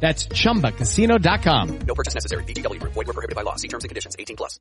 [0.00, 1.78] That's ChumbaCasino.com.
[1.86, 2.44] No purchase necessary.
[2.44, 2.94] VGW Group.
[2.94, 3.56] Void were prohibited by law.
[3.56, 4.16] See terms and conditions.
[4.18, 4.58] 18 plus.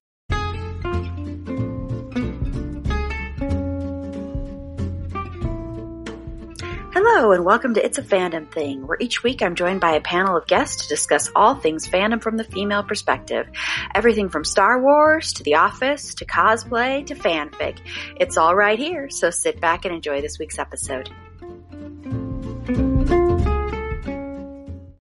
[6.92, 10.02] Hello and welcome to It's a Fandom Thing, where each week I'm joined by a
[10.02, 13.48] panel of guests to discuss all things fandom from the female perspective.
[13.96, 17.80] Everything from Star Wars to The Office to cosplay to fanfic.
[18.20, 21.10] It's all right here, so sit back and enjoy this week's episode.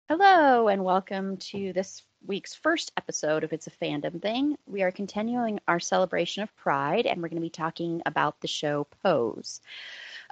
[0.09, 4.57] Hello, and welcome to this week's first episode of It's a Fandom Thing.
[4.67, 8.49] We are continuing our celebration of Pride, and we're going to be talking about the
[8.49, 9.61] show Pose.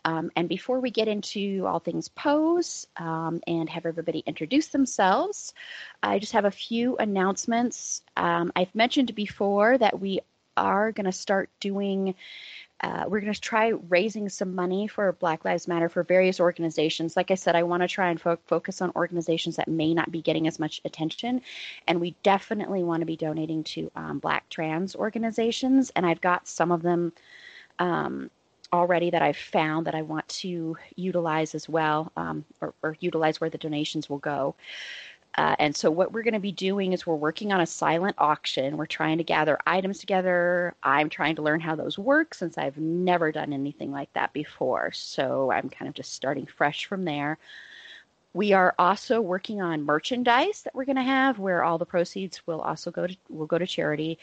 [0.05, 5.55] Um, and before we get into all things Pose um, and have everybody introduce themselves,
[6.03, 8.03] I just have a few announcements.
[8.17, 10.21] Um, I've mentioned before that we
[10.57, 12.17] are going to start doing
[12.83, 17.17] uh, we're going to try raising some money for Black Lives Matter for various organizations.
[17.17, 20.11] Like I said, I want to try and fo- focus on organizations that may not
[20.11, 21.43] be getting as much attention.
[21.87, 25.91] And we definitely want to be donating to um, Black trans organizations.
[25.95, 27.13] And I've got some of them
[27.79, 28.31] um,
[28.73, 33.41] already that I've found that I want to utilize as well, um, or, or utilize
[33.41, 34.55] where the donations will go.
[35.37, 38.17] Uh, and so, what we're going to be doing is we're working on a silent
[38.19, 38.77] auction.
[38.77, 40.75] We're trying to gather items together.
[40.83, 44.91] I'm trying to learn how those work since I've never done anything like that before.
[44.93, 47.39] So, I'm kind of just starting fresh from there.
[48.33, 52.47] We are also working on merchandise that we're going to have, where all the proceeds
[52.47, 54.19] will also go to will go to charity.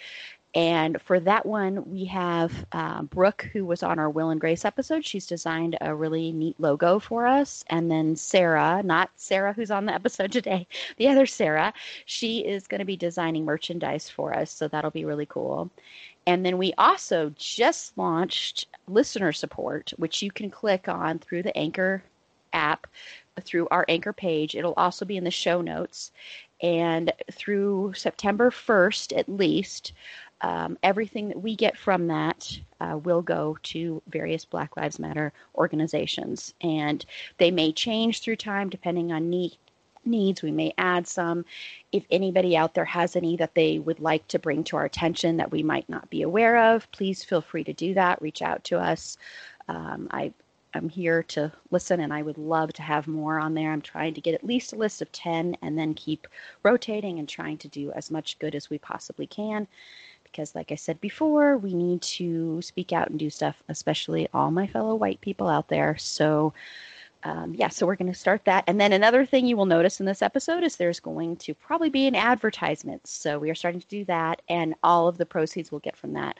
[0.55, 4.65] And for that one, we have uh, Brooke, who was on our Will and Grace
[4.65, 5.05] episode.
[5.05, 7.63] She's designed a really neat logo for us.
[7.67, 11.73] And then Sarah, not Sarah who's on the episode today, the other Sarah,
[12.05, 14.49] she is going to be designing merchandise for us.
[14.49, 15.69] So that'll be really cool.
[16.25, 21.57] And then we also just launched listener support, which you can click on through the
[21.57, 22.03] Anchor
[22.51, 22.87] app
[23.41, 24.55] through our Anchor page.
[24.55, 26.11] It'll also be in the show notes.
[26.61, 29.93] And through September 1st, at least,
[30.41, 35.33] um, everything that we get from that uh, will go to various Black Lives Matter
[35.55, 36.53] organizations.
[36.61, 37.03] And
[37.37, 39.57] they may change through time depending on need,
[40.05, 40.41] needs.
[40.41, 41.45] We may add some.
[41.91, 45.37] If anybody out there has any that they would like to bring to our attention
[45.37, 48.21] that we might not be aware of, please feel free to do that.
[48.21, 49.17] Reach out to us.
[49.67, 50.31] Um, I,
[50.73, 53.71] I'm here to listen and I would love to have more on there.
[53.71, 56.27] I'm trying to get at least a list of 10 and then keep
[56.61, 59.67] rotating and trying to do as much good as we possibly can
[60.31, 64.51] because, like I said before, we need to speak out and do stuff, especially all
[64.51, 65.97] my fellow white people out there.
[65.97, 66.53] So,
[67.23, 68.63] um, yeah, so we're going to start that.
[68.67, 71.89] And then another thing you will notice in this episode is there's going to probably
[71.89, 73.05] be an advertisement.
[73.07, 76.13] So we are starting to do that, and all of the proceeds we'll get from
[76.13, 76.37] that.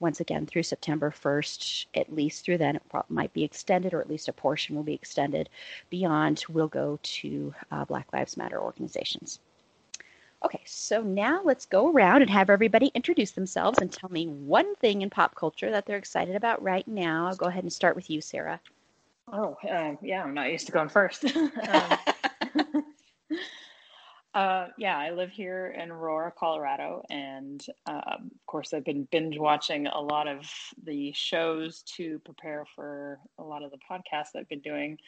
[0.00, 4.08] Once again, through September 1st, at least through then, it might be extended, or at
[4.08, 5.48] least a portion will be extended.
[5.90, 9.40] Beyond will go to uh, Black Lives Matter organizations.
[10.44, 14.76] Okay, so now let's go around and have everybody introduce themselves and tell me one
[14.76, 17.26] thing in pop culture that they're excited about right now.
[17.26, 18.60] I'll go ahead and start with you, Sarah.
[19.32, 21.24] Oh, uh, yeah, I'm not used to going first.
[21.36, 21.98] um,
[24.34, 29.38] uh, yeah, I live here in Aurora, Colorado, and um, of course, I've been binge
[29.38, 30.48] watching a lot of
[30.84, 34.98] the shows to prepare for a lot of the podcasts I've been doing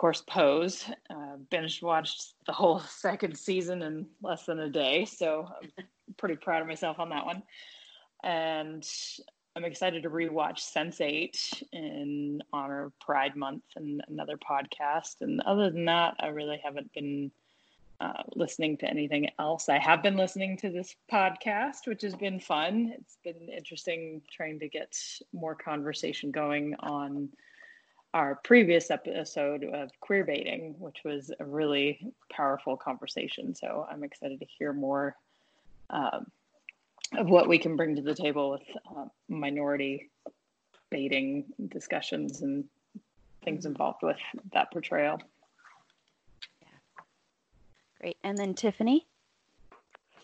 [0.00, 0.86] course, Pose.
[1.10, 5.84] Uh, binge watched the whole second season in less than a day, so I'm
[6.16, 7.42] pretty proud of myself on that one.
[8.24, 8.88] And
[9.54, 15.20] I'm excited to rewatch Sense8 in honor of Pride Month and another podcast.
[15.20, 17.30] And other than that, I really haven't been
[18.00, 19.68] uh, listening to anything else.
[19.68, 22.94] I have been listening to this podcast, which has been fun.
[22.98, 24.96] It's been interesting trying to get
[25.34, 27.28] more conversation going on
[28.12, 33.54] our previous episode of queer baiting, which was a really powerful conversation.
[33.54, 35.16] So I'm excited to hear more
[35.90, 36.26] um,
[37.16, 38.62] of what we can bring to the table with
[38.96, 40.10] uh, minority
[40.90, 42.64] baiting discussions and
[43.44, 44.18] things involved with
[44.52, 45.20] that portrayal.
[48.00, 48.16] Great.
[48.24, 49.06] And then Tiffany.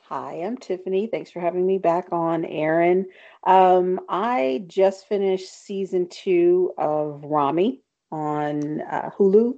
[0.08, 1.08] Hi, I'm Tiffany.
[1.08, 3.06] Thanks for having me back on, Aaron.
[3.44, 7.82] Um, I just finished season two of Ramy
[8.12, 9.54] on uh, Hulu.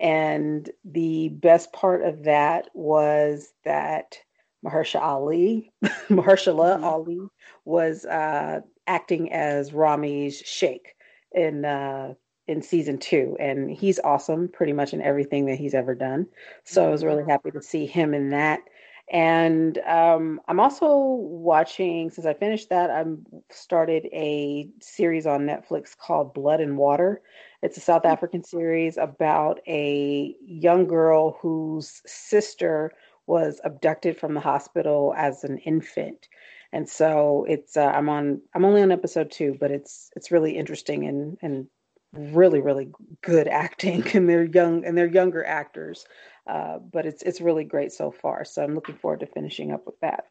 [0.00, 4.16] And the best part of that was that
[4.64, 5.72] Mahershala Ali,
[6.08, 6.84] Mahershala Mhm.
[6.84, 7.20] Ali
[7.64, 10.94] was uh, acting as Ramy's Sheikh
[11.32, 12.14] in uh,
[12.46, 16.28] in season two, and he's awesome, pretty much in everything that he's ever done.
[16.64, 18.60] So I was really happy to see him in that.
[19.10, 25.96] And um, I'm also watching, since I finished that, I'm started a series on Netflix
[25.96, 27.22] called Blood and Water.
[27.62, 32.92] It's a South African series about a young girl whose sister
[33.26, 36.28] was abducted from the hospital as an infant.
[36.72, 40.56] And so it's uh, I'm on I'm only on episode two, but it's it's really
[40.56, 41.66] interesting and and
[42.12, 42.90] really really
[43.22, 46.06] good acting and they're young and they're younger actors
[46.48, 49.86] uh, but it's it's really great so far so i'm looking forward to finishing up
[49.86, 50.26] with that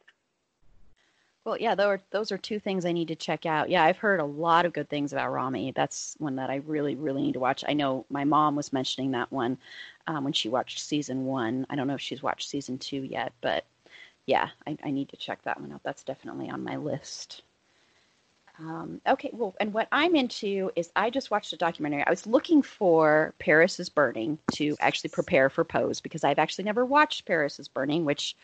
[1.48, 3.70] Well, yeah, those are, those are two things I need to check out.
[3.70, 5.72] Yeah, I've heard a lot of good things about Ramy.
[5.72, 7.64] That's one that I really, really need to watch.
[7.66, 9.58] I know my mom was mentioning that one
[10.08, 11.66] um, when she watched season one.
[11.70, 13.64] I don't know if she's watched season two yet, but
[14.26, 15.84] yeah, I, I need to check that one out.
[15.84, 17.44] That's definitely on my list.
[18.60, 22.04] Um, okay, well, and what I'm into is I just watched a documentary.
[22.06, 26.66] I was looking for Paris is Burning to actually prepare for Pose because I've actually
[26.66, 28.36] never watched Paris is Burning, which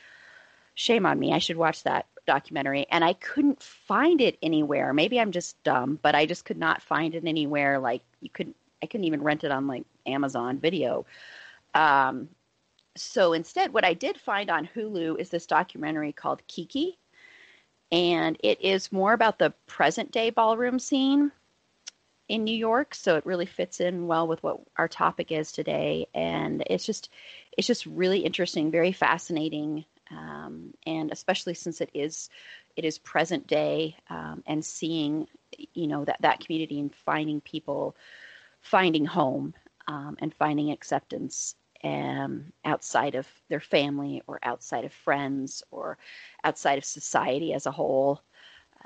[0.75, 1.33] shame on me.
[1.33, 2.85] I should watch that documentary.
[2.89, 4.93] And I couldn't find it anywhere.
[4.93, 7.79] Maybe I'm just dumb, but I just could not find it anywhere.
[7.79, 11.05] Like you couldn't, I couldn't even rent it on like Amazon Video.
[11.73, 12.29] Um,
[12.95, 16.99] so instead, what I did find on Hulu is this documentary called Kiki
[17.93, 21.31] and it is more about the present day ballroom scene
[22.27, 22.95] in New York.
[22.95, 27.09] So it really fits in well with what our topic is today, and it's just
[27.55, 32.31] it's just really interesting, very fascinating, um, and especially since it is
[32.75, 35.27] it is present day um, and seeing
[35.75, 37.95] you know that that community and finding people
[38.61, 39.53] finding home
[39.87, 45.97] um, and finding acceptance um, outside of their family or outside of friends or
[46.43, 48.21] outside of society as a whole.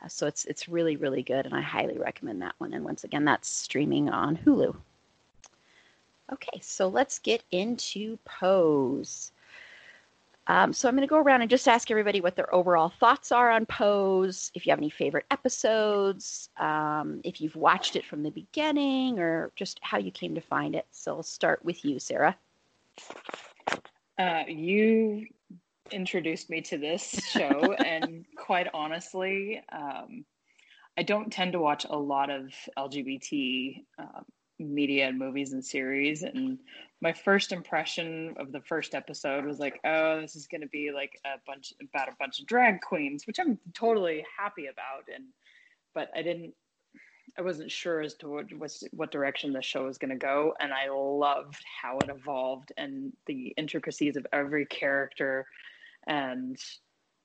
[0.01, 2.73] Uh, so it's it's really really good, and I highly recommend that one.
[2.73, 4.75] And once again, that's streaming on Hulu.
[6.31, 9.31] Okay, so let's get into Pose.
[10.47, 13.31] Um, so I'm going to go around and just ask everybody what their overall thoughts
[13.33, 14.49] are on Pose.
[14.53, 19.51] If you have any favorite episodes, um, if you've watched it from the beginning, or
[19.55, 20.85] just how you came to find it.
[20.91, 22.37] So I'll start with you, Sarah.
[24.19, 25.25] Uh, you
[25.91, 30.25] introduced me to this show, and quite honestly, um,
[30.97, 34.21] I don't tend to watch a lot of LGBT uh,
[34.59, 36.23] media and movies and series.
[36.23, 36.57] And
[37.01, 40.91] my first impression of the first episode was like, oh, this is going to be
[40.91, 45.03] like a bunch about a bunch of drag queens, which I'm totally happy about.
[45.13, 45.25] And
[45.93, 46.53] but I didn't
[47.37, 50.53] I wasn't sure as to what was what direction the show was going to go,
[50.59, 55.45] and I loved how it evolved and the intricacies of every character,
[56.07, 56.57] and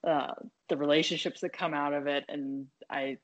[0.06, 0.34] uh,
[0.68, 2.24] the relationships that come out of it.
[2.28, 3.18] And I,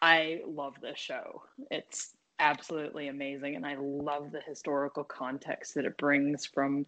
[0.00, 1.42] I love this show.
[1.70, 6.86] It's absolutely amazing, and I love the historical context that it brings from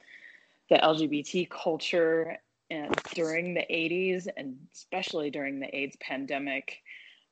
[0.68, 2.38] the LGBT culture
[2.70, 6.82] and during the 80s, and especially during the AIDS pandemic,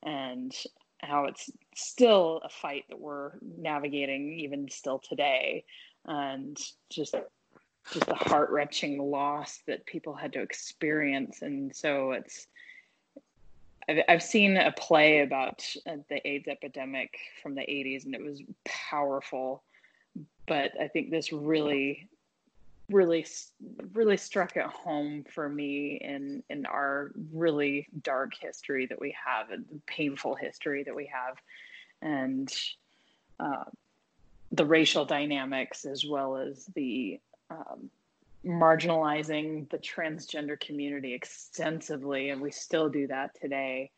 [0.03, 0.55] and
[1.01, 5.65] how it's still a fight that we're navigating even still today.
[6.05, 6.57] And
[6.91, 7.15] just
[7.93, 11.43] just the heart-wrenching loss that people had to experience.
[11.43, 12.49] And so it's
[13.89, 18.23] I've, I've seen a play about uh, the AIDS epidemic from the 80s and it
[18.23, 19.63] was powerful.
[20.47, 22.09] But I think this really
[22.91, 23.27] really
[23.93, 29.51] really struck at home for me in in our really dark history that we have
[29.51, 31.37] and the painful history that we have.
[32.03, 32.53] And
[33.41, 33.65] uh,
[34.53, 37.91] the racial dynamics as well as the um,
[38.45, 43.91] marginalizing the transgender community extensively and we still do that today.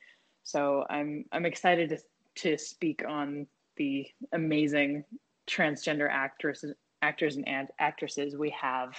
[0.44, 1.98] So i'm i'm excited to
[2.36, 5.04] to speak on the amazing
[5.46, 8.94] transgender actresses actors and actresses we have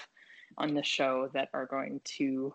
[0.57, 2.53] on the show that are going to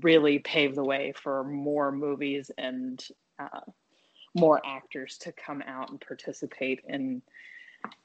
[0.00, 3.06] really pave the way for more movies and
[3.38, 3.60] uh,
[4.34, 7.20] more actors to come out and participate in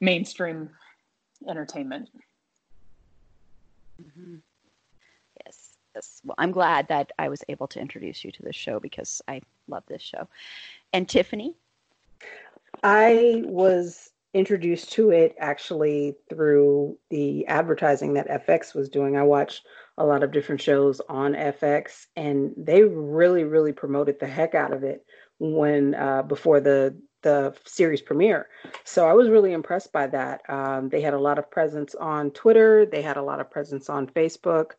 [0.01, 0.69] mainstream
[1.47, 2.09] entertainment.
[4.01, 4.35] Mm-hmm.
[5.45, 6.21] Yes, yes.
[6.25, 9.41] Well, I'm glad that I was able to introduce you to this show because I
[9.67, 10.27] love this show.
[10.93, 11.55] And Tiffany?
[12.83, 19.15] I was introduced to it actually through the advertising that FX was doing.
[19.15, 19.65] I watched
[19.97, 24.73] a lot of different shows on FX, and they really, really promoted the heck out
[24.73, 25.05] of it
[25.39, 28.47] when uh, before the the series premiere.
[28.83, 30.47] So I was really impressed by that.
[30.49, 32.85] Um, they had a lot of presence on Twitter.
[32.85, 34.71] They had a lot of presence on Facebook.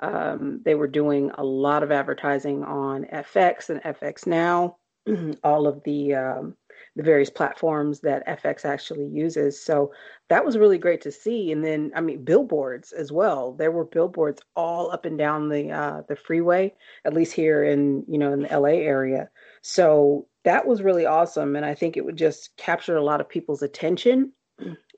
[0.00, 4.76] Um, they were doing a lot of advertising on FX and FX Now,
[5.42, 6.56] all of the um,
[6.96, 9.62] the various platforms that FX actually uses.
[9.62, 9.92] So
[10.28, 11.52] that was really great to see.
[11.52, 13.52] And then, I mean, billboards as well.
[13.52, 16.74] There were billboards all up and down the uh, the freeway,
[17.04, 19.28] at least here in you know in the LA area.
[19.62, 23.28] So that was really awesome, and I think it would just capture a lot of
[23.28, 24.32] people's attention.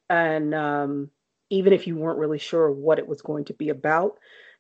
[0.09, 1.11] And um,
[1.51, 4.19] even if you weren't really sure what it was going to be about,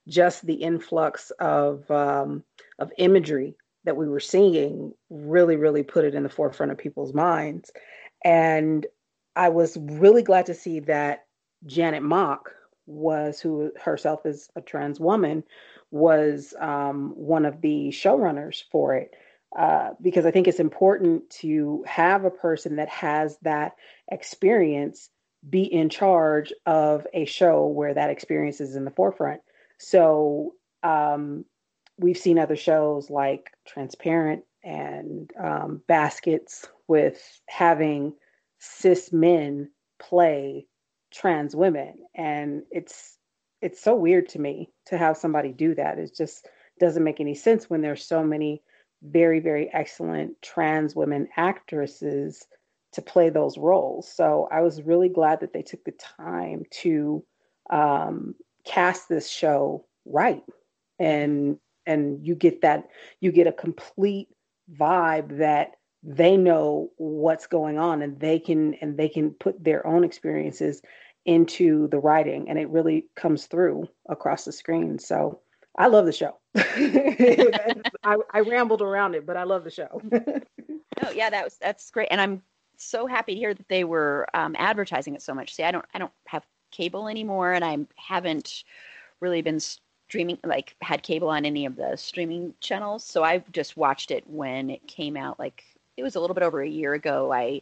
[0.08, 2.42] just the influx of um,
[2.78, 3.54] of imagery
[3.84, 7.70] that we were seeing really, really put it in the forefront of people's minds.
[8.24, 8.86] And
[9.36, 11.26] I was really glad to see that
[11.66, 12.50] Janet Mock
[12.86, 15.44] was, who herself is a trans woman,
[15.90, 19.14] was um, one of the showrunners for it.
[19.56, 23.76] Uh, because I think it's important to have a person that has that
[24.10, 25.08] experience
[25.48, 29.40] be in charge of a show where that experience is in the forefront.
[29.78, 31.44] So um,
[31.98, 38.14] we've seen other shows like Transparent and um, Baskets with having
[38.58, 40.66] cis men play
[41.12, 43.18] trans women, and it's
[43.60, 45.98] it's so weird to me to have somebody do that.
[45.98, 48.62] It just doesn't make any sense when there's so many
[49.02, 52.46] very very excellent trans women actresses
[52.92, 54.10] to play those roles.
[54.10, 57.24] So I was really glad that they took the time to
[57.70, 60.42] um, cast this show right
[60.98, 62.88] and and you get that
[63.20, 64.28] you get a complete
[64.78, 69.84] vibe that they know what's going on and they can and they can put their
[69.86, 70.80] own experiences
[71.24, 74.98] into the writing and it really comes through across the screen.
[74.98, 75.40] So
[75.76, 76.38] i love the show.
[76.56, 80.00] I, I, rambled around it but i love the show.
[81.00, 82.08] Oh yeah that was that's great.
[82.10, 82.42] And i'm
[82.76, 85.54] so happy to hear that they were um, advertising it so much.
[85.54, 88.64] See i don't i don't have cable anymore and i haven't
[89.20, 89.60] really been
[90.08, 93.04] streaming like had cable on any of the streaming channels.
[93.04, 95.62] So i just watched it when it came out like
[95.98, 97.30] it was a little bit over a year ago.
[97.32, 97.60] I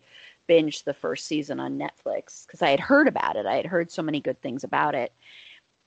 [0.49, 3.47] binged the first season on netflix because i had heard about it.
[3.47, 5.12] I had heard so many good things about it.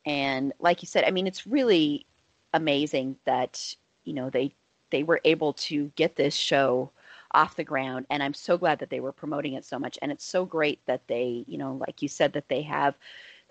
[0.05, 2.05] And like you said i mean it's really
[2.53, 4.53] amazing that you know they
[4.89, 6.91] they were able to get this show
[7.31, 9.97] off the ground and i'm so glad that they were promoting it so much.
[10.01, 12.95] And it's so great that they you know like you said that they have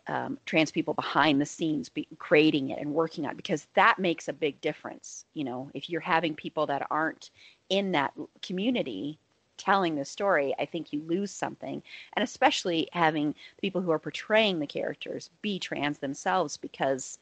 [0.08, 3.98] um, trans people behind the scenes be, creating it and working on it because that
[3.98, 5.70] makes a big difference you know?
[5.74, 7.30] If you're having people that aren't
[7.68, 8.12] in that
[8.42, 9.18] community
[9.58, 11.82] telling the story i think you lose something.
[12.14, 17.18] And especially having people who are portraying the characters be trans themselves because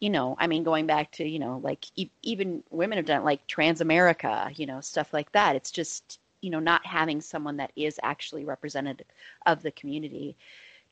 [0.00, 3.24] you know i mean going back to you know like e- even women have done
[3.24, 5.56] like Transamerica, you know stuff like that.
[5.56, 9.06] It's just you know not having someone that is actually representative
[9.46, 10.36] of the community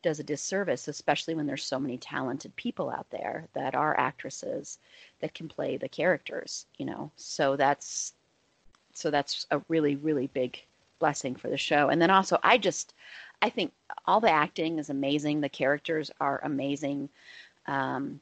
[0.04, 4.78] does a disservice, especially when there's so many talented people out there that are actresses
[5.20, 7.10] that can play the characters, you know.
[7.16, 8.12] So that's
[8.92, 10.62] so that's a really, really big
[11.00, 11.88] blessing for the show.
[11.88, 12.92] And then also I just
[13.40, 13.72] I think
[14.06, 15.40] all the acting is amazing.
[15.40, 17.08] The characters are amazing.
[17.66, 18.20] Um,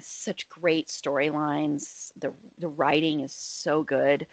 [0.00, 2.12] such great storylines.
[2.16, 4.26] The the writing is so good.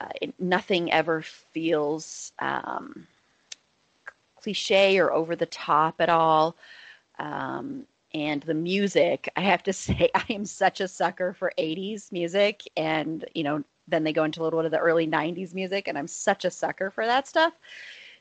[0.00, 3.06] Uh, it, nothing ever feels um,
[4.42, 6.56] cliche or over the top at all.
[7.18, 12.12] Um, and the music, I have to say, I am such a sucker for 80s
[12.12, 12.62] music.
[12.76, 15.88] And, you know, then they go into a little bit of the early 90s music,
[15.88, 17.52] and I'm such a sucker for that stuff.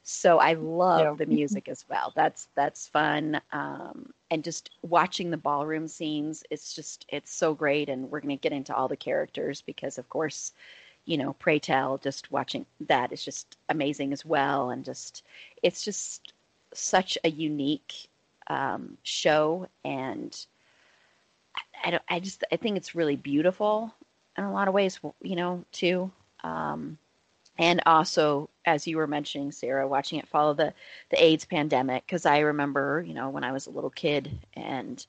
[0.03, 1.25] So I love yeah.
[1.25, 2.11] the music as well.
[2.15, 6.43] That's that's fun, um, and just watching the ballroom scenes.
[6.49, 9.99] It's just it's so great, and we're going to get into all the characters because,
[9.99, 10.53] of course,
[11.05, 14.69] you know, pray tell, just watching that is just amazing as well.
[14.69, 15.23] And just,
[15.63, 16.33] it's just
[16.73, 18.07] such a unique
[18.47, 19.67] um, show.
[19.83, 20.45] And
[21.55, 23.93] I, I, don't, I just, I think it's really beautiful
[24.37, 26.11] in a lot of ways, you know, too.
[26.43, 26.97] Um,
[27.57, 30.73] and also, as you were mentioning, Sarah, watching it follow the,
[31.09, 35.05] the AIDS pandemic, because I remember, you know, when I was a little kid and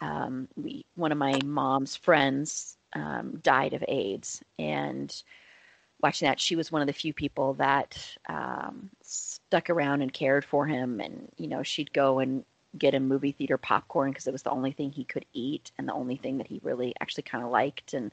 [0.00, 4.42] um, we, one of my mom's friends um, died of AIDS.
[4.58, 5.14] And
[6.00, 10.44] watching that, she was one of the few people that um, stuck around and cared
[10.44, 11.00] for him.
[11.00, 12.44] And, you know, she'd go and
[12.76, 15.88] get a movie theater popcorn because it was the only thing he could eat and
[15.88, 17.94] the only thing that he really actually kind of liked.
[17.94, 18.12] And,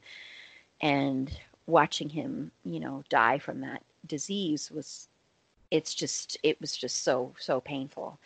[0.81, 5.07] and watching him, you know, die from that disease was,
[5.71, 8.19] it's just, it was just so, so painful.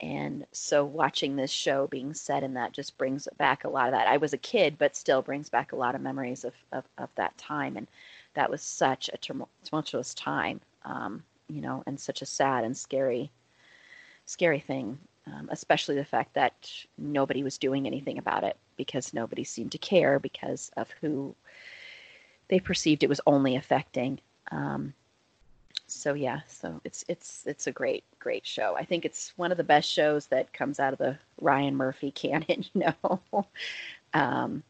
[0.00, 3.92] And so watching this show being set in that just brings back a lot of
[3.92, 4.06] that.
[4.06, 7.08] I was a kid, but still brings back a lot of memories of, of, of
[7.16, 7.76] that time.
[7.76, 7.88] And
[8.34, 9.18] that was such a
[9.64, 13.30] tumultuous time, um, you know, and such a sad and scary,
[14.24, 14.98] scary thing
[15.32, 19.78] um, especially the fact that nobody was doing anything about it because nobody seemed to
[19.78, 21.34] care because of who
[22.48, 24.20] they perceived it was only affecting.
[24.50, 24.94] Um,
[25.88, 28.76] so yeah, so it's it's it's a great great show.
[28.76, 32.10] I think it's one of the best shows that comes out of the Ryan Murphy
[32.12, 32.64] canon.
[32.74, 33.46] You know,
[34.14, 34.62] um,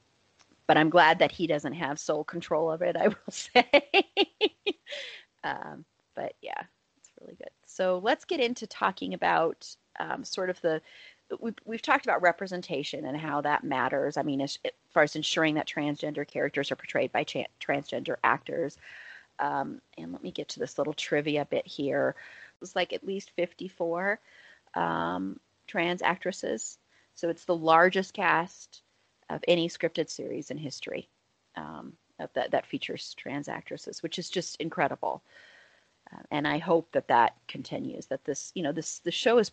[0.67, 2.97] but I'm glad that he doesn't have sole control of it.
[2.97, 3.65] I will say.
[5.45, 5.85] um,
[6.15, 6.63] but yeah,
[6.99, 7.51] it's really good.
[7.67, 10.81] So let's get into talking about um, sort of the
[11.41, 14.17] we've, we've talked about representation and how that matters.
[14.17, 18.79] I mean, as, as far as ensuring that transgender characters are portrayed by transgender actors.
[19.40, 22.14] Um, and let me get to this little trivia bit here.
[22.18, 24.18] It was like at least 54
[24.75, 26.78] um, trans actresses.
[27.14, 28.83] So it's the largest cast
[29.30, 31.09] of any scripted series in history
[31.57, 31.92] um,
[32.35, 35.23] that, that features trans actresses, which is just incredible.
[36.12, 38.07] Uh, and I hope that that continues.
[38.07, 39.50] That this, you know, this the show is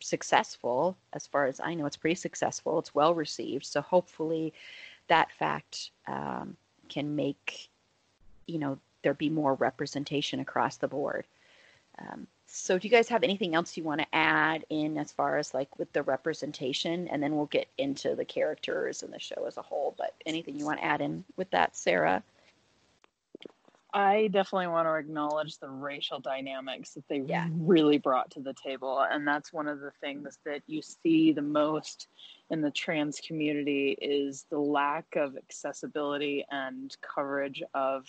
[0.00, 1.86] successful as far as I know.
[1.86, 2.78] It's pretty successful.
[2.78, 3.64] It's well received.
[3.64, 4.52] So hopefully,
[5.08, 6.56] that fact um,
[6.88, 7.68] can make,
[8.46, 11.24] you know, there be more representation across the board.
[11.96, 15.38] Um, so, do you guys have anything else you want to add in as far
[15.38, 17.06] as like with the representation?
[17.06, 19.94] And then we'll get into the characters and the show as a whole.
[19.96, 22.24] But anything you want to add in with that, Sarah?
[23.94, 27.46] I definitely want to acknowledge the racial dynamics that they Yeah.
[27.52, 29.00] really brought to the table.
[29.00, 32.08] And that's one of the things that you see the most
[32.50, 38.04] in the trans community is the lack of accessibility and coverage of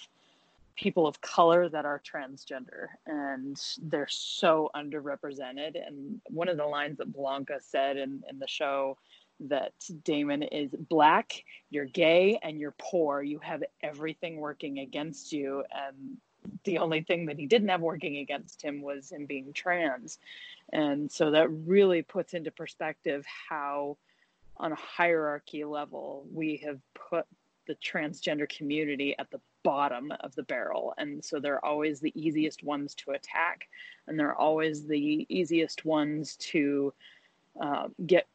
[0.78, 5.76] people of color that are transgender and they're so underrepresented.
[5.86, 8.98] And one of the lines that blanca said in, in the show
[9.40, 13.22] that damon is black you're gay and you're poor.
[13.22, 15.64] You have everything working against you.
[15.72, 16.18] And
[16.64, 20.20] the only thing that he didn't have working against him was him being trans.
[20.72, 23.98] And so that really puts into perspective how
[24.58, 26.80] on a hierarchy level we have
[27.10, 27.26] put
[27.68, 30.94] the transgender community at the bottom of the barrel.
[30.98, 33.68] And so they're always the easiest ones to attack
[34.08, 36.94] and they're always the easiest ones to
[37.62, 38.28] uh, get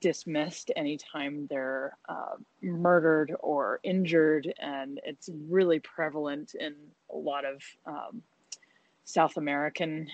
[0.00, 4.52] dismissed anytime they're uh, murdered or injured.
[4.58, 6.74] And it's really prevalent in
[7.12, 8.20] a lot of um,
[9.06, 10.08] south american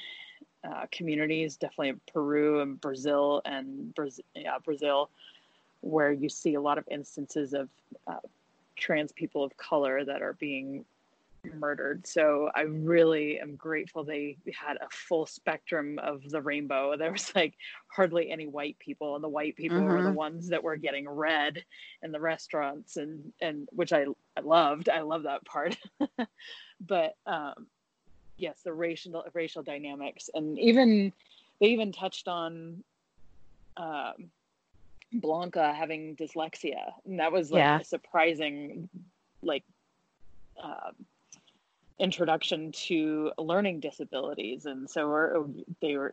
[0.65, 5.09] uh, communities definitely peru and brazil and brazil, yeah, brazil
[5.81, 7.69] where you see a lot of instances of
[8.09, 8.17] uh,
[8.77, 10.85] trans people of color that are being
[11.55, 12.07] murdered.
[12.07, 16.95] So I really am grateful they had a full spectrum of the rainbow.
[16.99, 17.55] There was like
[17.89, 20.15] hardly any white people, and the white people were the Mhm.
[20.15, 21.65] ones that were getting read
[22.03, 24.07] in the restaurants, and and which I
[24.37, 24.89] I loved.
[24.89, 25.79] I love that part.
[26.81, 27.67] but um,
[28.37, 31.13] yes, the racial racial dynamics, and even
[31.61, 32.85] they even touched on.
[33.77, 34.31] Um,
[35.13, 37.81] Blanca having dyslexia, and that was like Yeah.
[37.81, 38.89] a surprising,
[39.43, 39.65] like,
[40.63, 40.95] um,
[41.99, 45.45] introduction to learning disabilities, and so we're,
[45.81, 46.13] they were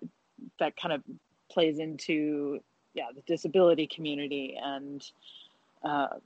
[0.59, 1.03] that kind of
[1.49, 2.59] plays into
[2.93, 5.09] yeah the disability community, and
[5.83, 6.17] uh,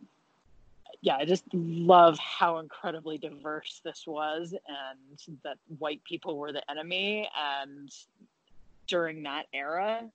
[1.02, 6.70] yeah, I just love how incredibly diverse this was, and that white people were the
[6.70, 7.90] enemy, and
[8.88, 10.10] during that era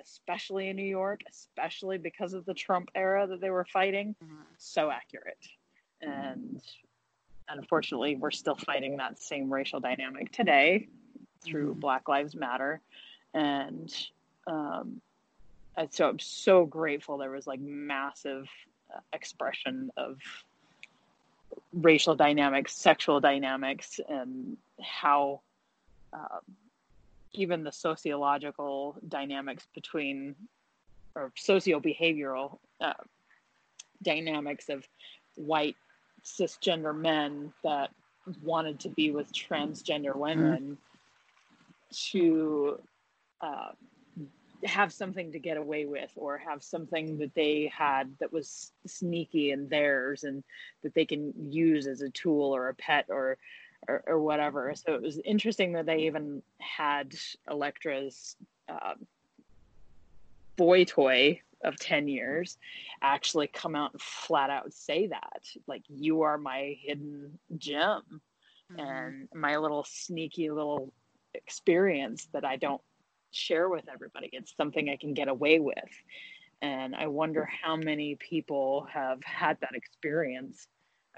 [0.00, 4.14] especially in New York, especially because of the Trump era that they were fighting,
[4.58, 5.46] so accurate.
[6.00, 6.60] And
[7.48, 10.88] unfortunately, we're still fighting that same racial dynamic today
[11.40, 11.80] through Mhm.
[11.80, 12.80] Black Lives Matter.
[13.34, 13.92] And,
[14.46, 15.00] um,
[15.76, 18.48] and so I'm so grateful there was like massive
[18.94, 20.20] uh, expression of
[21.72, 25.40] racial dynamics, sexual dynamics, and how
[26.12, 26.56] um,
[27.32, 30.34] even the sociological dynamics between
[31.14, 32.92] or socio-behavioral uh,
[34.02, 34.86] dynamics of
[35.36, 35.76] white
[36.24, 37.90] cisgender men that
[38.42, 40.76] wanted to be with transgender women
[41.90, 42.78] to
[43.40, 43.70] uh,
[44.64, 49.52] have something to get away with or have something that they had that was sneaky
[49.52, 50.42] and theirs and
[50.82, 53.38] that they can use as a tool or a pet or
[53.86, 54.74] or, or whatever.
[54.74, 57.14] So it was interesting that they even had
[57.48, 58.36] Elektra's
[58.68, 59.06] um,
[60.56, 62.56] boy toy of 10 years
[63.02, 68.20] actually come out and flat out say that like you are my hidden gem
[68.72, 68.80] Mm-hmm.
[68.80, 70.92] and my little sneaky little
[71.34, 72.82] experience that I don't
[73.30, 74.28] share with everybody.
[74.32, 75.74] It's something I can get away with.
[76.60, 80.66] And I wonder how many people have had that experience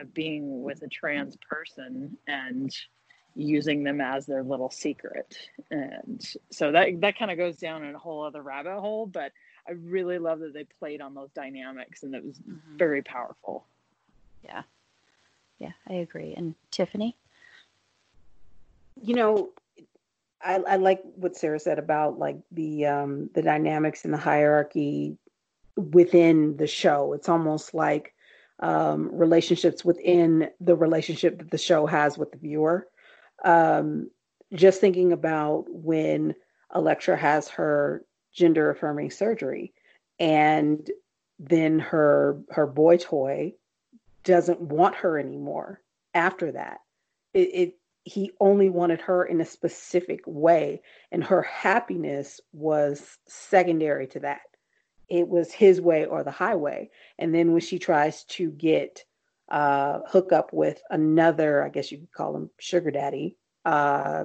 [0.01, 2.75] of being with a trans person and
[3.35, 5.37] using them as their little secret.
[5.71, 9.33] And so that that kind of goes down in a whole other rabbit hole, but
[9.69, 12.77] I really love that they played on those dynamics and it was mm-hmm.
[12.77, 13.67] very powerful.
[14.45, 14.63] Yeah.
[15.59, 16.35] Yeah, I agree.
[16.35, 17.17] And Tiffany?
[19.03, 19.51] You know,
[20.43, 25.17] I, I like what Sarah said about like the um the dynamics and the hierarchy
[25.77, 27.13] within the show.
[27.13, 28.15] It's almost like
[28.61, 32.87] um, relationships within the relationship that the show has with the viewer.
[33.44, 34.11] Um,
[34.55, 36.35] just thinking about when
[36.75, 39.73] Elektra has her gender affirming surgery
[40.18, 40.88] and
[41.38, 43.53] then her her boy toy
[44.25, 45.81] doesn't want her anymore
[46.14, 46.79] after that
[47.33, 54.07] it, it he only wanted her in a specific way and her happiness was secondary
[54.07, 54.40] to that
[55.11, 56.88] it was his way or the highway.
[57.18, 59.05] And then when she tries to get
[59.51, 64.25] uh, hook up with another, I guess you could call him sugar daddy, uh,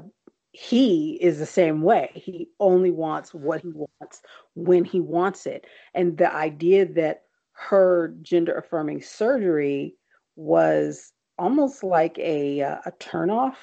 [0.52, 2.12] he is the same way.
[2.13, 4.21] He only wants what he wants
[4.54, 5.65] when he wants it.
[5.93, 9.95] And the idea that her gender affirming surgery
[10.38, 13.56] was almost like a uh, a turnoff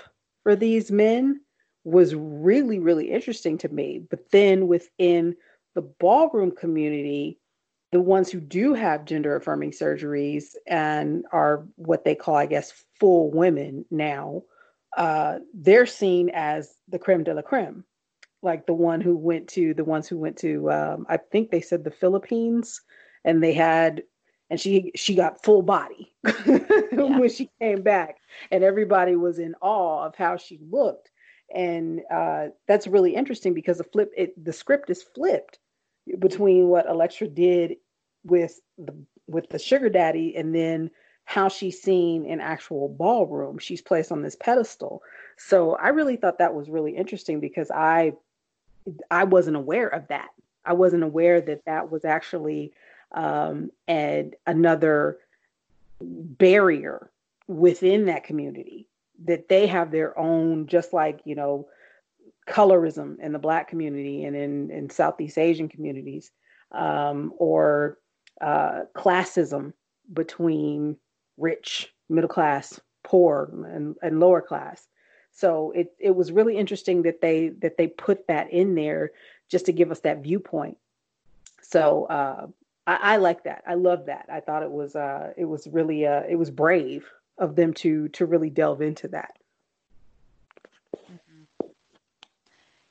[0.42, 1.40] for these men
[1.84, 4.02] was really really interesting to me.
[4.10, 5.36] But then within
[5.74, 7.38] the ballroom community,
[7.92, 12.84] the ones who do have gender affirming surgeries and are what they call, I guess,
[12.98, 14.42] full women now,
[14.96, 17.84] uh, they're seen as the creme de la creme.
[18.42, 21.60] Like the one who went to the ones who went to, um, I think they
[21.60, 22.80] said the Philippines,
[23.24, 24.02] and they had,
[24.50, 26.12] and she she got full body
[26.44, 28.16] when she came back,
[28.50, 31.10] and everybody was in awe of how she looked.
[31.54, 35.60] And uh, that's really interesting because the flip it the script is flipped
[36.18, 37.76] between what Elektra did
[38.24, 38.94] with the
[39.26, 40.90] with the sugar daddy and then
[41.24, 43.58] how she's seen in actual ballroom.
[43.58, 45.02] She's placed on this pedestal.
[45.36, 48.14] So I really thought that was really interesting because I
[49.10, 50.30] I wasn't aware of that.
[50.64, 52.72] I wasn't aware that that was actually
[53.12, 55.18] um, and another
[56.00, 57.10] barrier
[57.46, 58.86] within that community
[59.24, 61.68] that they have their own, just like you know
[62.48, 66.30] colorism in the black community and in, in Southeast Asian communities,
[66.72, 67.98] um, or
[68.40, 69.72] uh, classism
[70.12, 70.96] between
[71.36, 74.88] rich, middle class, poor, and, and lower class.
[75.32, 79.12] So it it was really interesting that they that they put that in there
[79.48, 80.76] just to give us that viewpoint.
[81.62, 82.46] So uh,
[82.86, 83.62] I, I like that.
[83.66, 84.26] I love that.
[84.30, 87.06] I thought it was uh, it was really uh, it was brave
[87.38, 89.38] of them to to really delve into that.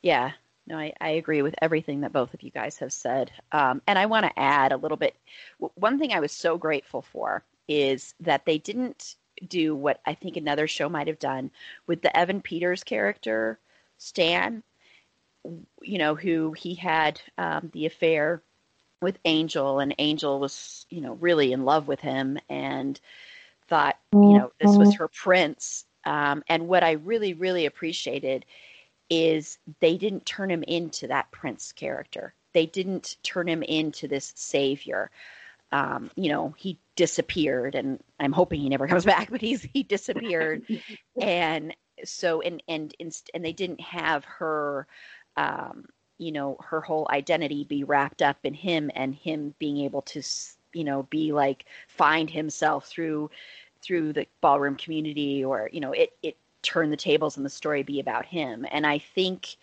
[0.01, 0.31] Yeah,
[0.67, 3.31] no, I, I agree with everything that both of you guys have said.
[3.51, 5.15] Um, and I want to add a little bit.
[5.75, 9.15] One thing I was so grateful for is that they didn't
[9.47, 11.51] do what I think another show might have done
[11.87, 13.59] with the Evan Peters character,
[13.97, 14.63] Stan,
[15.81, 18.41] you know, who he had um, the affair
[19.01, 22.99] with Angel, and Angel was, you know, really in love with him and
[23.67, 25.85] thought, you know, this was her prince.
[26.05, 28.45] Um, and what I really, really appreciated
[29.11, 32.33] is they didn't turn him into that prince character.
[32.53, 35.11] They didn't turn him into this savior.
[35.73, 39.29] Um, you know, he disappeared, and I'm hoping he never comes back.
[39.29, 40.63] But he's he disappeared,
[41.21, 42.95] and so and and
[43.33, 44.87] and they didn't have her,
[45.35, 45.85] um,
[46.17, 50.21] you know, her whole identity be wrapped up in him and him being able to,
[50.73, 53.29] you know, be like find himself through
[53.81, 57.83] through the ballroom community or you know it it turn the tables and the story
[57.83, 58.65] be about him.
[58.71, 59.55] And I think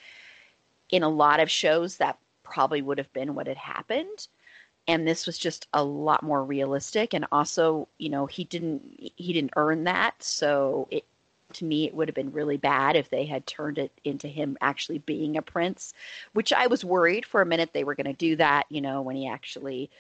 [0.90, 4.28] in a lot of shows that probably would have been what had happened.
[4.86, 7.12] And this was just a lot more realistic.
[7.12, 8.82] And also, you know, he didn't
[9.16, 10.22] he didn't earn that.
[10.22, 11.04] So it
[11.54, 14.56] to me it would have been really bad if they had turned it into him
[14.60, 15.92] actually being a prince,
[16.32, 19.02] which I was worried for a minute they were going to do that, you know,
[19.02, 19.90] when he actually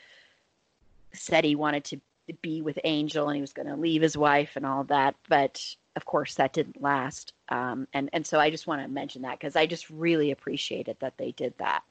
[1.12, 2.00] said he wanted to
[2.42, 5.14] be with Angel and he was going to leave his wife and all that.
[5.28, 7.32] But of course, that didn't last.
[7.48, 10.96] Um, and and so I just want to mention that because I just really appreciated
[11.00, 11.82] that they did that.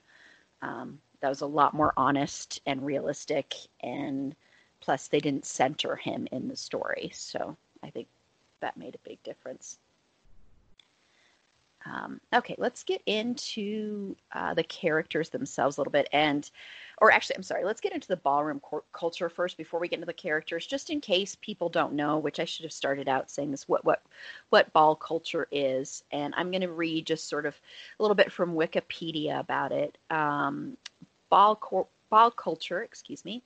[0.62, 4.34] Um, that was a lot more honest and realistic, and
[4.80, 7.12] plus they didn't center him in the story.
[7.14, 8.08] So I think
[8.62, 9.78] that made a big difference.
[11.86, 16.10] Um, okay, let's get into uh, the characters themselves a little bit.
[16.12, 16.50] And,
[17.00, 19.98] or actually, I'm sorry, let's get into the ballroom co- culture first before we get
[19.98, 23.32] into the characters, just in case people don't know, which I should have started out
[23.32, 24.04] saying this, what, what,
[24.50, 26.04] what ball culture is.
[26.12, 27.56] And I'm going to read just sort of
[28.00, 29.98] a little bit from Wikipedia about it.
[30.10, 30.78] Um,
[31.30, 33.44] ball, cor- ball culture, excuse me,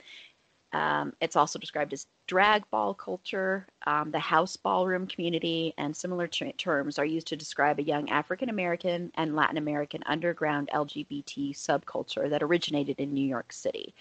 [0.73, 3.67] Um, it's also described as drag ball culture.
[3.85, 8.09] Um, the house ballroom community and similar ter- terms are used to describe a young
[8.09, 13.93] African American and Latin American underground LGBT subculture that originated in New York City,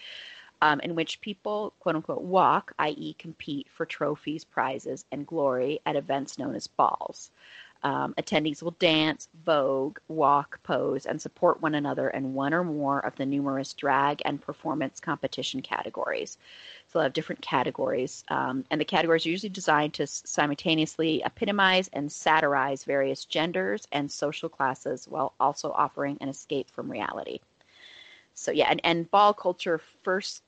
[0.62, 5.96] um, in which people, quote unquote, walk, i.e., compete for trophies, prizes, and glory at
[5.96, 7.32] events known as balls.
[7.82, 13.00] Um, attendees will dance, vogue, walk, pose, and support one another in one or more
[13.00, 16.36] of the numerous drag and performance competition categories.
[16.88, 21.88] So they'll have different categories, um, and the categories are usually designed to simultaneously epitomize
[21.92, 27.40] and satirize various genders and social classes while also offering an escape from reality.
[28.34, 30.42] So yeah, and, and ball culture first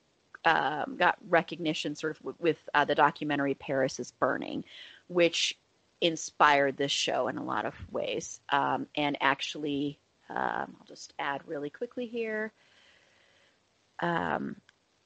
[0.45, 4.64] um, got recognition sort of w- with uh, the documentary Paris is Burning,
[5.09, 5.57] which
[6.03, 8.41] inspired this show in a lot of ways.
[8.51, 12.53] Um, and actually, um, I'll just add really quickly here
[14.01, 14.57] um,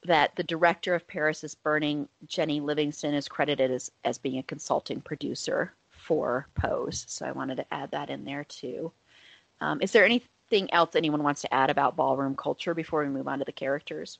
[0.05, 4.43] that the director of Paris is Burning, Jennie Livingston, is credited as, as being a
[4.43, 7.05] consulting producer for Pose.
[7.07, 8.91] So I wanted to add that in there too.
[9.61, 13.27] Um, is there anything else anyone wants to add about ballroom culture before we move
[13.27, 14.17] on to the characters?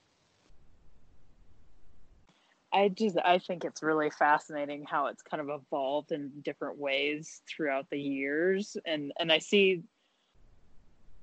[2.78, 7.42] I just I think it's really fascinating how it's kind of evolved in different ways
[7.48, 8.78] throughout the years.
[8.86, 9.82] And and I see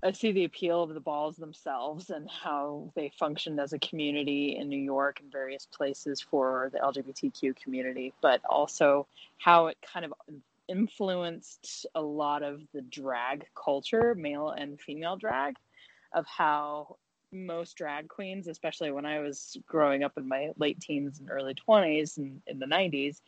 [0.03, 4.57] I see the appeal of the balls themselves and how they functioned as a community
[4.57, 9.07] in New York and various places for the LGBTQ community, but also
[9.39, 10.13] how it kind of
[10.69, 15.57] influenced a lot of the drag culture, male and female drag,
[16.13, 16.97] of how
[17.35, 21.55] most drag queens, especially when I was growing up in my late teens and early
[21.55, 23.21] 20s and in the 90s,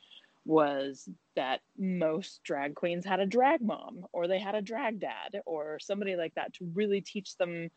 [0.45, 5.41] was that most drag queens had a drag mom or they had a drag dad
[5.45, 7.69] or somebody like that to really teach them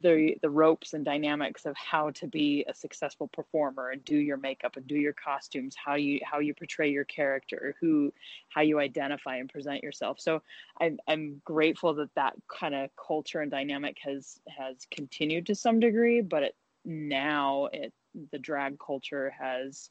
[0.00, 4.36] the the ropes and dynamics of how to be a successful performer and do your
[4.36, 8.12] makeup and do your costumes how you how you portray your character who
[8.48, 10.20] how you identify and present yourself.
[10.20, 10.42] So
[10.80, 15.80] i'm i'm grateful that that kind of culture and dynamic has has continued to some
[15.80, 17.92] degree but it now it
[18.32, 19.90] the drag culture has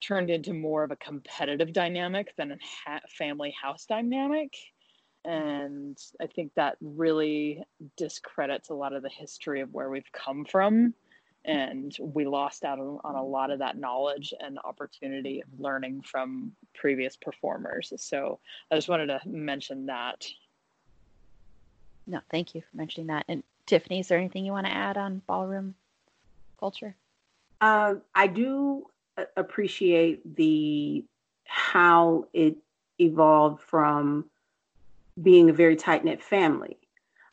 [0.00, 4.52] turned into more of a competitive dynamic than a ha- family house dynamic
[5.24, 7.62] and I think that really
[7.96, 10.94] discredits a lot of the history of where we've come from.
[11.44, 16.02] And we lost out on, on a lot of that knowledge and opportunity of learning
[16.02, 17.92] from previous performers.
[17.96, 18.38] So
[18.70, 20.24] I just wanted to mention that.
[22.06, 23.24] No, thank you for mentioning that.
[23.28, 25.74] And Tiffany, is there anything you want to add on ballroom
[26.58, 26.94] culture?
[27.60, 28.86] Uh, I do
[29.36, 31.04] appreciate the
[31.44, 32.56] how it
[32.98, 34.26] evolved from
[35.20, 36.78] being a very tight knit family.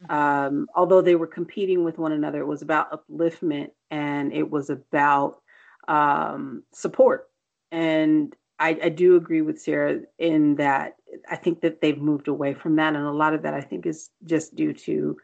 [0.03, 0.13] Mm-hmm.
[0.13, 4.69] Um, although they were competing with one another, it was about upliftment and it was
[4.69, 5.41] about
[5.87, 7.29] um, support.
[7.71, 10.95] And I, I, do agree with Sarah in that
[11.29, 13.85] I think that they've moved away from that, and a lot of that I think
[13.85, 15.17] is just due to,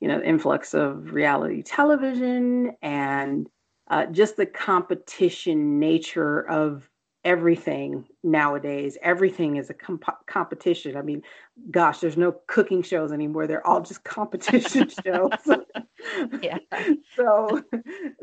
[0.00, 3.48] you know, influx of reality television and
[3.88, 6.88] uh, just the competition nature of
[7.24, 8.98] everything nowadays.
[9.02, 10.96] Everything is a comp- competition.
[10.96, 11.22] I mean,
[11.70, 13.46] gosh, there's no cooking shows anymore.
[13.46, 15.30] They're all just competition shows.
[16.42, 16.58] yeah.
[17.16, 17.62] so,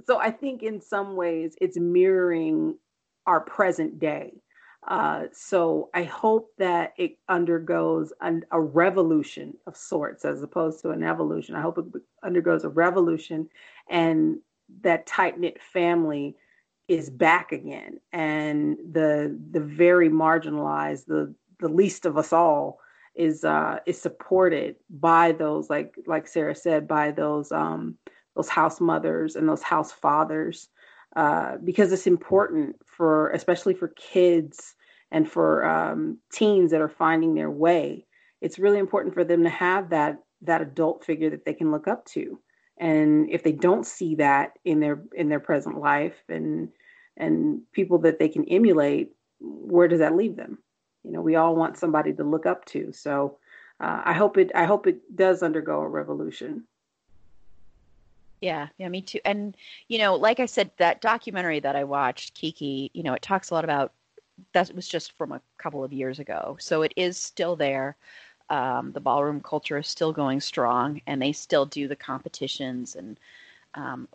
[0.06, 2.78] so I think in some ways it's mirroring
[3.26, 4.34] our present day.
[4.88, 10.92] Uh, so I hope that it undergoes an, a revolution of sorts as opposed to
[10.92, 11.56] an evolution.
[11.56, 13.50] I hope it undergoes a revolution
[13.90, 14.40] and
[14.82, 16.36] that tight knit family
[16.90, 18.00] is back again.
[18.12, 22.80] And the the very marginalized the the least of us all
[23.16, 27.98] is uh is supported by those like like sarah said by those um
[28.36, 30.70] those house mothers and those house fathers
[31.16, 34.76] uh because it's important for especially for kids
[35.12, 38.06] and for um teens that are finding their way.
[38.42, 41.88] It's really important for them to have that that adult figure that they can look
[41.88, 42.40] up to
[42.80, 46.70] and if they don't see that in their in their present life and
[47.18, 50.58] and people that they can emulate, where does that leave them?
[51.04, 52.92] You know, we all want somebody to look up to.
[52.94, 53.38] So
[53.80, 56.64] uh, I hope it I hope it does undergo a revolution.
[58.42, 59.20] Yeah, yeah, me too.
[59.26, 59.58] And
[59.90, 63.50] you know, like I said, that documentary that I watched, Kiki, you know, it talks
[63.50, 63.92] a lot about
[64.54, 66.56] that was just from a couple of years ago.
[66.60, 67.98] So it is still there.
[68.50, 73.20] Um, the ballroom culture is still going strong, and they still do the competitions and
[73.76, 74.08] um,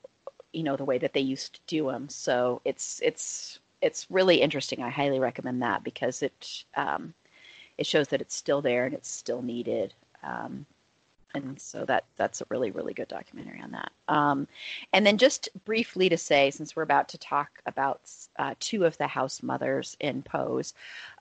[0.53, 2.09] you know the way that they used to do them.
[2.09, 4.83] So it's it's it's really interesting.
[4.83, 7.15] I highly recommend that because it um,
[7.79, 9.95] it shows that it's still there and it's still needed.
[10.23, 10.65] Um,
[11.35, 13.91] and so that that's a really really good documentary on that.
[14.09, 14.47] Um,
[14.93, 18.97] and then just briefly to say, since we're about to talk about uh, two of
[18.99, 20.75] the house mothers in Pose,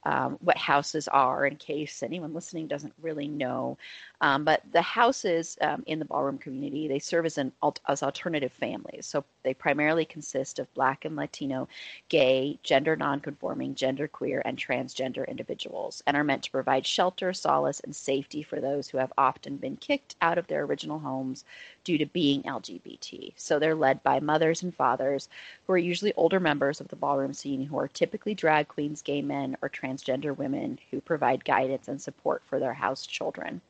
[0.05, 3.77] um, what houses are, in case anyone listening doesn't really know.
[4.21, 7.51] Um, but the houses um, in the ballroom community they serve as an
[7.87, 9.05] as alternative families.
[9.05, 11.67] So they primarily consist of Black and Latino,
[12.09, 17.81] gay, gender nonconforming, gender queer, and transgender individuals, and are meant to provide shelter, solace,
[17.81, 21.43] and safety for those who have often been kicked out of their original homes
[21.83, 23.33] due to being LGBT.
[23.35, 25.27] So they're led by mothers and fathers
[25.65, 29.21] who are usually older members of the ballroom scene who are typically drag queens, gay
[29.21, 33.61] men, or transgender women who provide guidance and support for their house children.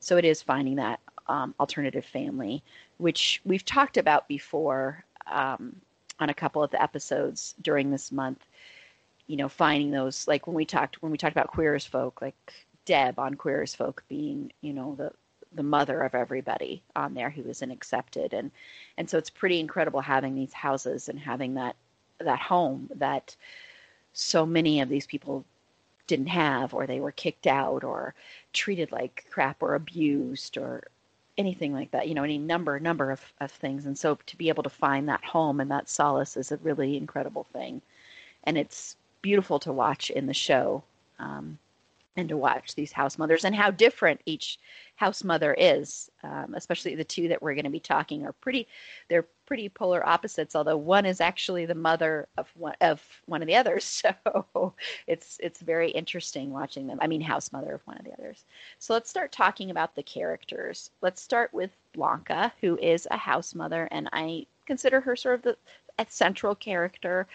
[0.00, 2.62] So it is finding that um, alternative family,
[2.98, 5.76] which we've talked about before um,
[6.20, 8.46] on a couple of the episodes during this month.
[9.26, 12.22] You know, finding those like when we talked when we talked about queer as folk,
[12.22, 12.36] like
[12.84, 15.10] Deb on Queer as Folk being, you know, the
[15.52, 18.50] the mother of everybody on there who isn't accepted and
[18.98, 21.76] and so it's pretty incredible having these houses and having that
[22.18, 23.34] that home that
[24.12, 25.44] so many of these people
[26.06, 28.14] didn't have or they were kicked out or
[28.52, 30.84] treated like crap or abused or
[31.38, 33.86] anything like that you know any number number of, of things.
[33.86, 36.96] And so to be able to find that home and that solace is a really
[36.96, 37.82] incredible thing.
[38.44, 40.82] And it's beautiful to watch in the show.
[41.18, 41.58] Um,
[42.16, 44.58] and to watch these house mothers and how different each
[44.96, 48.66] house mother is um, especially the two that we're going to be talking are pretty
[49.08, 53.48] they're pretty polar opposites although one is actually the mother of one of one of
[53.48, 54.02] the others.
[54.16, 54.74] So
[55.06, 58.44] it's it's very interesting watching them i mean house mother of one of the others.
[58.78, 60.90] So let's start talking about the characters.
[61.02, 65.42] Let's start with blanca who is a house mother and i consider her sort of
[65.42, 65.56] the
[65.98, 67.26] a central character.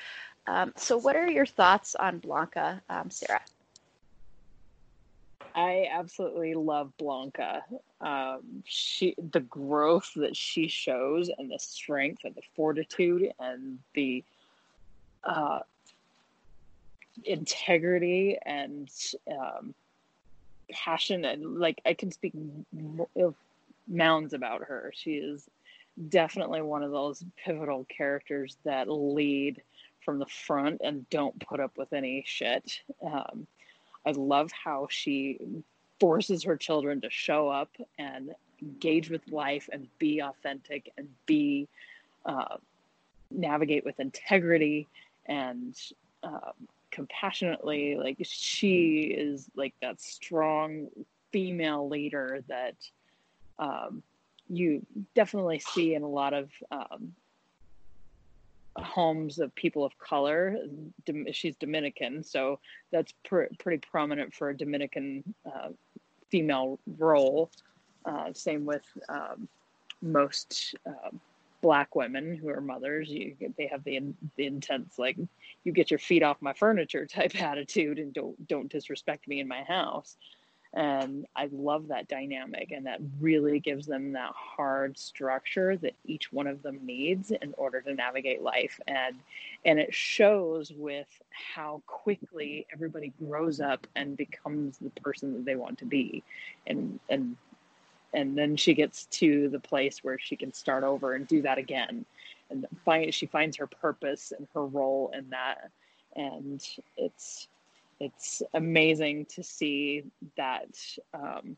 [0.48, 3.42] Um, so what are your thoughts on blanca um, sarah
[5.56, 7.64] I absolutely love Blanca.
[8.00, 14.24] Um, she, the growth that she shows, and the strength, and the fortitude, and the
[15.24, 15.60] uh,
[17.24, 18.90] integrity, and
[19.30, 19.74] um,
[20.72, 22.34] passion, and like I can speak
[23.88, 24.92] mounds about her.
[24.96, 25.50] She is
[26.10, 29.62] definitely one of those pivotal characters that lead
[30.04, 32.82] from the front and don't put up with any shit.
[33.04, 33.46] Um,
[34.06, 35.40] I love how she
[36.00, 41.68] forces her children to show up and engage with life and be authentic and be
[42.26, 42.58] uh,
[43.30, 44.88] navigate with integrity
[45.26, 45.80] and
[46.24, 46.54] um,
[46.92, 47.96] compassionately.
[47.96, 50.88] Like she is like that strong
[51.32, 52.76] female leader that
[53.60, 54.04] um,
[54.50, 54.86] you
[55.16, 57.14] definitely see in a lot of um,
[58.78, 60.58] homes of people of color.
[61.32, 62.60] She's Dominican, so
[62.92, 65.70] that's pr- pretty prominent for a Dominican uh,
[66.30, 67.50] female role.
[68.06, 69.48] Uh, same with um,
[70.02, 71.10] most uh,
[71.62, 73.10] black women who are mothers.
[73.10, 74.02] You, they have the,
[74.38, 75.18] the intense like
[75.64, 79.48] you get your feet off my furniture type attitude, and don't don't disrespect me in
[79.48, 80.18] my house
[80.74, 86.32] and i love that dynamic and that really gives them that hard structure that each
[86.32, 88.80] one of them needs in order to navigate life.
[88.88, 89.16] And
[89.66, 95.56] and it shows with how quickly everybody grows up and becomes the person that they
[95.56, 96.24] want to be.
[96.68, 97.36] And and
[98.14, 101.58] and then she gets to the place where she can start over and do that
[101.58, 102.06] again.
[102.50, 105.70] And find she finds her purpose and her role in that.
[106.16, 106.62] And
[106.98, 107.48] it's
[108.02, 110.04] it's amazing to see
[110.36, 110.76] that
[111.14, 111.56] um,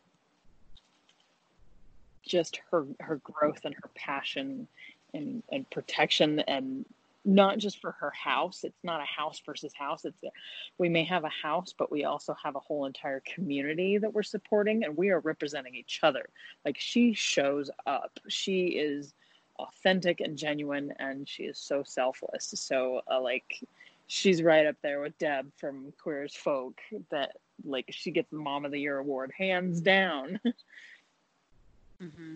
[2.28, 4.68] just her her growth and her passion
[5.14, 6.86] and, and protection and
[7.26, 8.66] not just for her house.
[8.66, 10.04] It's not a house versus house.
[10.04, 10.32] It's a,
[10.78, 14.24] we may have a house but we also have a whole entire community that we're
[14.24, 16.28] supporting and we are representing each other.
[16.66, 18.20] Like she shows up.
[18.28, 19.14] She is
[19.60, 22.54] authentic and genuine and she is so selfless.
[22.58, 23.64] So uh, like
[24.14, 26.80] she's right up there with Deb from Queer as Folk.
[27.10, 27.32] That
[27.66, 30.40] like she gets the Mom of the Year award hands down.
[32.02, 32.36] mm-hmm.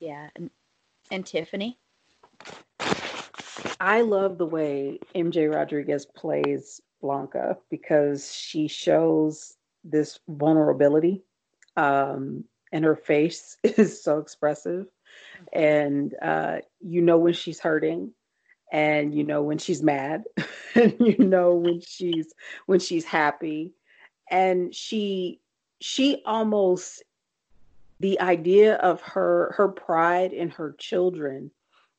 [0.00, 0.50] Yeah, and
[1.10, 1.78] and Tiffany.
[3.80, 11.22] I love the way MJ Rodriguez plays Blanca because she shows this vulnerability,
[11.76, 14.86] um, and her face is so expressive,
[15.52, 18.12] and uh, you know when she's hurting
[18.74, 20.24] and you know when she's mad
[20.74, 22.34] and you know when she's
[22.66, 23.72] when she's happy
[24.30, 25.40] and she
[25.80, 27.04] she almost
[28.00, 31.52] the idea of her her pride in her children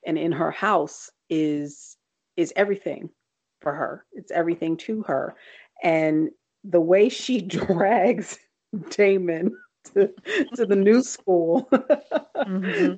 [0.05, 1.95] and in her house is
[2.35, 3.09] is everything
[3.61, 5.33] for her it's everything to her
[5.81, 6.29] and
[6.65, 8.37] the way she drags
[8.89, 9.55] damon
[9.93, 10.11] to,
[10.55, 11.67] to the new school.
[11.71, 12.95] mm-hmm.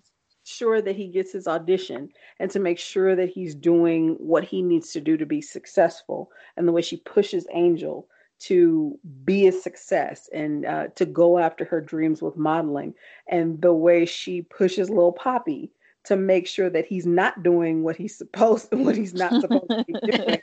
[0.48, 4.62] Sure that he gets his audition and to make sure that he's doing what he
[4.62, 6.32] needs to do to be successful.
[6.56, 8.08] And the way she pushes Angel
[8.39, 12.93] to be a success and uh, to go after her dreams with modeling,
[13.28, 15.70] and the way she pushes little Papi
[16.06, 19.70] to make sure that he's not doing what he's supposed and what he's not supposed
[19.70, 20.39] to be doing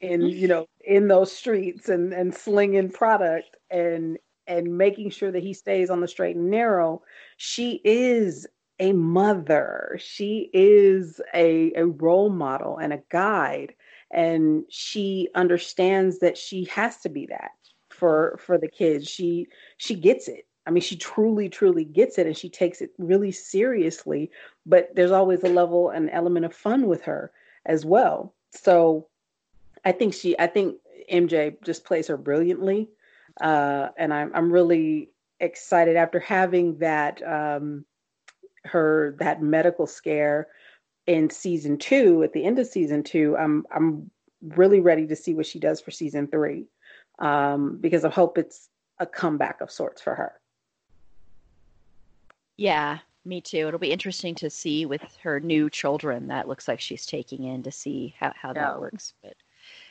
[0.00, 5.42] in you know in those streets and and slinging product and and making sure that
[5.42, 7.02] he stays on the straight and narrow
[7.36, 8.46] she is
[8.80, 9.98] a mother.
[10.00, 13.74] She is a a role model and a guide
[14.10, 17.52] and she understands that she has to be that
[17.90, 19.08] for for the kids.
[19.08, 20.46] She she gets it.
[20.66, 24.30] I mean she truly truly gets it and she takes it really seriously
[24.66, 27.32] but there's always a level and element of fun with her
[27.66, 28.34] as well.
[28.52, 29.06] So
[29.84, 30.76] i think she i think
[31.12, 32.88] mj just plays her brilliantly
[33.40, 35.10] uh, and i'm i'm really
[35.40, 37.84] excited after having that um
[38.64, 40.48] her that medical scare
[41.06, 44.10] in season two, at the end of season two, I'm I'm
[44.42, 46.66] really ready to see what she does for season three,
[47.18, 50.40] um, because I hope it's a comeback of sorts for her.
[52.56, 53.68] Yeah, me too.
[53.68, 57.62] It'll be interesting to see with her new children that looks like she's taking in
[57.62, 58.66] to see how, how yeah.
[58.66, 59.14] that works.
[59.22, 59.34] But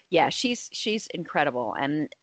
[0.10, 2.14] yeah, she's she's incredible, and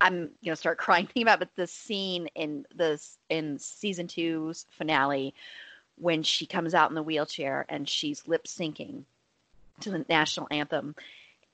[0.00, 5.34] I'm gonna start crying thinking about but the scene in this in season two's finale
[6.00, 9.04] when she comes out in the wheelchair and she's lip syncing
[9.80, 10.94] to the national anthem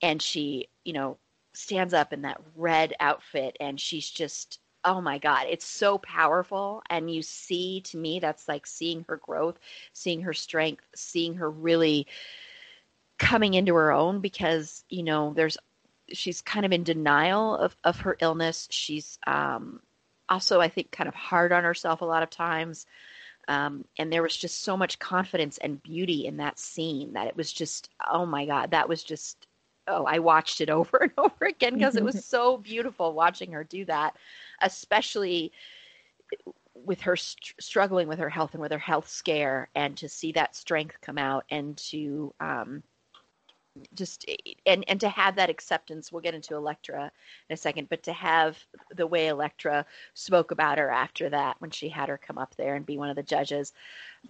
[0.03, 1.16] and she, you know,
[1.53, 6.82] stands up in that red outfit and she's just oh my god it's so powerful.
[6.90, 9.59] And you see to me that's like seeing her growth
[9.92, 12.07] seeing her strength seeing her really
[13.18, 15.57] coming into her own because you know there's
[16.12, 18.68] she's kind of in denial of, of her illness.
[18.70, 19.80] She's um,
[20.28, 22.86] also i think kind of hard on herself a lot of times
[23.49, 27.36] um, and there was just so much confidence and beauty in that scene that it
[27.36, 29.47] was just, oh my God, that was just,
[29.86, 33.64] oh, I watched it over and over again because it was so beautiful watching her
[33.64, 34.16] do that,
[34.61, 35.53] especially
[36.74, 40.32] with her st- struggling with her health and with her health scare and to see
[40.32, 42.82] that strength come out and to, um,
[43.95, 44.29] just
[44.66, 47.11] and and to have that acceptance we'll get into Elektra
[47.49, 48.59] in a second but to have
[48.95, 52.77] the way Elektra spoke about her after that when she had her come up there
[52.77, 53.72] and be one of the judges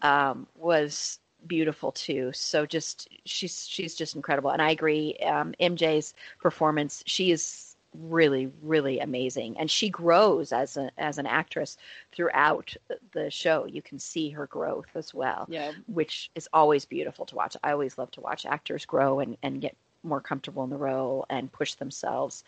[0.02, 2.32] um, was beautiful too.
[2.32, 4.50] So just she's she's just incredible.
[4.50, 9.56] And I agree um, MJ's performance she is really really amazing.
[9.58, 11.76] And she grows as a as an actress
[12.12, 12.76] throughout
[13.12, 13.66] the show.
[13.66, 15.72] You can see her growth as well yeah.
[15.86, 17.56] which is always beautiful to watch.
[17.62, 21.26] I always love to watch actors grow and and get more comfortable in the role
[21.30, 22.44] and push themselves.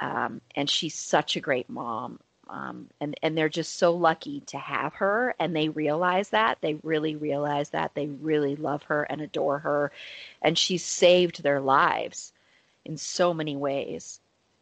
[0.00, 2.20] Um, and she's such a great mom.
[2.48, 6.58] Um, and and they're just so lucky to have her and they realize that.
[6.62, 7.92] They really realize that.
[7.94, 9.92] They really love her and adore her.
[10.40, 12.32] And she's saved their lives
[12.86, 14.20] in so many ways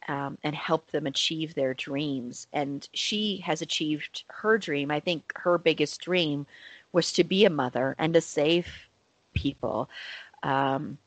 [0.09, 2.47] um, and help them achieve their dreams.
[2.53, 4.91] And she has achieved her dream.
[4.91, 6.47] I think her biggest dream
[6.93, 8.67] was to be a mother and to save
[9.35, 9.91] people.
[10.43, 10.99] Um,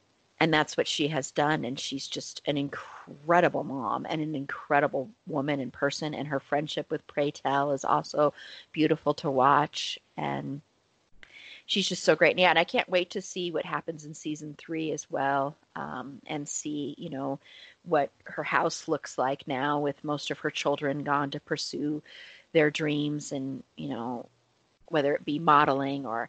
[0.41, 1.65] and that's what she has done.
[1.65, 6.13] And she's just an incredible mom and an incredible woman in person.
[6.13, 8.33] And her friendship with Pray Tell is also
[8.71, 9.99] beautiful to watch.
[10.15, 10.61] And
[11.69, 12.31] she's just so great.
[12.31, 15.55] And yeah, and I can't wait to see what happens in season three as well,
[15.75, 17.39] um, and see you know
[17.83, 22.01] what her house looks like now with most of her children gone to pursue
[22.53, 24.27] their dreams, and you know
[24.87, 26.27] whether it be modeling or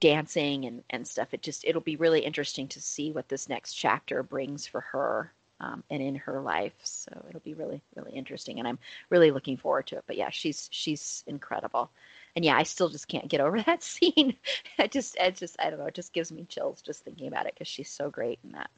[0.00, 1.32] dancing and and stuff.
[1.32, 5.32] It just it'll be really interesting to see what this next chapter brings for her.
[5.62, 8.78] Um, and in her life, so it'll be really, really interesting, and I'm
[9.10, 10.04] really looking forward to it.
[10.06, 11.90] But yeah, she's she's incredible
[12.36, 14.36] and yeah, I still just can't get over that scene.
[14.78, 17.46] I just, it just, I don't know, it just gives me chills just thinking about
[17.46, 18.70] it because she's so great in that.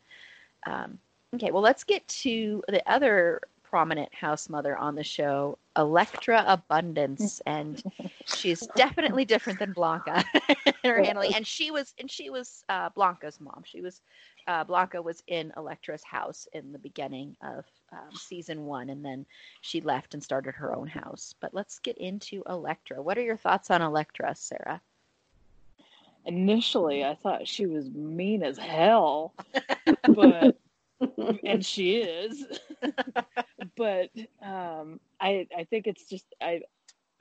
[0.67, 0.99] Um,
[1.35, 3.41] okay, well, let's get to the other
[3.73, 7.83] prominent house mother on the show, Elektra Abundance, and
[8.27, 10.23] she's definitely different than Blanca
[10.67, 11.35] in her handling.
[11.35, 13.63] And she was, and she was uh, Blanca's mom.
[13.65, 14.03] She was
[14.47, 19.27] uh, Blanca was in Elektra's house in the beginning of um, season one, and then
[19.61, 21.35] she left and started her own house.
[21.41, 23.03] But let's get into Elektra.
[23.03, 24.81] What are your thoughts on Elektra, Sarah?
[26.25, 29.35] Initially, I thought she was mean as hell,
[30.09, 30.57] but
[31.45, 32.45] and she is.
[33.77, 36.63] but um, I I think it's just I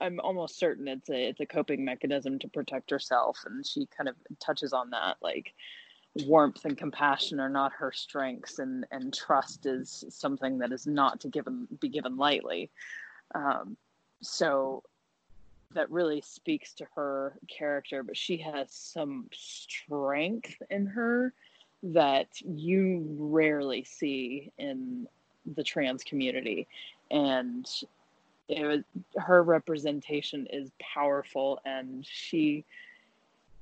[0.00, 4.08] I'm almost certain it's a it's a coping mechanism to protect herself, and she kind
[4.08, 5.52] of touches on that like
[6.26, 11.20] warmth and compassion are not her strengths and and trust is something that is not
[11.20, 12.70] to given be given lightly
[13.34, 13.76] um,
[14.20, 14.82] so
[15.74, 21.32] that really speaks to her character, but she has some strength in her
[21.82, 25.06] that you rarely see in
[25.56, 26.68] the trans community.
[27.10, 27.68] And
[28.48, 28.82] it was
[29.16, 32.64] her representation is powerful and she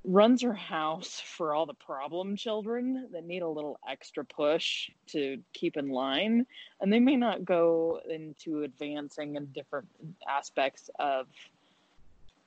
[0.05, 5.39] runs her house for all the problem children that need a little extra push to
[5.53, 6.47] keep in line
[6.81, 9.87] and they may not go into advancing in different
[10.27, 11.27] aspects of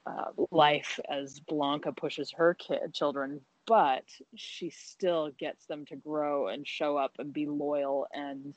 [0.08, 4.04] uh, life as blanca pushes her kid children but
[4.36, 8.56] she still gets them to grow and show up and be loyal and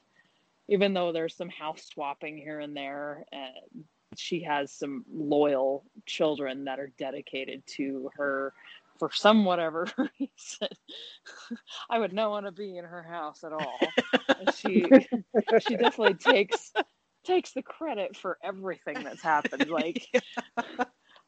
[0.68, 3.84] even though there's some house swapping here and there and
[4.16, 8.55] she has some loyal children that are dedicated to her
[8.99, 10.68] for some whatever reason.
[11.90, 13.78] I would not want to be in her house at all.
[14.57, 14.86] she
[15.66, 16.72] she definitely takes
[17.24, 19.66] takes the credit for everything that's happened.
[19.76, 20.07] Like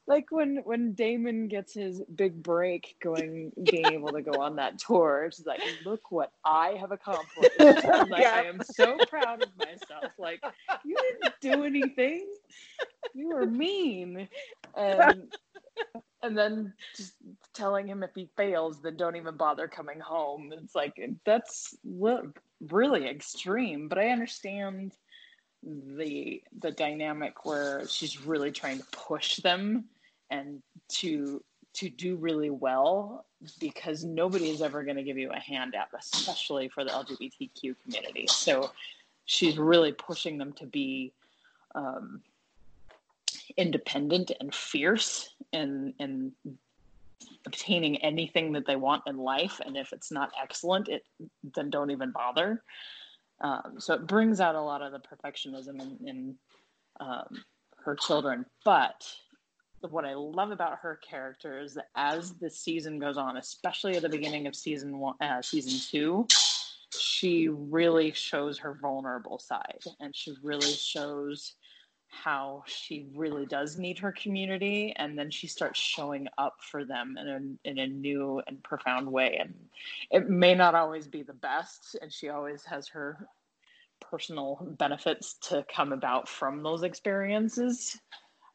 [0.09, 4.79] like when when Damon gets his big break going being able to go on that
[4.79, 7.51] tour, it's like, look what I have accomplished.
[7.61, 8.33] I'm like, yeah.
[8.35, 10.12] I am so proud of myself.
[10.19, 10.43] Like,
[10.85, 12.27] you didn't do anything.
[13.14, 14.29] You were mean.
[14.75, 15.31] And
[16.22, 17.14] and then just
[17.55, 20.53] telling him if he fails, then don't even bother coming home.
[20.53, 24.93] It's like that's really extreme, but I understand
[25.62, 29.85] the the dynamic where she's really trying to push them
[30.31, 31.43] and to
[31.74, 33.26] to do really well
[33.61, 38.26] because nobody is ever going to give you a handout, especially for the LGBTQ community.
[38.29, 38.72] So
[39.26, 41.12] she's really pushing them to be
[41.74, 42.20] um,
[43.57, 46.33] independent and fierce and and
[47.47, 49.61] obtaining anything that they want in life.
[49.64, 51.05] And if it's not excellent, it
[51.55, 52.62] then don't even bother.
[53.41, 56.35] Um, so it brings out a lot of the perfectionism in, in
[57.01, 57.45] um,
[57.85, 59.05] her children, but
[59.91, 64.03] what I love about her character is that as the season goes on, especially at
[64.03, 66.26] the beginning of season one, uh, season two,
[66.99, 71.55] she really shows her vulnerable side, and she really shows
[72.11, 77.17] how she really does need her community, and then she starts showing up for them
[77.19, 79.39] in a in a new and profound way.
[79.41, 79.55] And
[80.11, 83.27] it may not always be the best, and she always has her
[84.01, 87.99] personal benefits to come about from those experiences.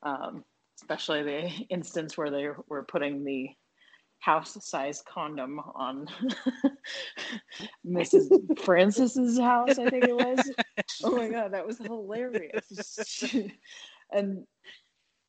[0.02, 0.44] Um,
[0.82, 3.50] especially the instance where they were putting the
[4.24, 6.08] house size condom on
[7.86, 8.58] Mrs.
[8.60, 10.50] Francis's house, I think it was.
[11.04, 13.22] Oh my god, that was hilarious.
[14.12, 14.46] and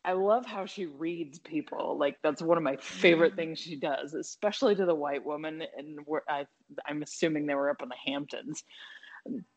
[0.04, 1.98] I love how she reads people.
[1.98, 5.62] Like that's one of my favorite things she does, especially to the white woman.
[5.76, 6.46] And I,
[6.86, 8.62] I'm assuming they were up in the Hamptons.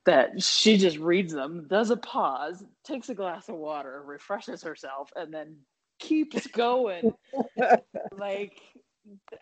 [0.05, 5.11] That she just reads them, does a pause, takes a glass of water, refreshes herself,
[5.15, 5.57] and then
[5.99, 7.11] keeps going.
[8.17, 8.57] like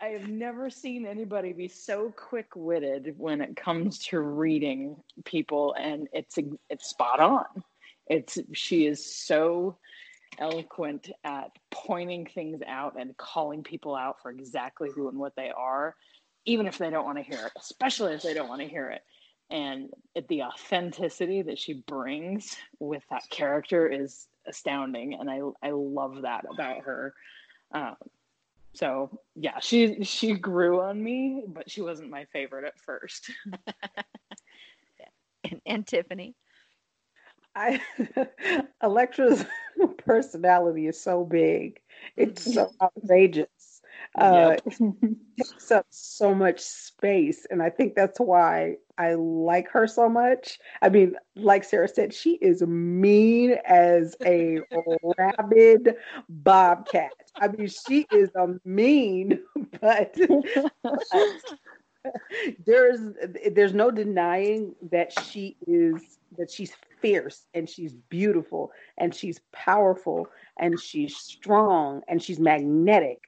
[0.01, 6.07] I have never seen anybody be so quick-witted when it comes to reading people, and
[6.13, 6.37] it's
[6.69, 7.45] it's spot on.
[8.07, 9.77] It's she is so
[10.37, 15.51] eloquent at pointing things out and calling people out for exactly who and what they
[15.55, 15.95] are,
[16.45, 18.89] even if they don't want to hear it, especially if they don't want to hear
[18.89, 19.01] it.
[19.49, 19.89] And
[20.27, 26.45] the authenticity that she brings with that character is astounding, and I I love that
[26.51, 27.13] about her.
[27.71, 27.95] Um,
[28.75, 33.31] so yeah, she she grew on me, but she wasn't my favorite at first.
[35.43, 36.35] and, and Tiffany.
[37.55, 37.81] I
[38.83, 39.45] Elektra's
[39.99, 41.79] personality is so big.
[42.17, 42.85] It's so mm-hmm.
[42.85, 43.47] outrageous.
[44.17, 44.55] Uh,
[45.37, 50.57] takes up so much space, and I think that's why I like her so much.
[50.81, 54.59] I mean, like Sarah said, she is mean as a
[55.17, 55.95] rabid
[56.29, 57.11] bobcat.
[57.39, 59.39] I mean, she is a mean,
[59.81, 60.15] but
[62.65, 62.99] there's
[63.51, 70.27] there's no denying that she is that she's fierce and she's beautiful and she's powerful
[70.57, 73.19] and she's strong and she's magnetic.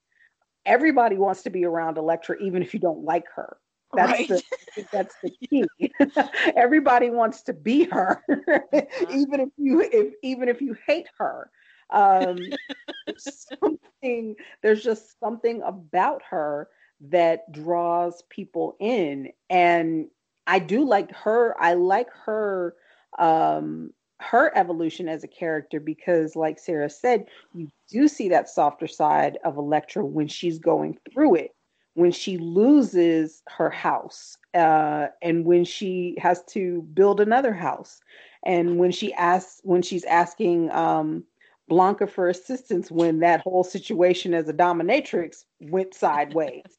[0.67, 3.57] Everybody wants to be around Elektra, even if you don't like her.
[3.93, 4.27] That's right.
[4.27, 5.65] the that's the key.
[6.55, 8.81] Everybody wants to be her, uh-huh.
[9.09, 11.49] even if you if even if you hate her.
[11.89, 12.37] Um,
[13.17, 16.67] something there's just something about her
[17.09, 20.07] that draws people in, and
[20.45, 21.55] I do like her.
[21.57, 22.75] I like her
[23.17, 28.87] um, her evolution as a character because, like Sarah said, you do see that softer
[28.87, 31.51] side of Elektra when she's going through it
[31.97, 37.99] when she loses her house uh, and when she has to build another house
[38.45, 41.23] and when she asks when she's asking um,
[41.67, 46.76] Blanca for assistance when that whole situation as a dominatrix went sideways.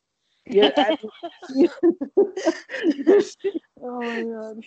[0.48, 0.70] Yeah,
[3.80, 4.64] Oh my god.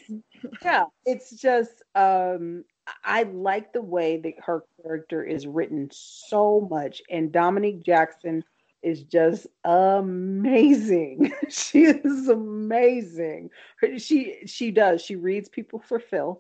[0.64, 2.64] yeah, it's just um
[3.04, 8.44] I like the way that her character is written so much, and Dominique Jackson
[8.84, 11.32] is just amazing.
[11.50, 13.50] she is amazing.
[13.98, 15.02] She she does.
[15.04, 16.40] She reads people for filth.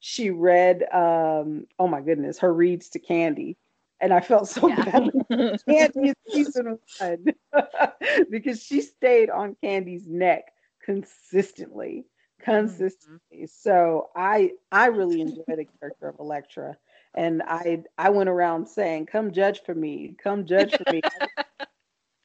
[0.00, 3.56] She read um oh my goodness, her reads to Candy.
[4.02, 4.84] And I felt so Yeah.
[4.84, 5.12] bad
[5.68, 7.26] Candy season one
[8.30, 10.52] because she stayed on Candy's neck
[10.84, 12.04] consistently,
[12.40, 13.18] consistently.
[13.34, 13.44] Mm-hmm.
[13.46, 16.76] So I I really enjoy the character of Elektra,
[17.14, 21.02] and I I went around saying, "Come judge for me, come judge for me."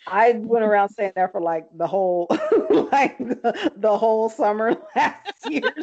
[0.07, 2.28] I went around saying that for like the whole
[2.91, 5.73] like the, the whole summer last year.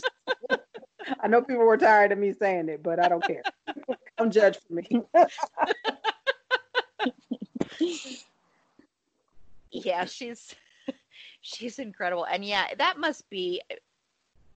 [1.21, 3.43] I know people were tired of me saying it, but I don't care.
[4.19, 4.87] Come judge for me.
[9.75, 10.55] yeah she's
[11.41, 13.61] she's incredible and yeah that must be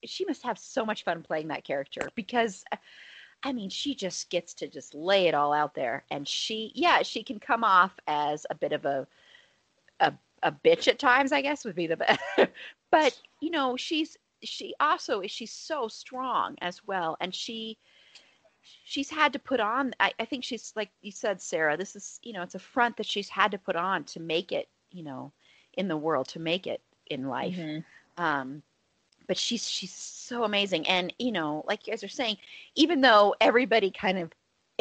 [0.04, 2.64] she must have so much fun playing that character because
[3.42, 7.02] i mean she just gets to just lay it all out there and she yeah
[7.02, 9.06] she can come off as a bit of a
[10.00, 10.12] a,
[10.44, 12.20] a bitch at times i guess would be the best
[12.90, 17.78] but you know she's she also is she's so strong as well and she
[18.84, 22.18] she's had to put on I, I think she's like you said sarah this is
[22.22, 25.02] you know it's a front that she's had to put on to make it you
[25.02, 25.32] know
[25.74, 27.84] in the world to make it in life Mhm.
[28.16, 28.62] um
[29.26, 32.36] but she's she's so amazing and you know like you guys are saying
[32.74, 34.30] even though everybody kind of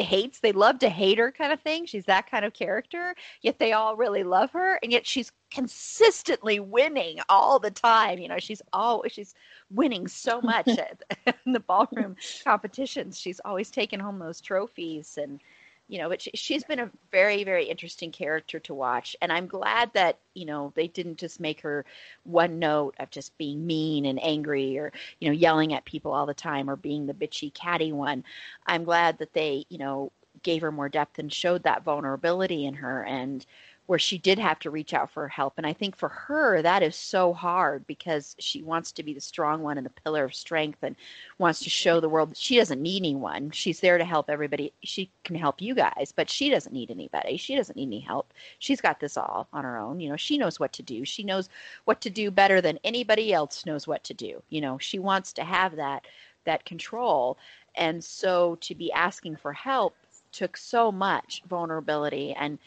[0.04, 3.58] hates they love to hate her kind of thing she's that kind of character yet
[3.58, 8.38] they all really love her and yet she's consistently winning all the time you know
[8.38, 9.34] she's always she's
[9.70, 11.02] winning so much at,
[11.46, 15.40] in the ballroom competitions she's always taking home those trophies and
[15.88, 19.16] you know but she, she's been a very very interesting character to watch.
[19.20, 21.84] And i'm glad that you know they didn't just make her
[22.24, 26.26] one note of just being mean and angry or you know yelling at people all
[26.26, 28.24] the time or being the bitchy catty one.
[28.66, 30.12] I'm glad that they you know
[30.42, 33.04] gave her more depth and showed that vulnerability in her.
[33.04, 33.44] And
[33.88, 36.82] where she did have to reach out for help and i think for her that
[36.82, 40.34] is so hard because she wants to be the strong one and the pillar of
[40.34, 40.94] strength and
[41.38, 43.50] wants to show the world that she doesn't need anyone.
[43.50, 44.72] She's there to help everybody.
[44.82, 47.36] She can help you guys but she doesn't need anybody.
[47.36, 48.34] She doesn't need any help.
[48.58, 50.00] She's got this all on her own.
[50.00, 51.04] You know she knows what to do.
[51.04, 51.48] She knows
[51.86, 54.42] what to do better than anybody else knows what to do.
[54.50, 56.06] You know she wants to have that
[56.44, 57.38] that control.
[57.74, 59.94] And so to be asking for help
[60.32, 62.58] took so much vulnerability and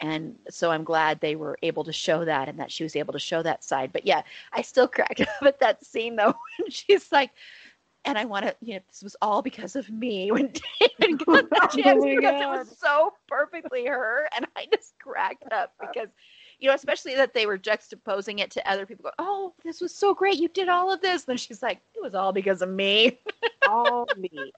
[0.00, 3.12] and so i'm glad they were able to show that and that she was able
[3.12, 4.22] to show that side but yeah
[4.52, 7.30] i still cracked up at that scene though when she's like
[8.04, 11.48] and i want to you know this was all because of me when david got
[11.50, 15.72] the Oh chance my because it was so perfectly her and i just cracked up
[15.80, 16.08] because
[16.58, 19.94] you know especially that they were juxtaposing it to other people going oh this was
[19.94, 22.62] so great you did all of this and then she's like it was all because
[22.62, 23.18] of me
[23.66, 24.52] All me.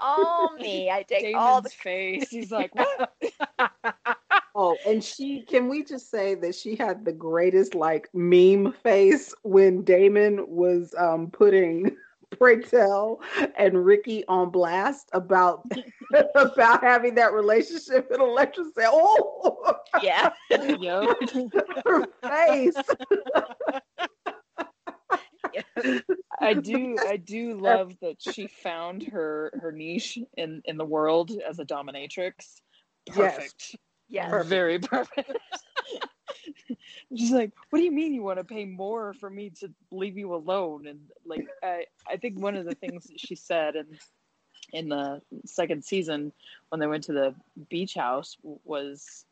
[0.00, 2.28] all me i take all Damon's the face.
[2.30, 3.10] He's like, what?
[4.62, 9.34] Oh, and she can we just say that she had the greatest like meme face
[9.40, 11.96] when Damon was um putting
[12.38, 13.22] Pray Tell
[13.56, 15.64] and Ricky on blast about
[16.34, 20.28] about having that relationship and Elektra said, Oh yeah
[20.78, 21.14] Yo.
[21.86, 22.76] her face.
[26.38, 31.32] I do I do love that she found her her niche in in the world
[31.48, 32.60] as a dominatrix.
[33.16, 33.74] Yes.
[34.10, 35.32] Yes Very perfect.
[37.16, 40.16] She's like, what do you mean you want to pay more for me to leave
[40.16, 40.86] you alone?
[40.86, 43.98] And like, I, I think one of the things that she said in
[44.72, 46.32] in the second season
[46.68, 47.34] when they went to the
[47.68, 49.24] beach house was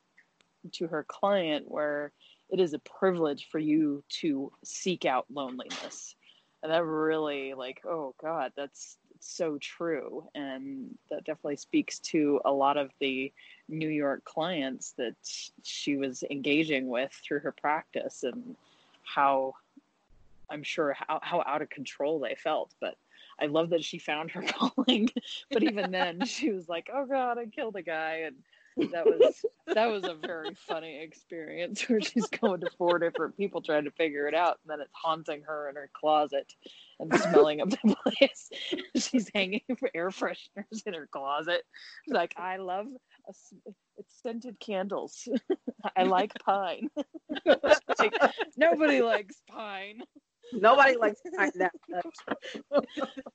[0.73, 2.13] to her client where
[2.51, 6.17] it is a privilege for you to seek out loneliness
[6.63, 12.51] and that really like oh god that's so true and that definitely speaks to a
[12.51, 13.33] lot of the
[13.69, 15.15] new york clients that
[15.63, 18.57] she was engaging with through her practice and
[19.05, 19.55] how
[20.51, 22.75] i'm sure how, how out of control they felt.
[22.81, 22.97] But
[23.41, 25.11] i love that she found her calling.
[25.51, 28.23] But even then she was like oh god i killed a guy.
[28.27, 28.37] And
[28.93, 33.61] that was that was a very funny experience where she's going to four different people
[33.61, 36.53] trying to figure it out and then it's haunting her in her closet
[37.01, 38.51] and smelling of the place.
[38.97, 39.63] She's hanging
[39.95, 41.63] air fresheners in her closet.
[42.05, 42.87] She's like i love
[43.29, 43.33] a,
[43.97, 45.29] it's scented candles.
[45.97, 46.89] I like pine.
[47.99, 48.15] Like,
[48.57, 50.03] nobody likes pine
[50.53, 51.73] Nobody likes that.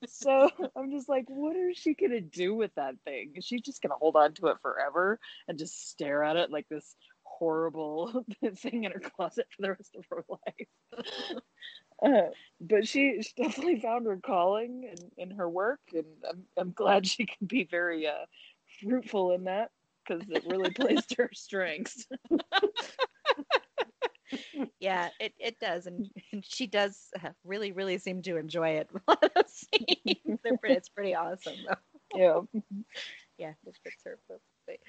[0.06, 3.32] so I'm just like, what is she gonna do with that thing?
[3.34, 6.68] Is she just gonna hold on to it forever and just stare at it like
[6.68, 8.24] this horrible
[8.56, 11.38] thing in her closet for the rest of her life?
[12.04, 16.72] Uh, but she, she definitely found her calling in, in her work, and I'm, I'm
[16.72, 18.26] glad she can be very uh,
[18.82, 19.70] fruitful in that
[20.06, 22.06] because it really plays to her strengths.
[24.80, 28.90] Yeah, it, it does, and, and she does uh, really really seem to enjoy it.
[30.64, 31.54] it's pretty awesome.
[31.66, 31.74] Though.
[32.14, 32.60] Yeah,
[33.38, 34.80] yeah, it fits her perfectly.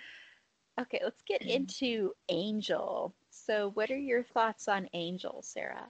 [0.79, 3.13] Okay, let's get into Angel.
[3.29, 5.89] So, what are your thoughts on Angel, Sarah?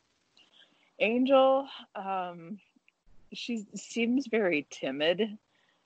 [0.99, 2.59] Angel, um,
[3.33, 5.21] she seems very timid,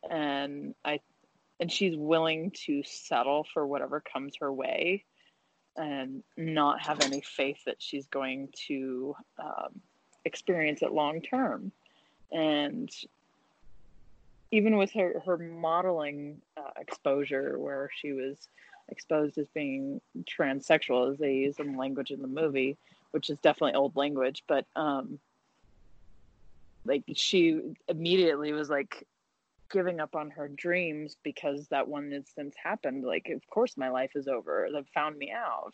[0.10, 1.00] and I,
[1.60, 5.06] and she's willing to settle for whatever comes her way,
[5.80, 9.82] and not have any faith that she's going to um,
[10.26, 11.72] experience it long term.
[12.32, 12.90] And
[14.52, 18.50] even with her her modeling uh, exposure, where she was
[18.90, 22.78] exposed as being transsexual, as they use in language in the movie
[23.12, 25.20] which is definitely old language, but um
[26.86, 29.06] like she immediately was like
[29.70, 33.04] giving up on her dreams because that one instance happened.
[33.04, 34.68] Like, of course my life is over.
[34.74, 35.74] They've found me out.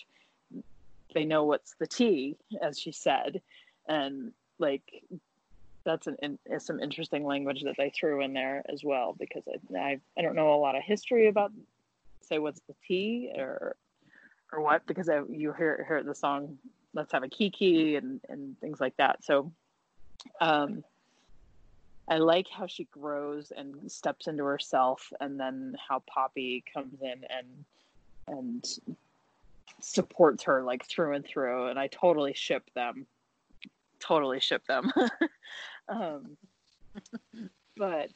[1.14, 3.42] They know what's the tea, as she said.
[3.88, 4.84] And like
[5.86, 9.78] that's an, in, some interesting language that they threw in there as well because I,
[9.78, 11.52] I, I don't know a lot of history about
[12.22, 13.76] say what's the tea or
[14.52, 16.58] or what because I, you hear hear the song
[16.94, 19.52] let's have a kiki and and things like that so
[20.42, 20.84] um
[22.08, 27.24] i like how she grows and steps into herself and then how papi comes in
[27.30, 27.66] and
[28.28, 28.80] and
[29.82, 33.06] supports her like through and through and i totally ship them.
[34.00, 34.92] Totally ship them.
[35.88, 36.36] Um
[37.78, 38.10] but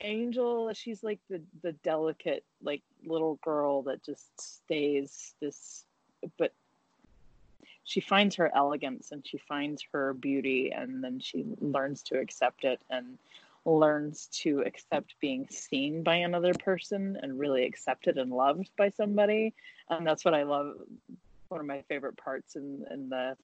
[0.00, 5.84] angel she's like the the delicate like little girl that just stays this
[6.38, 6.54] but
[7.84, 12.64] she finds her elegance and she finds her beauty and then she learns to accept
[12.64, 13.18] it and
[13.66, 19.54] learns to accept being seen by another person and really accepted and loved by somebody
[19.90, 20.74] and that's what i love
[21.48, 23.36] one of my favorite parts in in the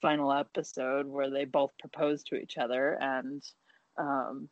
[0.00, 3.42] final episode where they both propose to each other and
[3.98, 4.48] um,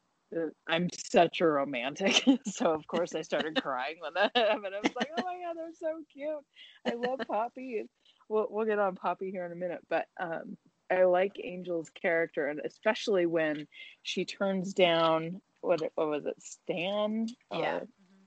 [0.67, 4.75] I'm such a romantic, so of course I started crying when that happened.
[4.75, 6.45] I was like, "Oh my god, they're so cute!
[6.87, 7.89] I love Papi."
[8.29, 10.57] We'll we'll get on Papi here in a minute, but um,
[10.91, 13.67] I like Angel's character, and especially when
[14.03, 17.29] she turns down what what was it, Stan?
[17.53, 17.81] Yeah, uh,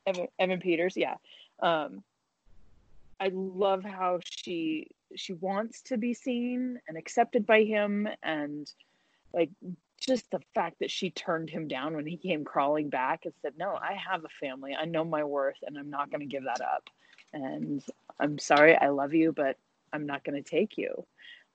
[0.05, 0.97] Evan, Evan Peters.
[0.97, 1.15] Yeah,
[1.61, 2.03] um,
[3.19, 8.71] I love how she she wants to be seen and accepted by him, and
[9.33, 9.49] like
[9.99, 13.53] just the fact that she turned him down when he came crawling back and said,
[13.57, 14.75] "No, I have a family.
[14.75, 16.89] I know my worth, and I'm not going to give that up."
[17.33, 17.83] And
[18.19, 19.57] I'm sorry, I love you, but
[19.93, 21.05] I'm not going to take you.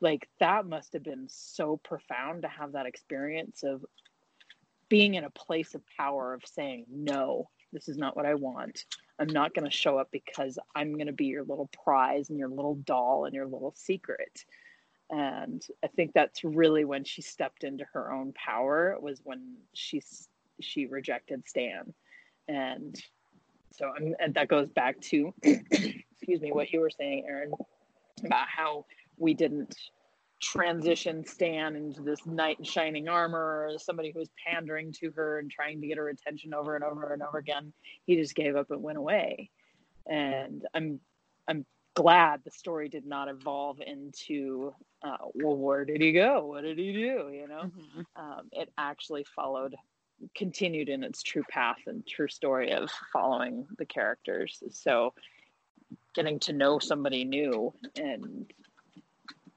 [0.00, 3.84] Like that must have been so profound to have that experience of
[4.88, 8.84] being in a place of power of saying, no, this is not what I want.
[9.18, 12.38] I'm not going to show up because I'm going to be your little prize and
[12.38, 14.44] your little doll and your little secret.
[15.10, 20.02] And I think that's really when she stepped into her own power was when she
[20.60, 21.94] she rejected Stan.
[22.48, 22.94] And
[23.72, 27.52] so I'm, and that goes back to excuse me what you were saying Aaron
[28.24, 28.84] about how
[29.18, 29.74] we didn't
[30.40, 33.38] transition Stan into this knight in shining armor
[33.68, 36.84] or somebody who was pandering to her and trying to get her attention over and
[36.84, 37.72] over and over again.
[38.04, 39.50] He just gave up and went away.
[40.06, 41.00] And I'm
[41.48, 41.64] I'm
[41.94, 46.78] glad the story did not evolve into uh, well where did he go what did
[46.78, 48.00] he do you know mm-hmm.
[48.16, 49.74] um, it actually followed
[50.34, 55.12] continued in its true path and true story of following the characters so
[56.14, 58.50] getting to know somebody new and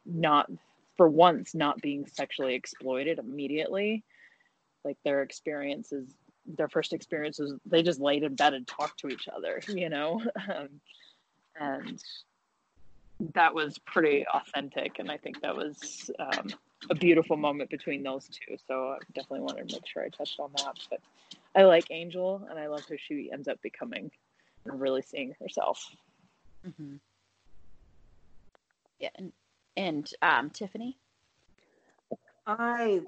[0.06, 0.50] not
[0.98, 4.04] for once not being sexually exploited immediately.
[4.84, 6.14] Like their experiences
[6.58, 10.22] their first experiences they just laid in bed and talked to each other you know?
[10.50, 10.70] Um,
[11.60, 12.02] and
[13.36, 16.48] that was pretty authentic and i think that was um,
[16.90, 18.56] a beautiful moment between those two.
[18.68, 21.02] So i definitely wanted to make sure i touched on that but
[21.56, 24.10] i like angel and i love who she ends up becoming
[24.66, 25.84] and really seeing herself
[26.68, 26.95] Mm-hmm.
[28.99, 29.32] Yeah, and
[29.78, 30.97] and um, Tiffany.
[32.45, 33.01] I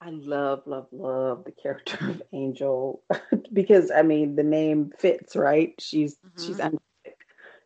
[0.00, 3.02] I love love love the character of Angel
[3.52, 5.74] because I mean the name fits right.
[5.78, 6.46] She's mm-hmm.
[6.46, 6.60] she's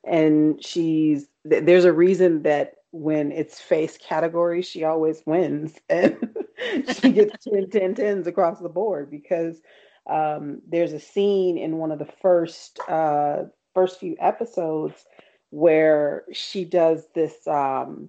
[0.04, 6.16] and she's there's a reason that when it's face category she always wins and
[7.00, 9.60] she gets 10, 10, 10s across the board because
[10.08, 15.04] um, there's a scene in one of the first uh, first few episodes
[15.52, 17.46] where she does this.
[17.46, 18.08] Um,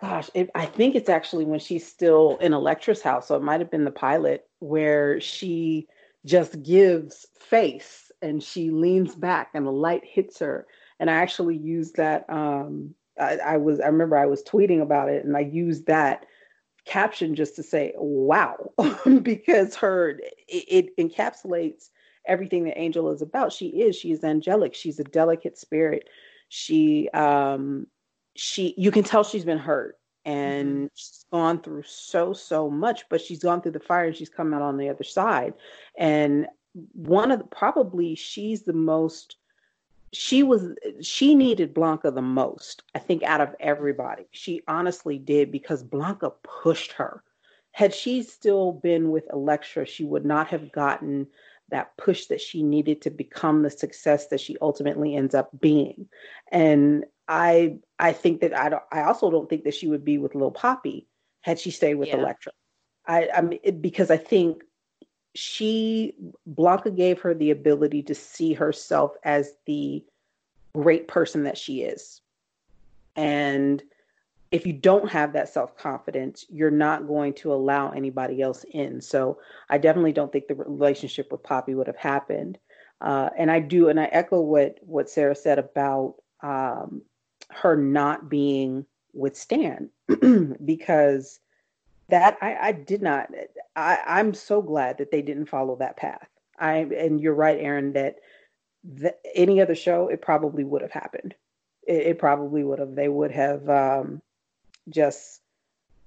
[0.00, 3.60] gosh, it, I think it's actually when she's still in Elektra's house, so it might
[3.60, 5.86] have been the pilot where she
[6.24, 10.66] just gives face and she leans back and the light hits her.
[10.98, 12.28] And I actually used that.
[12.28, 16.24] Um, I, I was I remember I was tweeting about it and I used that
[16.86, 18.72] caption just to say wow
[19.22, 20.18] because her
[20.48, 21.90] it, it, encapsulates
[22.26, 26.08] everything that angel is about she is she is angelic she's a delicate spirit
[26.48, 27.86] she um
[28.36, 30.86] she you can tell she's been hurt and mm-hmm.
[30.94, 34.52] she's gone through so so much but she's gone through the fire and she's come
[34.54, 35.54] out on the other side
[35.96, 36.46] and
[36.92, 39.36] one of the, probably she's the most
[40.12, 44.26] she was she needed Blanca the most, I think, out of everybody.
[44.30, 46.32] She honestly did because Blanca
[46.62, 47.22] pushed her.
[47.72, 51.26] Had she still been with Elektra, she would not have gotten
[51.70, 56.08] that push that she needed to become the success that she ultimately ends up being.
[56.50, 60.18] And I I think that I don't I also don't think that she would be
[60.18, 61.06] with Lil Papi
[61.42, 62.16] had she stayed with yeah.
[62.16, 62.52] Elektra.
[63.06, 64.64] I I mean because I think
[65.34, 66.14] she
[66.46, 70.04] Blanca gave her the ability to see herself as the
[70.74, 72.20] great person that she is.
[73.14, 73.82] And
[74.50, 79.00] if you don't have that self confidence, you're not going to allow anybody else in.
[79.00, 79.38] So
[79.68, 82.58] I definitely don't think the relationship with Papi would have happened.
[83.00, 87.02] Uh, and I do, and I echo what what Sarah said about um,
[87.50, 89.90] her not being with Stan
[90.64, 91.40] because
[92.08, 93.28] that I, I did not.
[93.76, 96.28] I, I'm so glad that they didn't follow that path.
[96.58, 98.16] I and you're right, Aaron, that
[98.82, 101.34] the, any other show it probably would have happened.
[101.86, 102.94] It, it probably would have.
[102.94, 104.22] They would have um,
[104.88, 105.40] just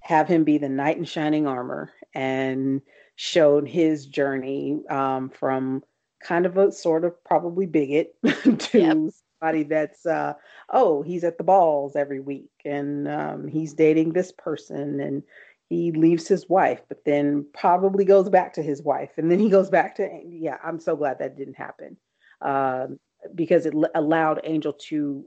[0.01, 2.81] have him be the knight in shining armor and
[3.15, 5.83] showed his journey um, from
[6.23, 8.15] kind of a sort of probably bigot
[8.59, 8.97] to yep.
[9.39, 10.33] somebody that's uh,
[10.69, 15.23] oh he's at the balls every week and um, he's dating this person and
[15.71, 19.47] he leaves his wife, but then probably goes back to his wife, and then he
[19.47, 20.57] goes back to yeah.
[20.61, 21.95] I'm so glad that didn't happen
[22.41, 22.99] um,
[23.33, 25.23] because it l- allowed Angel to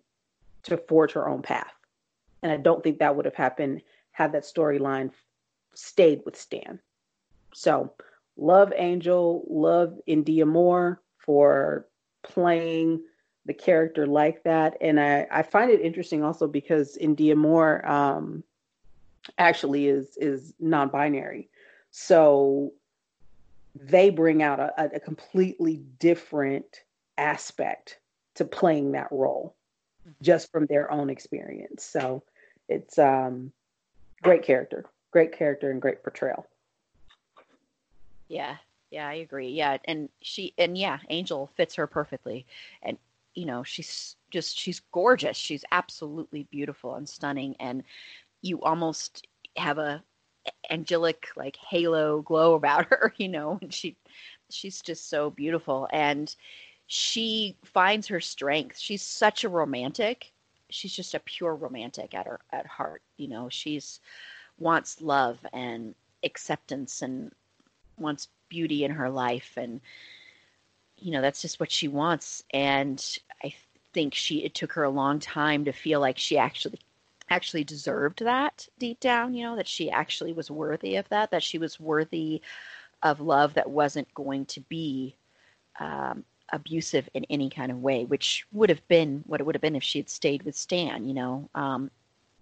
[0.64, 1.72] to forge her own path,
[2.44, 3.82] and I don't think that would have happened
[4.12, 5.10] had that storyline
[5.74, 6.78] stayed with Stan.
[7.52, 7.92] So
[8.36, 11.88] love Angel, love Indya Moore for
[12.22, 13.02] playing
[13.46, 17.84] the character like that, and I I find it interesting also because Indya Moore.
[17.90, 18.44] Um,
[19.38, 21.48] actually is is non-binary
[21.90, 22.72] so
[23.74, 26.82] they bring out a, a completely different
[27.16, 27.98] aspect
[28.34, 29.56] to playing that role
[30.20, 32.22] just from their own experience so
[32.68, 33.52] it's um
[34.22, 34.84] great character
[35.14, 36.44] great character and great portrayal.
[38.28, 38.56] Yeah
[38.90, 39.50] yeah i agree.
[39.50, 42.46] Yeah and she and yeah angel fits her perfectly.
[42.82, 42.98] And
[43.34, 45.36] you know she's just she's gorgeous.
[45.36, 47.54] She's absolutely beautiful and stunning.
[47.60, 47.84] And
[48.42, 50.02] you almost have a
[50.68, 53.96] angelic like halo glow about her you know and she
[54.50, 55.88] she's just so beautiful.
[55.92, 56.34] And
[56.86, 58.78] she finds her strength.
[58.78, 60.32] She's such a romantic
[60.70, 63.48] she's just a pure romantic at her at heart you know?
[63.48, 64.00] She's
[64.58, 65.94] wants love and
[66.24, 67.32] acceptance and
[67.98, 69.80] wants beauty in her life and
[70.96, 72.42] you know that's just what she wants.
[72.52, 73.04] And
[73.42, 73.54] i
[73.92, 76.78] think she it took her a long time to feel like she actually
[77.30, 81.42] actually deserved that deep down, you know, that she actually was worthy of that, that
[81.42, 82.42] she was worthy
[83.02, 85.16] of love that wasn't going to be
[85.80, 89.62] um, abusive in any kind of way, which would have been what it would have
[89.62, 91.48] been if she had stayed with Stan, you know,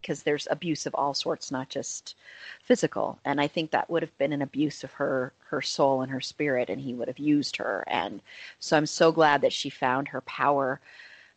[0.01, 2.17] because um, there's abuse of all sorts, not just
[2.63, 3.19] physical.
[3.25, 6.21] And I think that would have been an abuse of her her soul and her
[6.21, 7.85] spirit, and he would have used her.
[7.87, 8.23] And
[8.59, 10.81] so I'm so glad that she found her power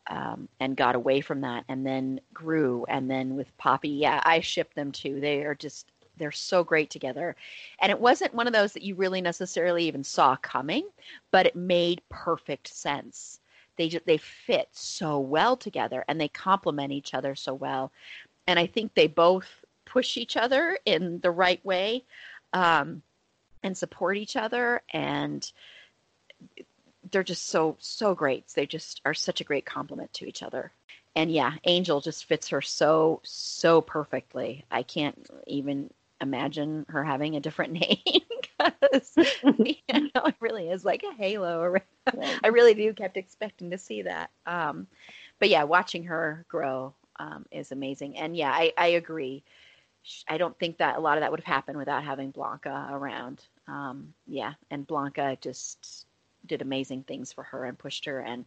[0.08, 4.40] um, and got away from that and then grew and then with papi yeah i
[4.40, 7.36] ship them too they are just they're so great together
[7.82, 10.88] and it wasn't one of those that you really necessarily even saw coming
[11.32, 13.40] but it made perfect sense
[13.78, 17.92] they just they fit so well together and they complement each other so well
[18.48, 19.48] and i think they both
[19.86, 22.04] push each other in the right way
[22.54, 23.02] um,
[23.64, 25.52] and support each other and
[27.12, 28.48] they're just so so great.
[28.50, 30.72] They just are such a great complement to each other.
[31.16, 34.66] And yeah, Angel just fits her so so perfectly.
[34.72, 35.92] I can't even
[36.22, 37.74] imagine her having a different
[38.06, 39.14] name because
[39.44, 41.62] you know it really is like a halo.
[41.62, 41.84] around.
[42.44, 44.30] I really do kept expecting to see that.
[44.46, 44.88] Um,
[45.40, 48.18] but yeah, watching her grow um, is amazing.
[48.18, 49.44] And yeah, I, I agree.
[50.28, 53.44] I don't think that a lot of that would have happened without having Blanca around.
[53.68, 56.06] Um, yeah, and Blanca just
[56.46, 58.46] did amazing things for her and pushed her and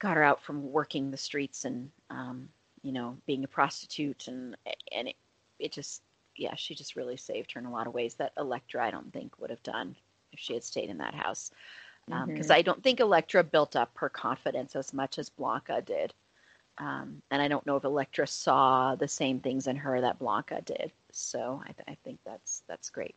[0.00, 2.48] got her out from working the streets and um,
[2.82, 4.56] you know being a prostitute and
[4.92, 5.16] and it,
[5.58, 6.02] it just
[6.38, 9.12] yeah she just really saved her in a lot of ways that Elektra I don't
[9.12, 9.96] think would have done
[10.32, 11.50] if she had stayed in that house
[12.08, 12.52] because um, mm-hmm.
[12.52, 16.14] I don't think Elektra built up her confidence as much as Blanca did.
[16.78, 20.62] Um, and I don't know if Elektra saw the same things in her that Blanca
[20.64, 20.92] did.
[21.12, 23.14] So I, th- I think that's that's great.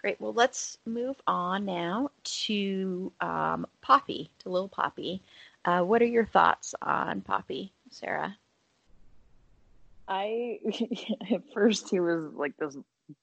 [0.00, 0.20] Great.
[0.20, 5.20] Well, let's move on now to um, Papi, to Little Papi.
[5.64, 8.36] Uh, what are your thoughts on Papi, Sarah?
[10.08, 10.58] I
[11.32, 12.76] at first he was like this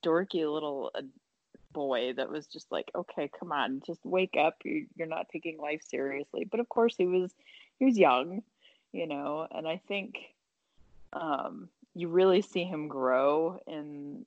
[0.03, 1.01] dorky little uh,
[1.73, 4.57] boy that was just like, okay, come on, just wake up.
[4.63, 6.45] You're, you're not taking life seriously.
[6.49, 7.31] But of course, he was
[7.79, 8.43] he was young
[8.91, 10.17] you know, and I think
[11.13, 14.25] um, you really see him grow in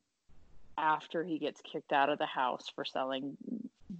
[0.76, 3.36] after he gets kicked out of the house for selling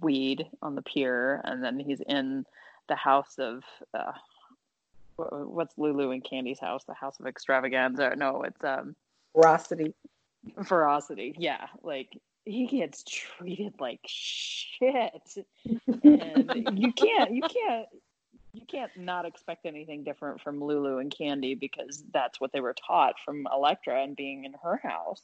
[0.01, 2.45] weed on the pier, and then he's in
[2.89, 4.11] the house of uh,
[5.17, 8.13] what's Lulu and Candy's house, the house of extravaganza.
[8.15, 8.95] No, it's um,
[9.33, 9.93] ferocity.
[10.63, 11.67] Ferocity, yeah.
[11.83, 15.37] Like he gets treated like shit,
[16.03, 17.87] and you can't, you can't,
[18.53, 22.75] you can't not expect anything different from Lulu and Candy because that's what they were
[22.75, 25.21] taught from Elektra and being in her house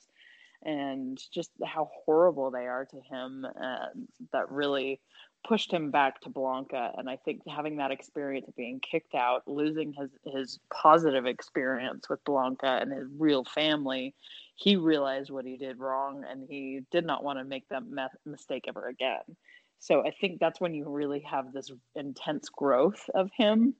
[0.63, 4.99] and just how horrible they are to him and that really
[5.47, 9.41] pushed him back to Blanca and I think having that experience of being kicked out
[9.47, 14.13] losing his his positive experience with Blanca and his real family
[14.55, 17.83] he realized what he did wrong and he did not want to make that
[18.25, 19.35] mistake ever again
[19.81, 23.73] so I think that's when you really have this intense growth of him.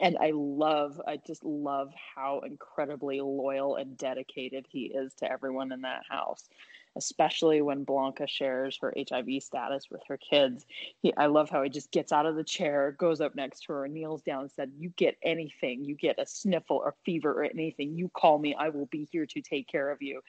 [0.00, 5.72] And I love, I just love how incredibly loyal and dedicated he is to everyone
[5.72, 6.48] in that house
[6.96, 10.66] especially when Blanca shares her HIV status with her kids.
[11.00, 13.72] He, I love how he just gets out of the chair, goes up next to
[13.72, 17.44] her, kneels down, and said, "You get anything, you get a sniffle or fever or
[17.44, 18.54] anything, you call me.
[18.54, 20.20] I will be here to take care of you."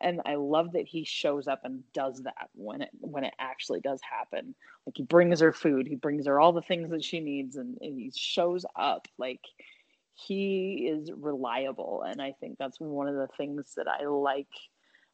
[0.00, 3.80] And I love that he shows up and does that when it when it actually
[3.80, 4.54] does happen.
[4.86, 7.78] Like he brings her food, he brings her all the things that she needs, and,
[7.80, 9.40] and he shows up like
[10.16, 14.48] he is reliable and i think that's one of the things that i like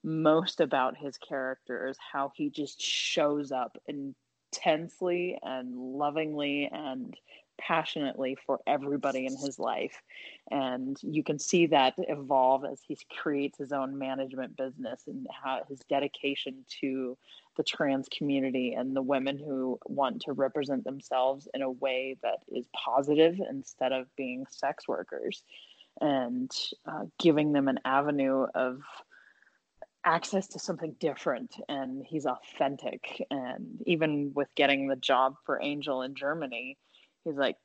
[0.05, 7.16] most about his character is how he just shows up intensely and lovingly and
[7.61, 10.03] passionately for everybody in his life.
[10.50, 15.61] And you can see that evolve as he creates his own management business and how
[15.68, 17.16] his dedication to
[17.57, 22.38] the trans community and the women who want to represent themselves in a way that
[22.48, 25.44] is positive instead of being sex workers
[26.00, 26.50] and
[26.86, 28.80] uh, giving them an avenue of
[30.05, 33.24] access to something different and he's authentic.
[33.30, 36.76] And even with getting the job for angel in germany
[37.24, 37.57] he's like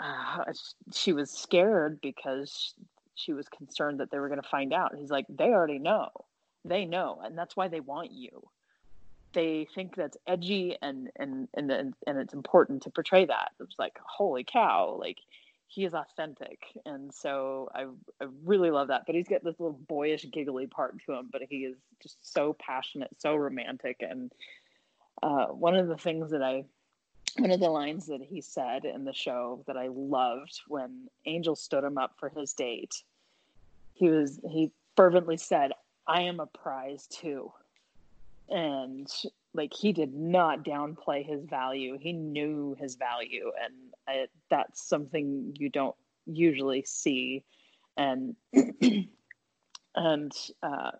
[0.00, 0.44] uh,
[0.92, 2.74] she was scared because
[3.14, 4.96] she was concerned that they were going to find out.
[4.96, 6.10] He's like they already know.
[6.64, 8.48] They know and that's why they want you.
[9.32, 13.52] They think that's edgy and and and and, and it's important to portray that.
[13.58, 15.18] It was like holy cow like
[15.74, 16.62] he is authentic.
[16.86, 17.82] And so I,
[18.20, 19.02] I really love that.
[19.06, 22.54] But he's got this little boyish giggly part to him but he is just so
[22.58, 23.98] passionate so romantic.
[24.00, 24.32] And
[25.22, 26.64] uh, one of the things that i
[27.38, 31.56] one of the lines that he said in the show that i loved when angel
[31.56, 32.94] stood him up for his date
[33.94, 35.72] he was he fervently said
[36.06, 37.50] i am a prize too.
[38.48, 39.08] And
[39.54, 41.96] like he did not downplay his value.
[41.98, 43.74] He knew his value and
[44.06, 45.94] I, that's something you don't
[46.26, 47.44] usually see.
[47.96, 48.34] And
[49.94, 50.32] and
[50.62, 50.90] uh,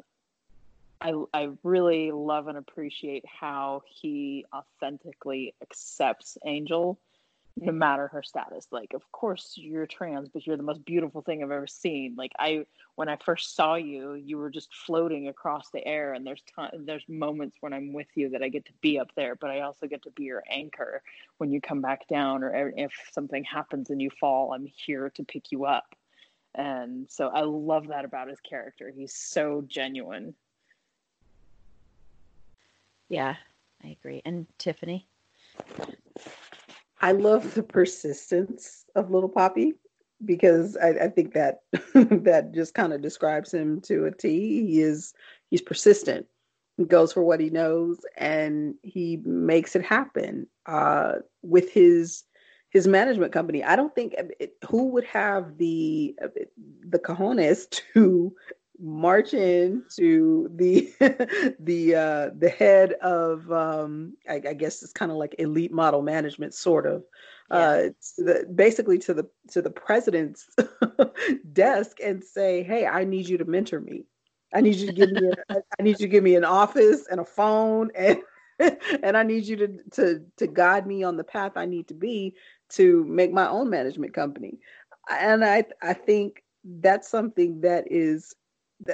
[1.00, 6.98] I, I really love and appreciate how he authentically accepts angel
[7.56, 8.66] no matter her status.
[8.70, 12.14] Like, of course you're trans, but you're the most beautiful thing I've ever seen.
[12.16, 16.26] Like, I when I first saw you, you were just floating across the air, and
[16.26, 19.34] there's time, there's moments when I'm with you that I get to be up there,
[19.36, 21.02] but I also get to be your anchor
[21.38, 25.24] when you come back down, or if something happens and you fall, I'm here to
[25.24, 25.94] pick you up.
[26.54, 28.92] And so I love that about his character.
[28.94, 30.34] He's so genuine.
[33.08, 33.34] Yeah,
[33.82, 34.22] I agree.
[34.24, 35.08] And Tiffany?
[37.00, 39.72] I love the persistence of Little Papi
[40.24, 41.60] because I, I think that
[41.94, 44.66] that just kind of describes him to a T.
[44.66, 45.12] He is
[45.50, 46.26] he's persistent.
[46.76, 50.46] He goes for what he knows and he makes it happen.
[50.66, 52.24] Uh, with his
[52.70, 56.16] his management company, I don't think it, who would have the
[56.88, 58.34] the cojones to
[58.80, 60.92] march in to the
[61.60, 66.02] the uh, the head of um, I, I guess it's kind of like elite model
[66.02, 67.04] management, sort of.
[67.50, 67.56] Yeah.
[67.56, 67.82] Uh,
[68.16, 70.48] to the, basically to the to the president's
[71.52, 74.04] desk and say, "Hey, I need you to mentor me.
[74.52, 77.06] I need you to give me a, I need you to give me an office
[77.10, 78.18] and a phone and
[78.58, 81.94] and I need you to to to guide me on the path I need to
[81.94, 82.34] be
[82.70, 84.58] to make my own management company."
[85.10, 88.34] And I I think that's something that is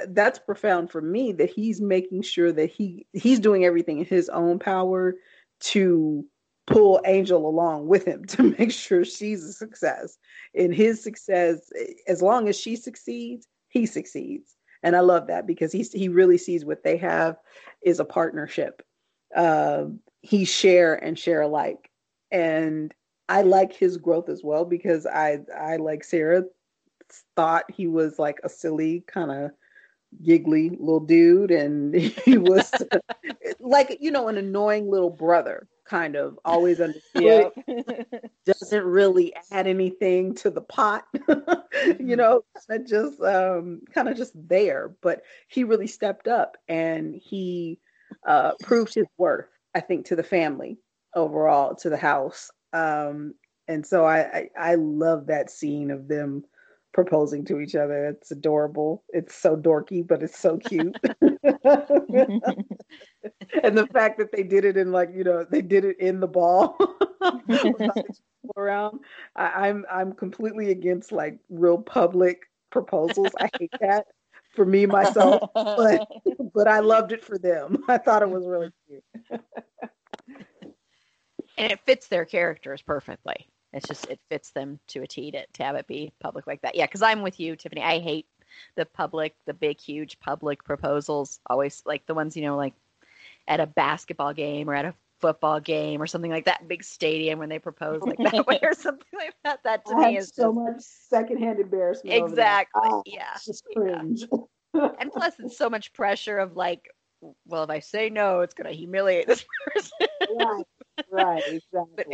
[0.09, 4.29] that's profound for me that he's making sure that he he's doing everything in his
[4.29, 5.15] own power
[5.59, 6.25] to
[6.67, 10.17] pull Angel along with him to make sure she's a success.
[10.53, 11.69] In his success,
[12.07, 14.55] as long as she succeeds, he succeeds.
[14.83, 17.37] And I love that because he's he really sees what they have
[17.83, 18.81] is a partnership.
[19.35, 19.85] Uh,
[20.21, 21.89] he share and share alike.
[22.31, 22.93] And
[23.29, 26.43] I like his growth as well because I I like Sarah
[27.35, 29.51] thought he was like a silly kind of
[30.23, 31.95] giggly little dude and
[32.25, 32.71] he was
[33.59, 37.51] like you know an annoying little brother kind of always understood
[38.45, 41.05] doesn't really add anything to the pot
[41.99, 42.43] you know
[42.87, 44.95] just um kind of just there.
[45.01, 47.79] But he really stepped up and he
[48.25, 50.77] uh proved his worth i think to the family
[51.15, 52.49] overall to the house.
[52.73, 53.33] Um
[53.67, 56.45] and so I, I i love that scene of them
[56.93, 58.05] proposing to each other.
[58.05, 59.03] It's adorable.
[59.09, 60.95] It's so dorky, but it's so cute.
[63.63, 66.19] and the fact that they did it in like, you know, they did it in
[66.19, 66.77] the ball
[68.57, 68.99] around.
[69.35, 73.31] I, I'm I'm completely against like real public proposals.
[73.39, 74.07] I hate that
[74.55, 76.07] for me myself, but
[76.53, 77.83] but I loved it for them.
[77.87, 79.03] I thought it was really cute.
[81.57, 83.47] and it fits their characters perfectly.
[83.73, 86.61] It's just it fits them to a T to, to have it be public like
[86.61, 86.75] that.
[86.75, 87.81] Yeah, because I'm with you, Tiffany.
[87.81, 88.27] I hate
[88.75, 91.39] the public, the big, huge public proposals.
[91.45, 92.73] Always like the ones you know, like
[93.47, 97.39] at a basketball game or at a football game or something like that big stadium
[97.39, 99.59] when they propose like that way or something like that.
[99.63, 100.55] That to I me is so just...
[100.55, 102.15] much secondhand embarrassment.
[102.15, 102.81] Exactly.
[102.83, 103.33] Oh, yeah.
[103.45, 104.25] Just cringe.
[104.73, 104.89] Yeah.
[104.99, 106.89] and plus, it's so much pressure of like,
[107.45, 110.07] well, if I say no, it's going to humiliate this person.
[110.37, 110.65] right
[111.11, 111.95] right exactly.
[111.95, 112.07] but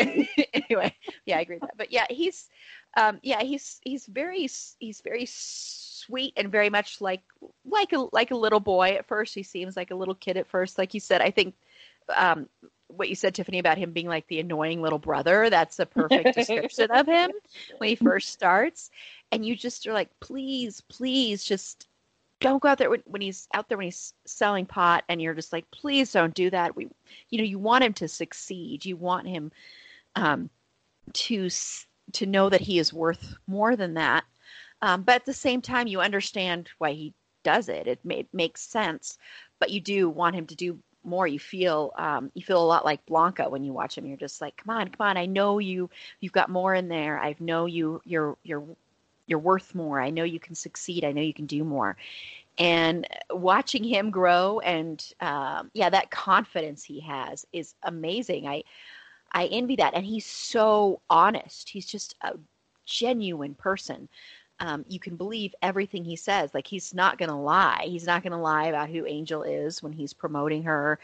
[0.54, 0.94] anyway
[1.26, 1.78] yeah i agree with that.
[1.78, 2.50] But yeah he's
[2.98, 4.48] um yeah he's he's very
[4.80, 7.22] he's very sweet and very much like
[7.66, 9.36] like a like a little boy at first.
[9.36, 10.78] He seems like a little kid at first.
[10.78, 11.56] Like you said i think
[12.16, 12.48] um
[12.88, 16.34] what you said tiffany about him being like the annoying little brother that's a perfect
[16.36, 17.32] description of him
[17.78, 18.90] when he first starts.
[19.32, 21.88] And you just are like please please just
[22.40, 25.34] don't go out there when, when he's out there when he's selling pot and you're
[25.34, 26.76] just like please don't do that.
[26.76, 26.88] We
[27.30, 28.86] you know you want him to succeed.
[28.86, 29.52] You want him
[30.16, 30.50] um,
[31.14, 31.50] to
[32.14, 34.24] to know that he is worth more than that.
[34.82, 37.14] Um, but at the same time you understand why he
[37.44, 37.88] does it.
[37.88, 39.18] It, may, it makes sense.
[39.60, 41.26] But you do want him to do more.
[41.26, 44.06] You feel um, you feel a lot like blanca when you watch him.
[44.06, 45.18] You're just like come on come on.
[45.18, 47.18] I know you you've got more in there.
[47.18, 48.64] I know you you're you're
[49.28, 50.02] you're worth more.
[50.02, 51.04] I know you can succeed.
[51.04, 51.96] I know you can do more.
[52.58, 58.48] And watching him grow and um, yeah, that confidence he has is amazing.
[58.48, 58.64] I
[59.34, 61.70] I envy that, and he's so honest.
[61.70, 62.34] He's just a
[62.86, 64.08] genuine person.
[64.60, 66.54] Um, you can believe everything he says.
[66.54, 67.84] Like he's not going to lie.
[67.86, 70.98] He's not going to lie about who Angel is when he's promoting her.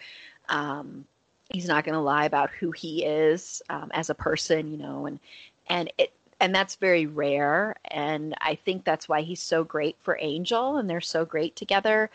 [0.50, 1.06] Um,
[1.52, 5.06] he's not going to lie about who he is um, as a person, you know.
[5.06, 5.20] And
[5.68, 6.14] and it
[6.44, 10.90] and that's very rare and i think that's why he's so great for angel and
[10.90, 12.12] they're so great together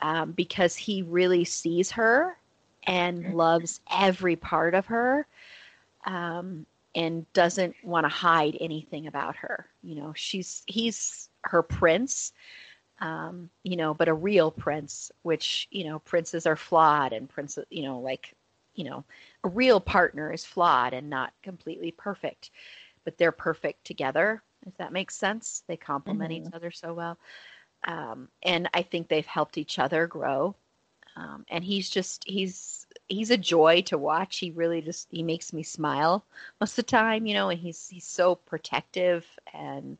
[0.00, 2.38] um, because he really sees her
[2.84, 5.26] and loves every part of her
[6.06, 9.66] um, and doesn't want to hide anything about her.
[9.82, 12.32] You know she's he's her prince
[13.00, 17.66] um, you know but a real prince which you know princes are flawed and princes
[17.68, 18.34] you know like
[18.74, 19.04] you know
[19.44, 22.50] a real partner is flawed and not completely perfect
[23.10, 25.64] but they're perfect together, if that makes sense.
[25.66, 26.46] They complement mm-hmm.
[26.46, 27.18] each other so well.
[27.82, 30.54] Um, and I think they've helped each other grow.
[31.16, 34.38] Um, and he's just he's he's a joy to watch.
[34.38, 36.24] He really just he makes me smile
[36.60, 37.48] most of the time, you know.
[37.48, 39.98] And he's he's so protective and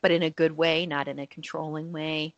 [0.00, 2.34] but in a good way, not in a controlling way.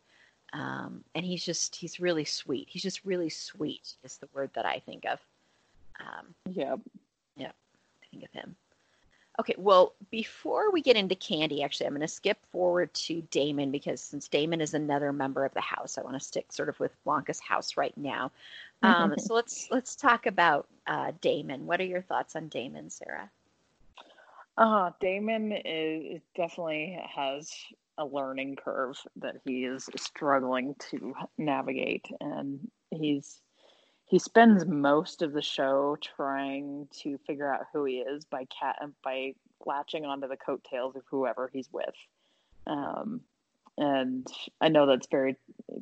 [0.51, 2.67] Um, and he's just he's really sweet.
[2.69, 5.21] He's just really sweet is the word that I think of.
[6.01, 6.75] Um, yeah,
[7.37, 7.51] yeah,
[8.03, 8.57] I think of him.
[9.39, 13.71] Okay, well, before we get into Candy, actually, I'm going to skip forward to Damon
[13.71, 16.77] because since Damon is another member of the house, I want to stick sort of
[16.77, 18.31] with Blanca's house right now.
[18.81, 21.65] Um, so let's let's talk about uh, Damon.
[21.65, 23.29] What are your thoughts on Damon, Sarah?
[24.57, 27.51] Uh, Damon is definitely has
[27.97, 33.41] a learning curve that he is struggling to navigate and he's
[34.09, 38.77] he spends most of the show trying to figure out who he is by cat
[39.03, 39.33] by
[39.65, 41.95] latching onto the coattails of whoever he's with.
[42.65, 43.21] Um,
[43.79, 44.27] and
[44.61, 45.37] i know that's very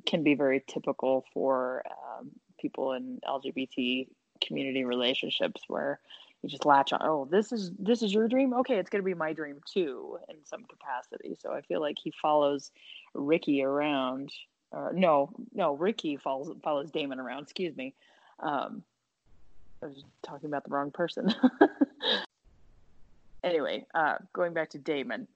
[0.06, 2.30] can be very typical for um,
[2.60, 4.08] people in lgbt
[4.40, 6.00] community relationships where
[6.44, 8.54] you just latch on oh this is this is your dream?
[8.54, 11.36] Okay it's going to be my dream too in some capacity.
[11.42, 12.72] So i feel like he follows
[13.16, 14.32] ricky around
[14.94, 17.96] no no ricky follows follows damon around excuse me
[18.40, 18.84] um
[19.84, 21.34] i was talking about the wrong person
[23.44, 25.28] anyway uh going back to damon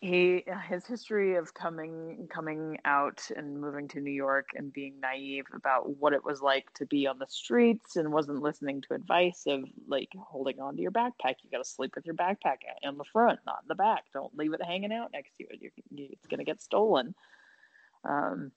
[0.00, 5.46] he his history of coming coming out and moving to New York and being naive
[5.54, 9.44] about what it was like to be on the streets and wasn't listening to advice
[9.46, 11.36] of like holding on to your backpack.
[11.42, 14.04] You got to sleep with your backpack in the front, not in the back.
[14.12, 15.70] Don't leave it hanging out next to you.
[15.90, 17.14] you it's going to get stolen.
[18.04, 18.52] Um,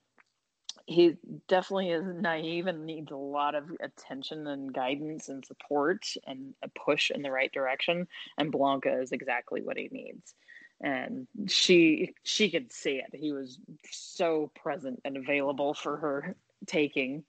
[0.89, 1.15] he
[1.47, 6.67] definitely is naive and needs a lot of attention and guidance and support and a
[6.69, 8.07] push in the right direction.
[8.37, 10.33] And Blanca is exactly what he needs
[10.81, 13.59] and she she could see it he was
[13.91, 16.35] so present and available for her
[16.67, 17.23] taking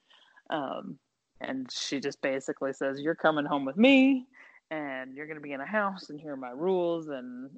[0.51, 0.99] um,
[1.41, 4.27] and she just basically says you're coming home with me
[4.71, 7.51] and you're going to be in a house and here are my rules and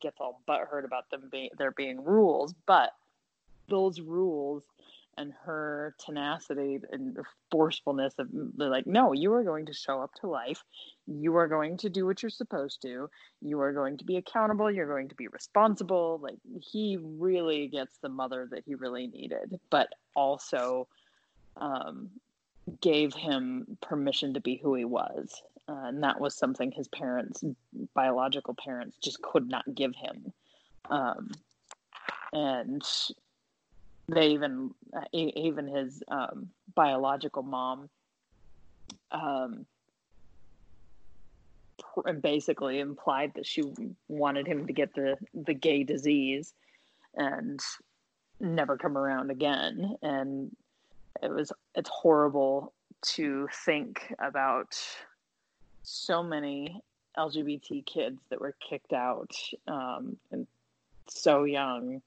[0.00, 2.90] gets all butthurt about them being there being rules but
[3.68, 4.62] those rules
[5.18, 7.16] and her tenacity and
[7.50, 10.64] forcefulness of like no you are going to show up to life.
[11.06, 13.10] You are going to do what you're supposed to.
[13.40, 14.70] You are going to be accountable.
[14.70, 16.20] You're going to be responsible.
[16.22, 20.88] Like he really gets the mother that he really needed but also
[21.56, 22.10] um,
[22.80, 25.42] gave him permission to be who he was.
[25.68, 27.44] Uh, and that was something his parents
[27.94, 30.32] biological parents just could not give him.
[30.90, 31.30] Um,
[32.32, 32.82] and
[34.08, 34.74] they even
[35.12, 37.88] even his um, biological mom
[39.10, 39.66] um,
[42.20, 43.62] basically implied that she
[44.08, 46.52] wanted him to get the the gay disease
[47.14, 47.60] and
[48.40, 49.96] never come around again.
[50.02, 50.54] And
[51.22, 52.72] it was it's horrible
[53.02, 54.78] to think about
[55.82, 56.80] so many
[57.18, 59.32] lgbt kids that were kicked out
[59.68, 60.46] um, and
[61.08, 62.00] so young.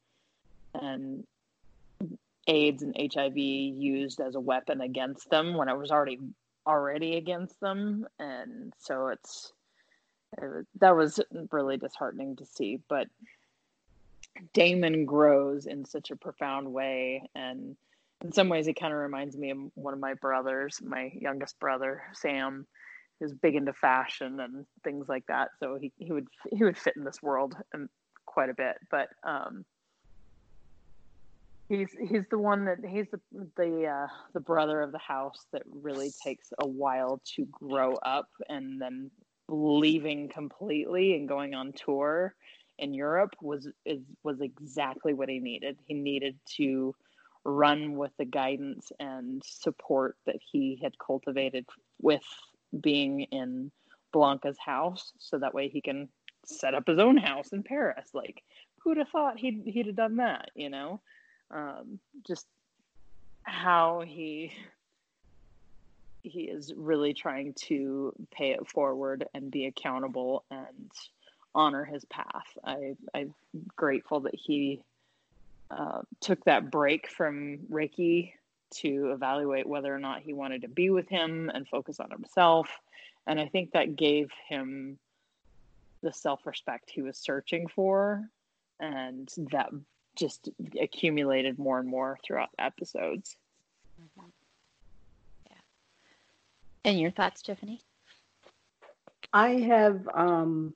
[0.74, 1.26] And
[2.48, 6.20] AIDS and HIV used as a weapon against them when it was already
[6.68, 9.54] already against them, and so it's
[10.38, 11.20] it, that was
[11.52, 12.80] really disheartening to see.
[12.88, 13.08] But
[14.54, 17.76] Damon grows in such a profound way, and
[18.22, 21.60] in some ways, he kind of reminds me of one of my brothers, my youngest
[21.60, 22.68] brother, Sam.
[23.22, 26.98] Who's big into fashion and things like that, so he, he would he would fit
[26.98, 27.88] in this world um,
[28.26, 28.76] quite a bit.
[28.92, 29.64] But um,
[31.68, 33.20] He's he's the one that he's the
[33.58, 38.30] the uh, the brother of the house that really takes a while to grow up
[38.48, 39.10] and then
[39.48, 42.36] leaving completely and going on tour
[42.78, 45.78] in Europe was is was exactly what he needed.
[45.86, 46.94] He needed to
[47.44, 51.66] run with the guidance and support that he had cultivated
[52.02, 52.24] with
[52.82, 53.72] being in
[54.12, 56.10] Blanca's house so that way he can
[56.46, 58.10] set up his own house in Paris.
[58.14, 58.44] Like
[58.84, 61.02] who'd have thought he'd he'd have done that, you know?
[61.52, 62.48] Um, just
[63.44, 64.52] how he
[66.24, 70.92] he is really trying to pay it forward and be accountable and
[71.54, 72.48] honor his path.
[72.64, 73.36] I, I'm
[73.76, 74.82] grateful that he
[75.70, 78.34] uh, took that break from Ricky
[78.76, 82.70] to evaluate whether or not he wanted to be with him and focus on himself.
[83.28, 84.98] And I think that gave him
[86.02, 88.30] the self respect he was searching for.
[88.80, 89.70] And that
[90.16, 93.36] just accumulated more and more throughout the episodes.
[94.02, 94.30] Mm-hmm.
[95.48, 96.92] Yeah.
[96.92, 97.82] And your thoughts, Tiffany?
[99.34, 100.74] I have um,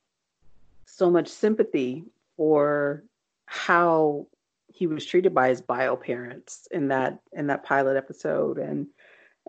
[0.85, 2.03] so much sympathy
[2.35, 3.03] for
[3.45, 4.27] how
[4.67, 8.87] he was treated by his bio parents in that in that pilot episode and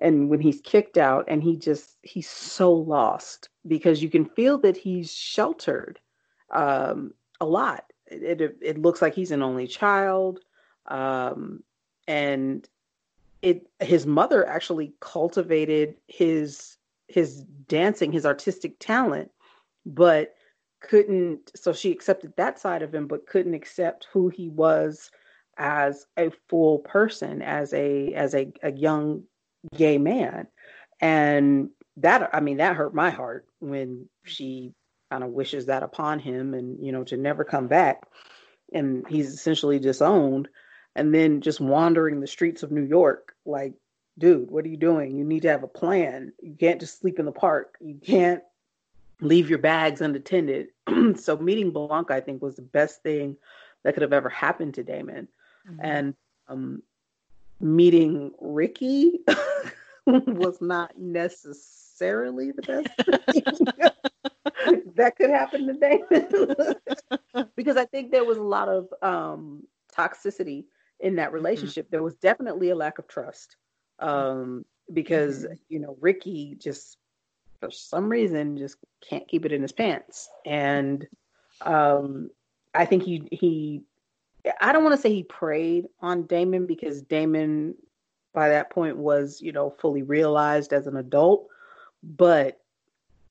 [0.01, 4.59] and when he's kicked out and he just he's so lost because you can feel
[4.59, 6.01] that he's sheltered
[6.53, 10.41] um, a lot it, it, looks like he's an only child.
[10.87, 11.63] Um,
[12.09, 12.69] and
[13.43, 16.77] it his mother actually cultivated his
[17.09, 19.31] his dancing his artistic talent
[19.87, 20.35] but
[20.81, 25.11] couldn't so she accepted that side of him but couldn't accept who he was
[25.57, 29.23] as a full person as a as a, a young
[29.77, 30.47] gay man.
[31.01, 34.73] And that i mean that hurt my heart when she
[35.11, 38.05] kind of wishes that upon him and you know to never come back
[38.73, 40.49] and he's essentially disowned,
[40.95, 43.35] and then just wandering the streets of New York.
[43.45, 43.75] Like,
[44.19, 45.17] dude, what are you doing?
[45.17, 46.33] You need to have a plan.
[46.43, 47.77] You can't just sleep in the park.
[47.81, 48.43] You can't
[49.21, 50.69] leave your bags unattended.
[51.17, 53.37] so meeting Blanca, I think, was the best thing
[53.83, 55.29] that could have ever happened to Damon.
[55.69, 55.81] Mm-hmm.
[55.83, 56.15] And
[56.49, 56.83] um,
[57.61, 59.21] meeting Ricky
[60.07, 63.90] was not necessarily the best
[65.01, 66.75] that could happen to Damon.
[67.57, 69.65] because I think there was a lot of um,
[69.97, 70.65] toxicity
[71.01, 71.35] in that mm-hmm.
[71.35, 71.87] relationship.
[71.87, 71.93] Mm-hmm.
[71.93, 73.57] There was definitely a lack of trust.
[73.99, 75.55] Um, because, mm-hmm.
[75.69, 76.99] you know, Ricky just
[77.61, 80.29] for some reason just can't keep it in his pants.
[80.47, 81.07] And
[81.63, 82.31] um,
[82.75, 83.83] I think he he
[84.61, 87.75] I don't want to say he preyed on Damon because Damon
[88.33, 91.49] by that point was, you know, fully realized as an adult.
[92.03, 92.61] But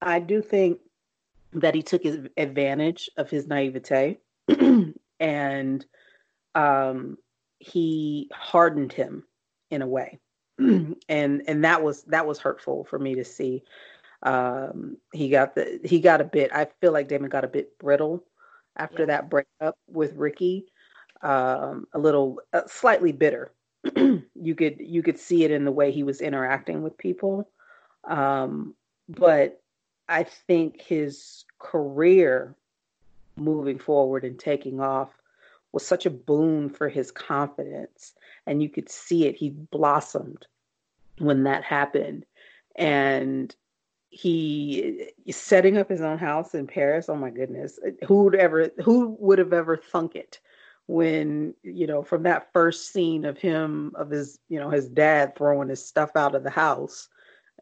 [0.02, 0.80] I do think
[1.54, 2.04] that he took
[2.38, 4.20] advantage of his naivete
[5.20, 5.86] and
[6.56, 7.18] um,
[7.60, 9.24] he hardened him
[9.72, 10.20] in a way.
[10.58, 13.64] and and that was that was hurtful for me to see.
[14.24, 16.52] Um, he got the he got a bit.
[16.54, 18.24] I feel like Damon got a bit brittle
[18.78, 19.08] after yeah.
[19.08, 20.66] that breakup with Ricky.
[21.22, 23.54] Um, a little, uh, slightly bitter.
[23.96, 27.50] you could you could see it in the way he was interacting with people.
[28.06, 28.76] Um,
[29.08, 29.62] but
[30.10, 32.56] I think his career
[33.38, 35.10] moving forward and taking off
[35.72, 38.14] was such a boon for his confidence,
[38.48, 39.36] and you could see it.
[39.36, 40.48] He blossomed
[41.20, 42.26] when that happened,
[42.76, 43.56] and
[44.10, 47.08] he setting up his own house in Paris.
[47.08, 47.80] Oh my goodness.
[48.08, 50.40] Who would ever who would have ever thunk it
[50.88, 55.36] when, you know, from that first scene of him of his, you know, his dad
[55.36, 57.10] throwing his stuff out of the house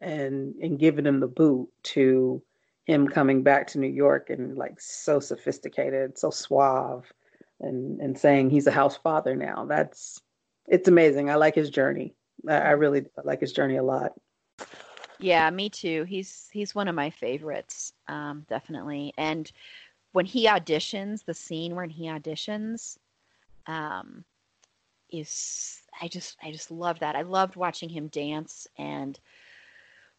[0.00, 2.42] and and giving him the boot to
[2.84, 7.12] him coming back to New York and like so sophisticated, so suave
[7.60, 9.64] and and saying he's a house father now.
[9.66, 10.20] That's
[10.66, 11.30] it's amazing.
[11.30, 12.14] I like his journey.
[12.48, 14.12] I, I really like his journey a lot.
[15.18, 16.04] Yeah, me too.
[16.04, 19.12] He's he's one of my favorites, um, definitely.
[19.18, 19.50] And
[20.12, 22.98] when he auditions, the scene when he auditions,
[23.66, 24.24] um,
[25.10, 27.16] is I just I just love that.
[27.16, 29.18] I loved watching him dance and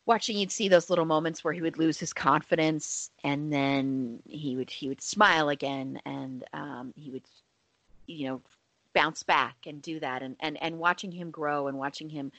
[0.10, 4.56] watching you'd see those little moments where he would lose his confidence and then he
[4.58, 7.24] would he would smile again and um, he would
[8.08, 8.42] you know
[8.94, 10.22] bounce back and do that.
[10.22, 12.32] And and and watching him grow and watching him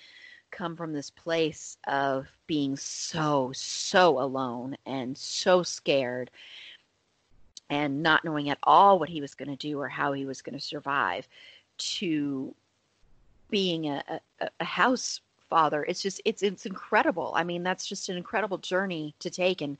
[0.50, 6.28] come from this place of being so, so alone and so scared
[7.70, 10.42] and not knowing at all what he was going to do or how he was
[10.42, 11.28] going to survive
[11.78, 12.52] to
[13.48, 14.02] being a,
[14.40, 15.84] a, a house father.
[15.84, 17.32] It's just it's it's incredible.
[17.36, 19.76] I mean that's just an incredible journey to take and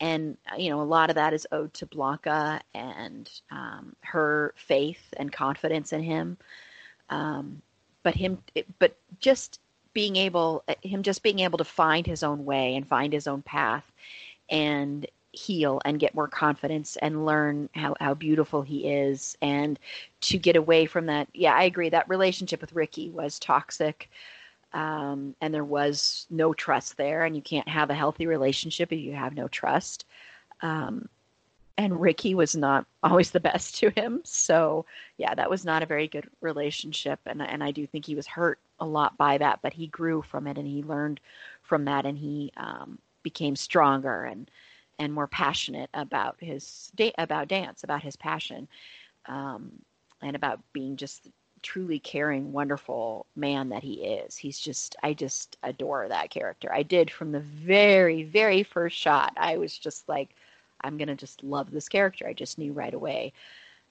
[0.00, 5.14] and you know a lot of that is owed to blanca and um, her faith
[5.16, 6.36] and confidence in him.
[7.10, 7.62] Um,
[8.02, 8.38] but him
[8.78, 9.60] but just
[9.94, 13.42] being able him just being able to find his own way and find his own
[13.42, 13.84] path
[14.50, 19.78] and heal and get more confidence and learn how, how beautiful he is and
[20.20, 21.28] to get away from that.
[21.34, 21.88] Yeah i agree.
[21.88, 24.10] That relationship with ricky was toxic
[24.74, 28.98] um, and there was no trust there and you can't have a healthy relationship if
[28.98, 30.04] you have no trust
[30.60, 31.08] um,
[31.76, 34.20] and Ricky was not always the best to him.
[34.24, 34.86] So
[35.18, 38.26] yeah, that was not a very good relationship, and and I do think he was
[38.26, 41.20] hurt a lot by that, but he grew from it and he learned
[41.62, 44.50] from that, and he um, became stronger and
[44.98, 48.68] and more passionate about his about dance, about his passion,
[49.26, 49.72] um,
[50.22, 51.28] and about being just
[51.64, 54.36] truly caring, wonderful man that he is.
[54.36, 56.72] He's just, I just adore that character.
[56.72, 59.32] I did from the very, very first shot.
[59.36, 60.36] I was just like,
[60.82, 62.28] I'm going to just love this character.
[62.28, 63.32] I just knew right away.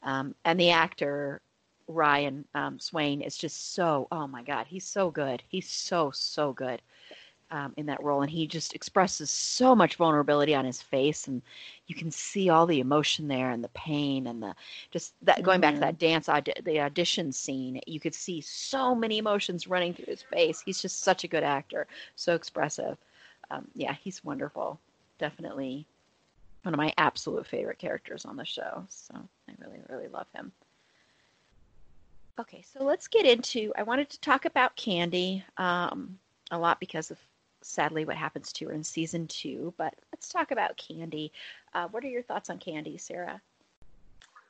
[0.04, 1.42] Um, and the actor,
[1.88, 5.42] Ryan um, Swain, is just so, oh my God, he's so good.
[5.50, 6.82] He's so, so good.
[7.54, 11.40] Um, in that role, and he just expresses so much vulnerability on his face, and
[11.86, 14.56] you can see all the emotion there, and the pain, and the
[14.90, 16.14] just that going back to that mm-hmm.
[16.14, 17.80] dance audi- the audition scene.
[17.86, 20.62] You could see so many emotions running through his face.
[20.62, 21.86] He's just such a good actor,
[22.16, 22.98] so expressive.
[23.52, 24.80] Um, yeah, he's wonderful.
[25.20, 25.86] Definitely
[26.64, 28.84] one of my absolute favorite characters on the show.
[28.90, 29.14] So
[29.48, 30.52] I really, really love him.
[32.40, 33.72] Okay, so let's get into.
[33.78, 36.18] I wanted to talk about Candy um,
[36.50, 37.20] a lot because of
[37.64, 39.74] sadly what happens to her in season two.
[39.78, 41.32] But let's talk about Candy.
[41.74, 43.42] Uh, what are your thoughts on Candy, Sarah?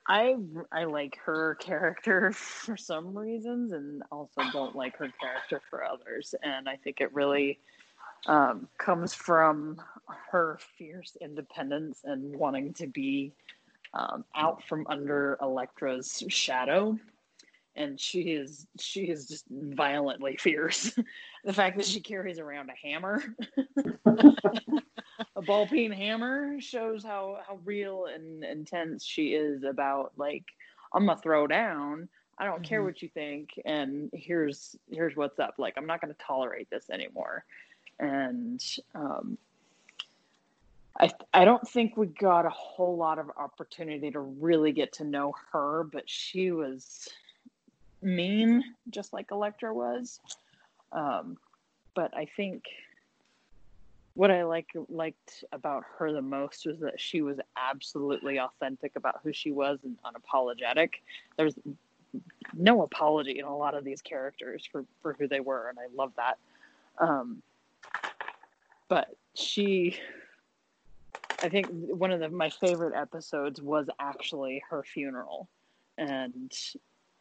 [0.08, 0.36] I
[0.72, 6.36] I like her character for some reasons, and also don't like her character for others.
[6.44, 7.60] And I think it really
[8.28, 9.82] um, comes from
[10.32, 13.34] her fierce independence and wanting to be
[13.94, 16.98] um, out from under Elektra's shadow,
[17.76, 20.98] and she is she is just violently fierce.
[21.44, 23.24] the fact that she carries around a hammer,
[25.36, 30.46] a ball peen hammer, shows how how real and intense she is about like
[30.94, 32.08] I'm gonna throw down.
[32.38, 32.64] I don't mm-hmm.
[32.64, 35.56] care what you think, and here's here's what's up.
[35.58, 37.46] Like I'm not going to tolerate this anymore,
[38.00, 38.64] and
[38.96, 39.38] um,
[41.00, 45.04] I I don't think we got a whole lot of opportunity to really get to
[45.04, 47.08] know her, but she was
[48.02, 50.20] mean, just like Elektra was.
[50.94, 51.38] Um,
[51.96, 52.64] but I think
[54.16, 59.20] what I like liked about her the most was that she was absolutely authentic about
[59.24, 60.90] who she was and unapologetic.
[61.36, 61.56] There's
[62.54, 65.88] no apology in a lot of these characters for for who they were, and I
[65.96, 66.38] love that.
[67.00, 67.42] Um,
[68.88, 69.98] but she,
[71.42, 75.50] I think one of the, my favorite episodes was actually her funeral,
[75.98, 76.54] and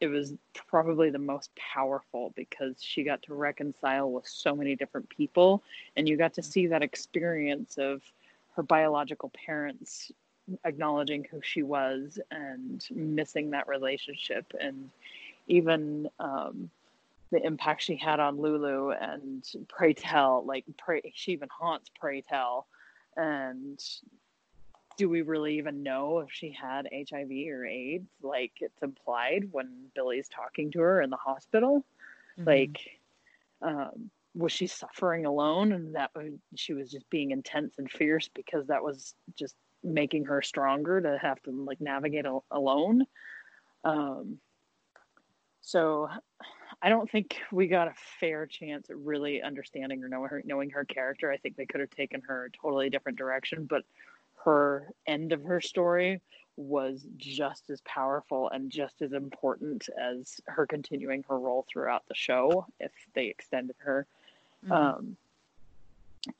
[0.03, 0.33] it was
[0.67, 5.63] probably the most powerful because she got to reconcile with so many different people
[5.95, 8.01] and you got to see that experience of
[8.53, 10.11] her biological parents
[10.65, 14.89] acknowledging who she was and missing that relationship and
[15.47, 16.69] even um,
[17.31, 22.19] the impact she had on Lulu and Pray Tell like pray she even haunts Pray
[22.19, 22.67] Tell
[23.15, 23.81] and
[24.97, 28.09] do we really even know if she had HIV or AIDS?
[28.21, 31.85] Like it's implied when Billy's talking to her in the hospital.
[32.39, 32.49] Mm-hmm.
[32.49, 32.79] Like,
[33.61, 36.11] um, was she suffering alone and that
[36.55, 41.17] she was just being intense and fierce because that was just making her stronger to
[41.21, 43.05] have to like navigate a- alone?
[43.83, 44.39] Um,
[45.61, 46.09] so
[46.81, 50.69] I don't think we got a fair chance at really understanding or knowing her, knowing
[50.71, 51.31] her character.
[51.31, 53.83] I think they could have taken her a totally different direction, but
[54.43, 56.21] her end of her story
[56.55, 62.15] was just as powerful and just as important as her continuing her role throughout the
[62.15, 64.05] show if they extended her
[64.63, 64.71] mm-hmm.
[64.71, 65.17] um,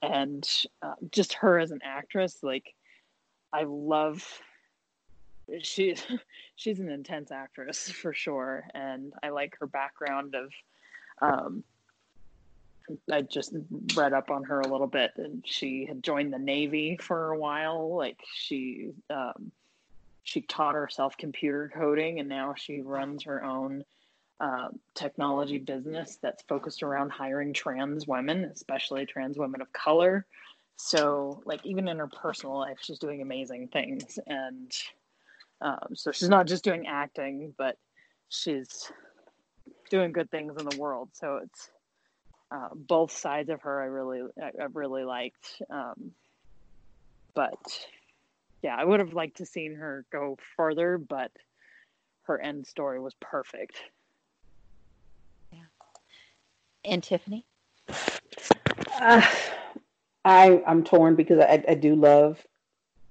[0.01, 0.47] and
[0.81, 2.75] uh, just her as an actress like
[3.51, 4.23] i love
[5.61, 6.03] she's
[6.55, 10.51] she's an intense actress for sure and i like her background of
[11.21, 11.63] um,
[13.11, 13.53] I just
[13.95, 17.37] read up on her a little bit, and she had joined the Navy for a
[17.37, 17.95] while.
[17.95, 19.51] Like she, um,
[20.23, 23.83] she taught herself computer coding, and now she runs her own
[24.39, 30.25] uh, technology business that's focused around hiring trans women, especially trans women of color.
[30.75, 34.71] So, like, even in her personal life, she's doing amazing things, and
[35.61, 37.77] um, so she's not just doing acting, but
[38.27, 38.91] she's
[39.89, 41.09] doing good things in the world.
[41.13, 41.69] So it's
[42.53, 45.61] uh, both sides of her I really I, really liked.
[45.69, 46.11] Um,
[47.33, 47.87] but
[48.61, 51.31] yeah, I would have liked to seen her go further, but
[52.23, 53.77] her end story was perfect.
[55.51, 55.59] Yeah.
[56.85, 57.45] And Tiffany?
[59.01, 59.27] Uh,
[60.23, 62.45] I I'm torn because I, I do love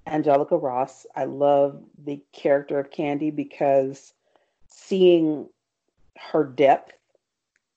[0.07, 1.05] Angelica Ross.
[1.15, 4.13] I love the character of Candy because
[4.67, 5.49] seeing
[6.17, 6.93] her depth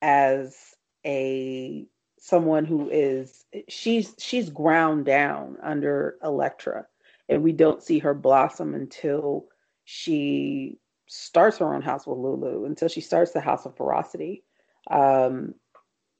[0.00, 0.75] as
[1.06, 1.86] a
[2.18, 6.86] someone who is she's she's ground down under Elektra,
[7.28, 9.46] and we don't see her blossom until
[9.84, 14.42] she starts her own house with Lulu, until she starts the House of Ferocity.
[14.90, 15.54] Um,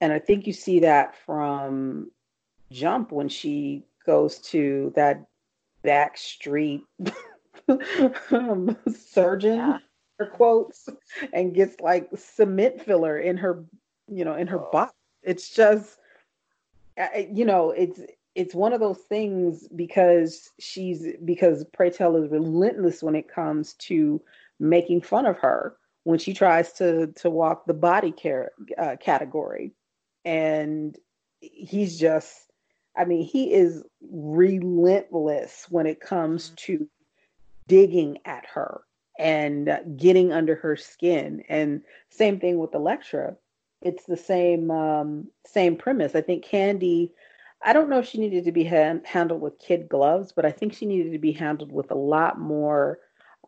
[0.00, 2.10] and I think you see that from
[2.70, 5.26] Jump when she goes to that
[5.82, 6.84] back street
[8.30, 9.78] um, surgeon, yeah.
[10.18, 10.88] her quotes,
[11.32, 13.64] and gets like cement filler in her
[14.08, 14.70] you know, in her oh.
[14.72, 14.90] body.
[15.22, 15.98] It's just,
[17.32, 18.00] you know, it's
[18.34, 23.72] it's one of those things because she's because Pray Tell is relentless when it comes
[23.74, 24.20] to
[24.60, 29.72] making fun of her when she tries to to walk the body care uh, category,
[30.24, 30.96] and
[31.40, 32.52] he's just,
[32.96, 36.54] I mean, he is relentless when it comes mm-hmm.
[36.58, 36.88] to
[37.66, 38.82] digging at her
[39.18, 41.42] and getting under her skin.
[41.48, 43.36] And same thing with Elektra
[43.86, 46.14] it's the same um, same premise.
[46.14, 47.12] I think Candy.
[47.62, 50.50] I don't know if she needed to be hand, handled with kid gloves, but I
[50.50, 52.98] think she needed to be handled with a lot more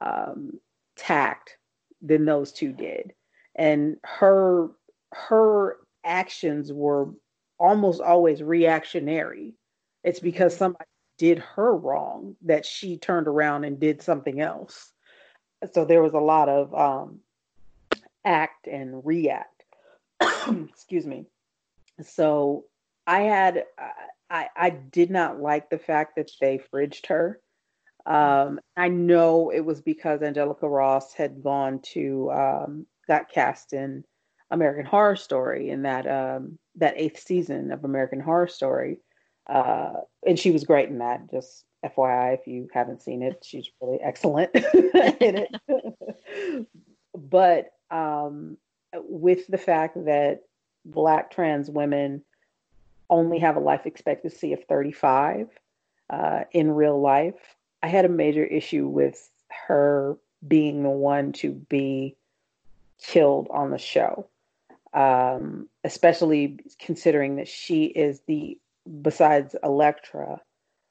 [0.01, 0.59] um,
[0.97, 1.59] tact
[2.01, 3.13] than those two did.
[3.55, 4.71] And her
[5.13, 7.11] her actions were
[7.59, 9.55] almost always reactionary.
[10.05, 10.59] It's because mm-hmm.
[10.59, 10.85] somebody
[11.19, 14.93] did her wrong that she turned around and did something else.
[15.73, 17.19] So there was a lot of um,
[18.25, 19.58] act and react
[20.69, 21.27] excuse me.
[22.03, 22.65] So
[23.07, 23.65] I had
[24.31, 27.41] I I did not like the fact that they fridged her.
[28.07, 34.05] Um, I know it was because Angelica Ross had gone to um, got cast in
[34.51, 38.99] American Horror Story in that um, that eighth season of American Horror Story,
[39.49, 39.93] uh,
[40.27, 41.31] and she was great in that.
[41.31, 46.67] Just FYI, if you haven't seen it, she's really excellent in it.
[47.15, 48.57] but um,
[48.95, 50.45] with the fact that
[50.85, 52.23] Black trans women
[53.11, 55.49] only have a life expectancy of 35
[56.11, 59.31] uh, in real life, I had a major issue with
[59.67, 60.17] her
[60.47, 62.17] being the one to be
[63.03, 64.27] killed on the show,
[64.93, 68.59] um, especially considering that she is the,
[69.03, 70.41] besides Elektra,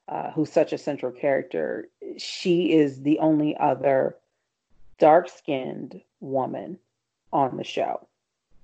[0.08, 4.16] uh, who's such a central character, she is the only other
[5.00, 6.80] dark skinned woman
[7.32, 8.08] on the show.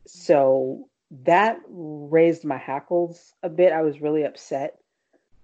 [0.06, 0.88] So
[1.24, 3.74] that raised my hackles a bit.
[3.74, 4.80] I was really upset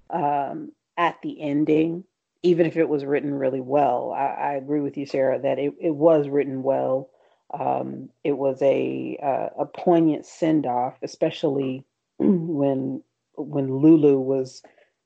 [0.10, 2.04] um, at the ending,
[2.44, 4.12] even if it was written really well.
[4.12, 7.10] I, I agree with you, Sarah, that it, it was written well.
[7.52, 11.84] Um, it was a uh, a poignant send off, especially
[12.18, 13.02] when
[13.36, 14.62] when Lulu was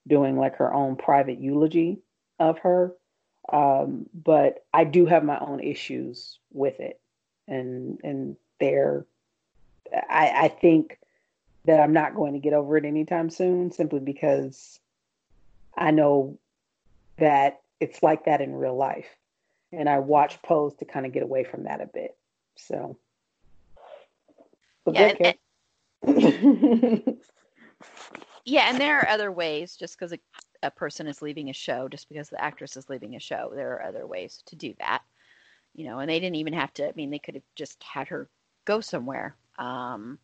[0.07, 1.99] doing like her own private eulogy
[2.39, 2.93] of her.
[3.51, 6.99] Um, but I do have my own issues with it,
[7.47, 9.05] and and they're
[9.93, 10.99] I, I think
[11.65, 14.79] that I'm not going to get over it anytime soon, simply because
[15.75, 16.37] I know
[17.17, 19.07] that it's like that in real life,
[19.71, 22.15] and I watch Pose to kind of get away from that a bit.
[22.55, 22.97] So,
[24.83, 25.35] but yeah, and,
[28.45, 29.75] yeah, and there are other ways.
[29.75, 30.19] Just because a,
[30.61, 33.73] a person is leaving a show, just because the actress is leaving a show, there
[33.73, 35.01] are other ways to do that.
[35.75, 36.87] You know, and they didn't even have to.
[36.87, 38.27] I mean, they could have just had her
[38.65, 39.35] go somewhere.
[39.57, 40.19] Um,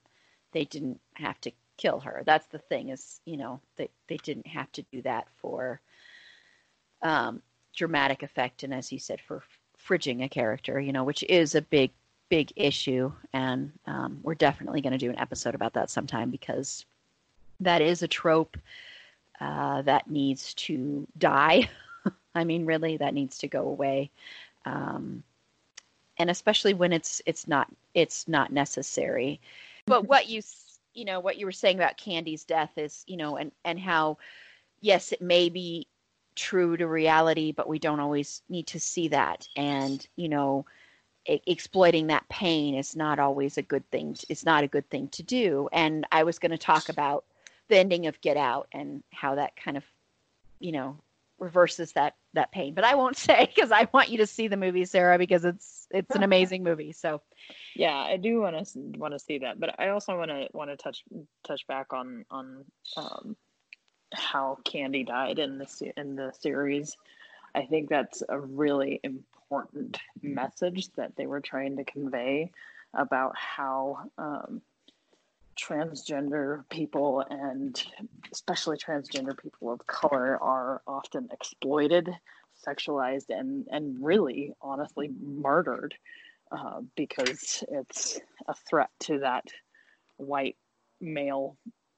[0.51, 2.23] they didn't have to kill her.
[2.25, 5.79] That's the thing is, you know, they they didn't have to do that for
[7.01, 7.41] um,
[7.75, 9.43] dramatic effect, and as you said, for
[9.87, 11.91] fridging a character, you know, which is a big
[12.29, 16.85] big issue, and um, we're definitely going to do an episode about that sometime because
[17.59, 18.55] that is a trope
[19.41, 21.69] uh, that needs to die.
[22.35, 24.11] I mean, really, that needs to go away,
[24.65, 25.23] um,
[26.19, 29.39] and especially when it's it's not it's not necessary.
[29.85, 30.41] But what you
[30.93, 34.17] you know what you were saying about Candy's death is you know and and how
[34.81, 35.87] yes it may be
[36.35, 40.65] true to reality, but we don't always need to see that, and you know
[41.25, 44.15] exploiting that pain is not always a good thing.
[44.29, 45.69] It's not a good thing to do.
[45.71, 47.25] And I was going to talk about
[47.67, 49.83] the ending of Get Out and how that kind of,
[50.59, 50.97] you know,
[51.39, 52.73] reverses that that pain.
[52.73, 55.87] But I won't say because I want you to see the movie, Sarah, because it's
[55.91, 56.91] it's an amazing movie.
[56.91, 57.21] So,
[57.75, 60.69] yeah, I do want to want to see that, but I also want to want
[60.69, 61.03] to touch
[61.45, 62.65] touch back on on
[62.97, 63.35] um,
[64.13, 66.95] how Candy died in the in the series.
[67.55, 72.51] I think that's a really important message that they were trying to convey
[72.93, 74.61] about how um,
[75.59, 77.83] transgender people and
[78.31, 82.09] especially transgender people of color are often exploited,
[82.65, 85.95] sexualized, and and really, honestly, murdered
[86.51, 89.45] uh, because it's a threat to that
[90.17, 90.57] white
[91.01, 91.57] male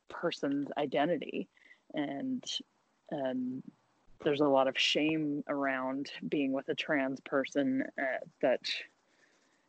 [0.09, 1.47] person's identity.
[1.93, 2.43] And
[3.09, 3.63] and
[4.23, 8.61] there's a lot of shame around being with a trans person uh, that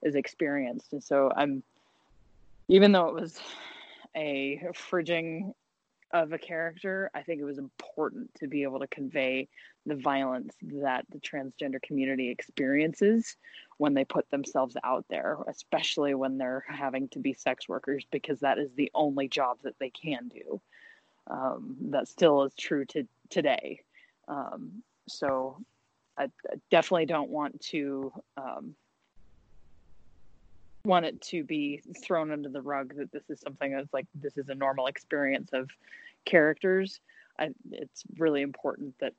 [0.03, 0.93] is experienced.
[0.93, 1.63] And so i'm
[2.69, 3.41] even though it was
[4.17, 5.53] a fridging
[6.13, 9.49] of a character i think it was important to be able to convey
[9.87, 13.37] the violence that the transgender community experiences
[13.79, 18.41] when they put themselves out there especially when they're having to be sex workers because
[18.41, 20.61] that is the only job that they can do.
[21.29, 23.81] Um, that still is true to today.
[24.29, 25.57] Um, so
[26.17, 28.75] I, I, definitely don't want to um,
[30.85, 34.37] want it to be thrown under the rug that this is something that's like this
[34.37, 35.71] is a normal experience of
[36.25, 37.01] characters.
[37.39, 39.15] I, it's really important that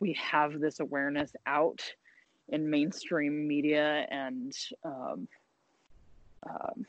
[0.00, 1.82] we have this awareness out
[2.48, 4.52] in mainstream media and
[4.84, 5.28] um,
[6.48, 6.86] um,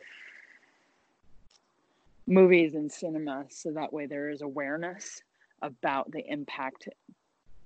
[2.28, 5.22] movies and cinema so that way there is awareness
[5.62, 6.90] about the impact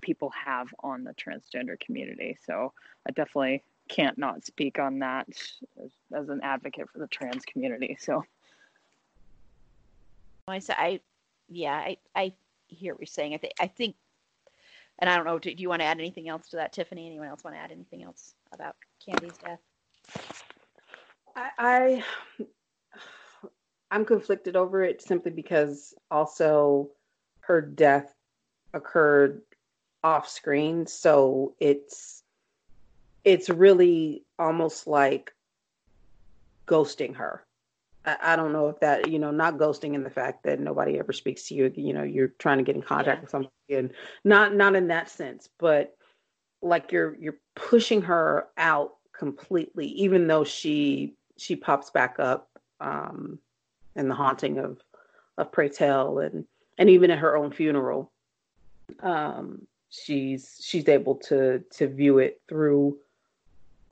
[0.01, 2.37] people have on the transgender community.
[2.45, 2.73] So
[3.07, 7.97] I definitely can't not speak on that as, as an advocate for the trans community.
[7.99, 8.23] So
[10.47, 10.99] I say I,
[11.49, 12.33] yeah, I, I
[12.67, 13.33] hear what you're saying.
[13.33, 13.95] I think, I think,
[14.99, 17.05] and I don't know, do, do you want to add anything else to that, Tiffany?
[17.05, 19.59] Anyone else want to add anything else about Candy's death?
[21.35, 22.03] I, I
[23.91, 26.89] I'm conflicted over it simply because also
[27.41, 28.13] her death
[28.73, 29.41] occurred
[30.03, 32.20] off screen, so it's
[33.23, 35.33] it's really almost like
[36.67, 37.43] ghosting her.
[38.05, 40.97] I, I don't know if that, you know, not ghosting in the fact that nobody
[40.99, 43.21] ever speaks to you, you know, you're trying to get in contact Yeah.
[43.21, 43.91] with somebody and
[44.23, 45.95] not not in that sense, but
[46.61, 52.49] like you're you're pushing her out completely, even though she she pops back up
[52.79, 53.39] um
[53.95, 54.79] in the haunting of
[55.37, 56.45] of Pray Tell and
[56.77, 58.11] and even at her own funeral.
[59.01, 62.97] Um she's she's able to to view it through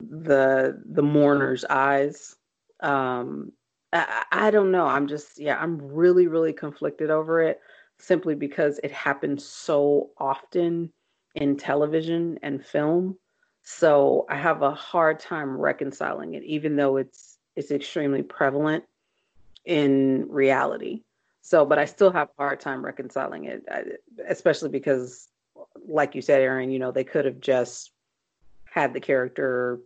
[0.00, 2.36] the the mourner's eyes.
[2.80, 3.52] Um,
[3.92, 4.86] I, I don't know.
[4.86, 5.58] I'm just yeah.
[5.58, 7.60] I'm really really conflicted over it
[7.98, 10.92] simply because it happens so often
[11.34, 13.16] in television and film.
[13.62, 18.84] So I have a hard time reconciling it, even though it's it's extremely prevalent
[19.64, 21.02] in reality.
[21.42, 23.64] So, but I still have a hard time reconciling it,
[24.28, 25.28] especially because,
[25.86, 27.92] like you said, Aaron, you know, they could have just
[28.64, 29.80] had the character,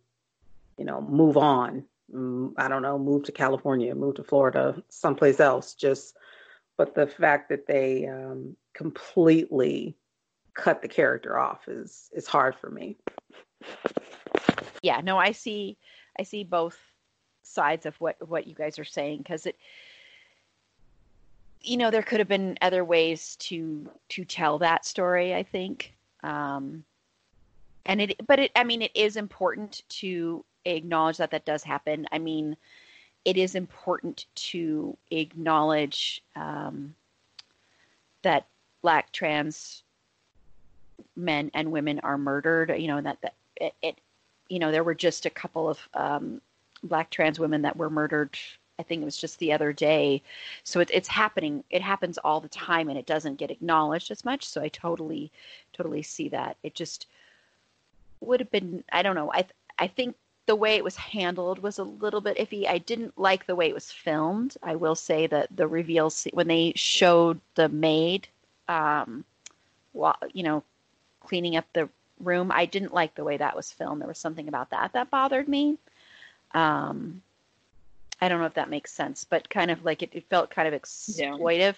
[0.79, 1.85] you know, move on.
[2.13, 5.75] Mm, I don't know, move to California, move to Florida, someplace else.
[5.75, 6.17] Just,
[6.77, 9.97] but the fact that they um, completely
[10.55, 12.97] cut the character off is is hard for me.
[14.83, 15.77] yeah no i see
[16.19, 16.79] i see both
[17.43, 19.57] sides of what what you guys are saying because it
[21.61, 25.95] you know there could have been other ways to to tell that story i think
[26.23, 26.85] um
[27.87, 32.07] and it but it i mean it is important to acknowledge that that does happen
[32.13, 32.57] i mean
[33.25, 36.95] it is important to acknowledge um
[38.23, 38.47] that
[38.83, 39.83] black trans
[41.17, 43.99] men and women are murdered you know and that that it, it
[44.49, 46.41] you know, there were just a couple of um,
[46.83, 48.39] black trans women that were murdered.
[48.79, 50.23] I think it was just the other day.
[50.65, 51.65] So it's it's happening.
[51.71, 54.47] It happens all the time, and it doesn't get acknowledged as much.
[54.47, 55.31] So I totally,
[55.73, 56.57] totally see that.
[56.63, 57.07] It just
[58.21, 58.85] would have been.
[58.93, 59.33] I don't know.
[59.33, 59.47] I
[59.79, 60.17] I think
[60.47, 62.69] the way it was handled was a little bit iffy.
[62.69, 64.57] I didn't like the way it was filmed.
[64.63, 68.29] I will say that the reveal when they showed the maid,
[68.69, 69.25] um,
[69.93, 70.63] while you know,
[71.21, 71.89] cleaning up the
[72.21, 72.51] room.
[72.53, 74.01] I didn't like the way that was filmed.
[74.01, 75.79] There was something about that that bothered me.
[76.53, 77.23] Um,
[78.21, 80.73] I don't know if that makes sense, but kind of like it, it felt kind
[80.73, 81.77] of exploitive.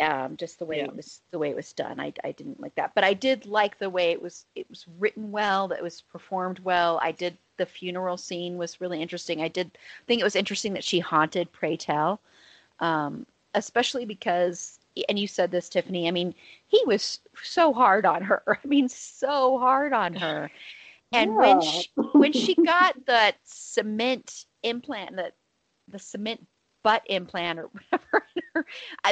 [0.00, 0.84] Um, just the way Yeah.
[0.84, 2.00] it was, the way it was done.
[2.00, 4.46] I, I didn't like that, but I did like the way it was.
[4.54, 5.68] It was written well.
[5.68, 6.98] That it was performed well.
[7.02, 7.36] I did.
[7.58, 9.42] The funeral scene was really interesting.
[9.42, 12.20] I did think it was interesting that she haunted Pray Tell,
[12.78, 14.78] um, especially because
[15.08, 16.34] and you said this tiffany i mean
[16.66, 20.50] he was so hard on her i mean so hard on her
[21.12, 25.32] and when she, when she got the cement implant the
[25.88, 26.46] the cement
[26.82, 28.66] butt implant or whatever.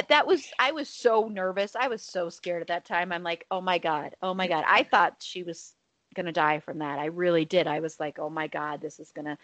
[0.09, 1.75] That was i was so nervous.
[1.75, 3.11] I was so scared at that time.
[3.11, 4.63] I'm like oh my god oh my god.
[4.67, 5.75] I thought she was
[6.15, 6.99] gonna die from that.
[6.99, 7.67] I really did.
[7.67, 9.37] I was like oh my god this is gonna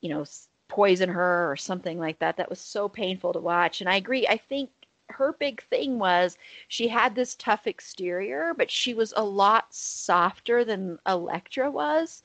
[0.00, 0.24] you know
[0.68, 2.36] poison her or something like that.
[2.36, 3.80] That was so painful to watch.
[3.80, 4.26] And i agree.
[4.26, 4.70] I think
[5.10, 6.38] her big thing was
[6.68, 12.22] she had this tough exterior, but she was a lot softer than Elektra was.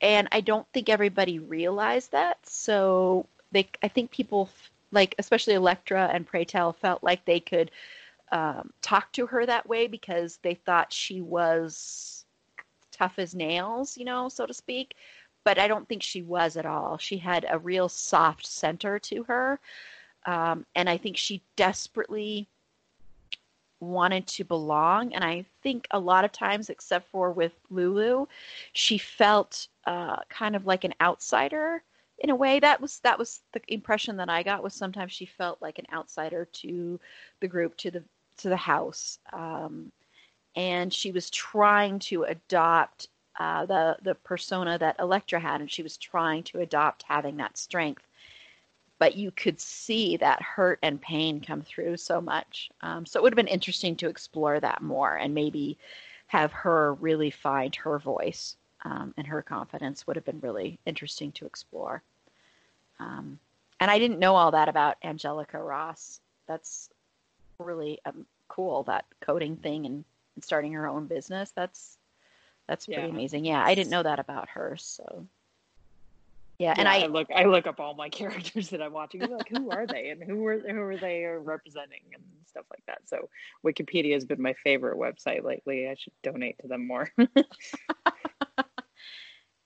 [0.00, 2.38] And I don't think everybody realized that.
[2.46, 4.48] So they, I think people
[4.92, 7.70] like, especially Elektra and Pray Tell, felt like they could
[8.32, 12.24] um, talk to her that way because they thought she was
[12.90, 14.94] tough as nails, you know, so to speak.
[15.44, 16.98] But I don't think she was at all.
[16.98, 19.58] She had a real soft center to her.
[20.26, 22.46] Um, and I think she desperately
[23.80, 25.14] wanted to belong.
[25.14, 28.26] And I think a lot of times, except for with Lulu,
[28.74, 31.82] she felt uh, kind of like an outsider
[32.20, 32.60] in a way.
[32.60, 34.62] That was that was the impression that I got.
[34.62, 37.00] Was sometimes she felt like an outsider to
[37.40, 38.04] the group, to the
[38.38, 39.90] to the house, um,
[40.56, 43.08] and she was trying to adopt.
[43.38, 47.56] Uh, the the persona that Elektra had, and she was trying to adopt having that
[47.56, 48.02] strength
[49.00, 52.70] but you could see that hurt and pain come through so much.
[52.82, 55.78] Um, so it would have been interesting to explore that more and maybe
[56.26, 61.32] have her really find her voice um, and her confidence would have been really interesting
[61.32, 62.02] to explore.
[63.00, 63.38] Um,
[63.80, 66.20] and I didn't know all that about Angelica Ross.
[66.46, 66.90] That's
[67.58, 68.82] really um, cool.
[68.84, 70.04] That coding thing and,
[70.34, 71.52] and starting her own business.
[71.56, 71.98] That's
[72.68, 73.08] that's pretty Yeah.
[73.08, 73.44] amazing.
[73.44, 74.76] Yeah, I didn't know that about her.
[74.78, 75.26] So
[76.58, 79.22] yeah, and Yeah, I look I look up all my characters that I'm watching.
[79.22, 82.84] I'm like, who are they and who are who are they representing and stuff like
[82.86, 83.00] that.
[83.06, 83.30] So
[83.64, 85.88] Wikipedia has been my favorite website lately.
[85.88, 87.10] I should donate to them more.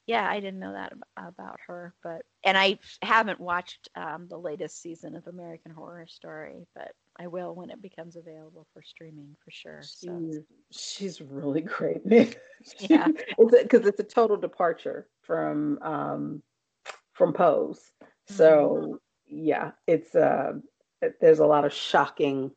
[0.06, 4.82] yeah, I didn't know that about her, but and I haven't watched um, the latest
[4.82, 9.50] season of American Horror Story, but I will when it becomes available for streaming for
[9.50, 9.80] sure.
[9.82, 10.20] So.
[10.20, 10.40] She's,
[10.70, 12.02] she's really great.
[12.78, 13.08] Yeah.
[13.36, 16.42] because it's a total departure from um,
[17.12, 17.92] from Pose.
[18.26, 20.54] So yeah, it's uh,
[21.20, 22.52] there's a lot of shocking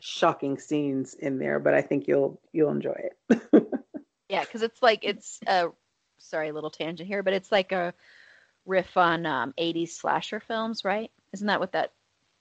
[0.00, 3.62] shocking scenes in there, but I think you'll you'll enjoy it.
[4.32, 5.66] Yeah, because it's like it's a
[6.22, 7.94] sorry, a little tangent here, but it's like a
[8.64, 11.10] riff on um, 80s slasher films, right?
[11.32, 11.92] Isn't that what that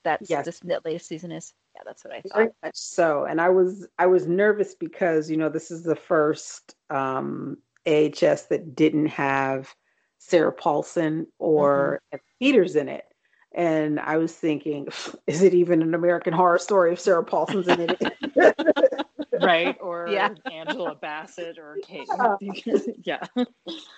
[0.03, 0.45] that's Yes.
[0.45, 1.53] this that latest season is?
[1.75, 2.55] Yeah, that's what I Very thought.
[2.63, 3.25] much so.
[3.25, 8.47] And I was I was nervous because, you know, this is the first um AHS
[8.47, 9.73] that didn't have
[10.19, 13.05] Sarah Paulson or Evan Peters in it.
[13.53, 14.87] And I was thinking,
[15.27, 18.01] is it even an American horror story if Sarah Paulson's in it?
[19.41, 19.77] right?
[19.81, 20.33] Or Yeah.
[20.51, 22.07] Angela Bassett or Kate.
[22.41, 22.55] Yeah.
[23.35, 23.45] yeah.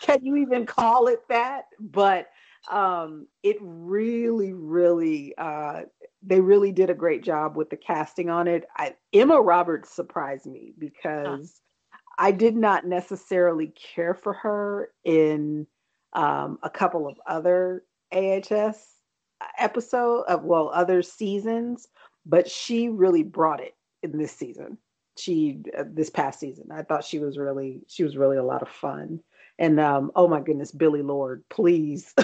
[0.01, 1.65] Can you even call it that?
[1.79, 2.29] But
[2.71, 5.81] um it really, really uh
[6.25, 8.65] they really did a great job with the casting on it.
[8.77, 11.61] I, Emma Roberts surprised me because
[12.17, 15.67] I did not necessarily care for her in
[16.13, 17.83] um, a couple of other
[18.13, 18.93] AHS
[19.57, 21.87] episode of well other seasons,
[22.25, 24.77] but she really brought it in this season.
[25.17, 28.61] She uh, this past season, I thought she was really she was really a lot
[28.61, 29.19] of fun.
[29.59, 32.13] And um, oh my goodness, Billie Lourd, please.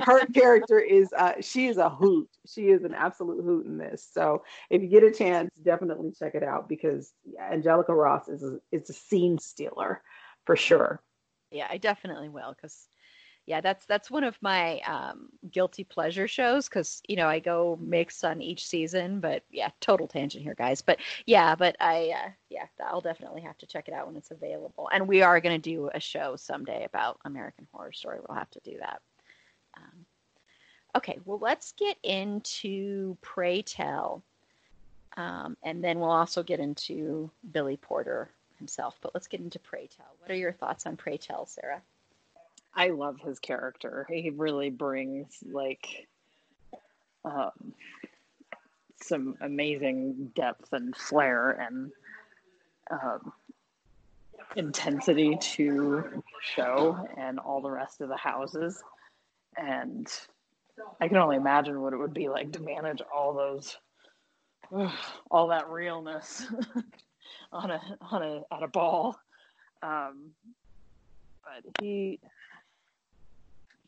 [0.00, 2.28] Her character is uh, she is a hoot.
[2.46, 4.08] She is an absolute hoot in this.
[4.10, 8.58] So if you get a chance, definitely check it out because Angelica Ross is a,
[8.72, 10.02] is a scene stealer
[10.46, 11.02] for sure.
[11.50, 12.88] Yeah, I definitely will because
[13.46, 17.78] yeah, that's that's one of my um, guilty pleasure shows because you know I go
[17.80, 20.82] mix on each season, but yeah, total tangent here, guys.
[20.82, 24.32] But yeah, but I uh, yeah, I'll definitely have to check it out when it's
[24.32, 24.90] available.
[24.92, 28.18] And we are going to do a show someday about American Horror Story.
[28.26, 29.00] We'll have to do that.
[29.76, 30.06] Um,
[30.96, 34.24] okay, well, let's get into Pray Tell,
[35.16, 38.28] um, and then we'll also get into Billy Porter
[38.58, 38.98] himself.
[39.00, 40.16] But let's get into Pray Tell.
[40.18, 41.80] What are your thoughts on Pray Tell, Sarah?
[42.76, 44.06] I love his character.
[44.08, 46.06] He really brings like
[47.24, 47.72] um,
[49.02, 51.90] some amazing depth and flair and
[52.90, 53.32] um,
[54.56, 58.82] intensity to the show and all the rest of the houses.
[59.56, 60.06] And
[61.00, 63.76] I can only imagine what it would be like to manage all those,
[65.30, 66.44] all that realness
[67.52, 67.80] on a
[68.10, 69.18] on a at a ball.
[69.82, 70.32] Um,
[71.42, 72.20] but he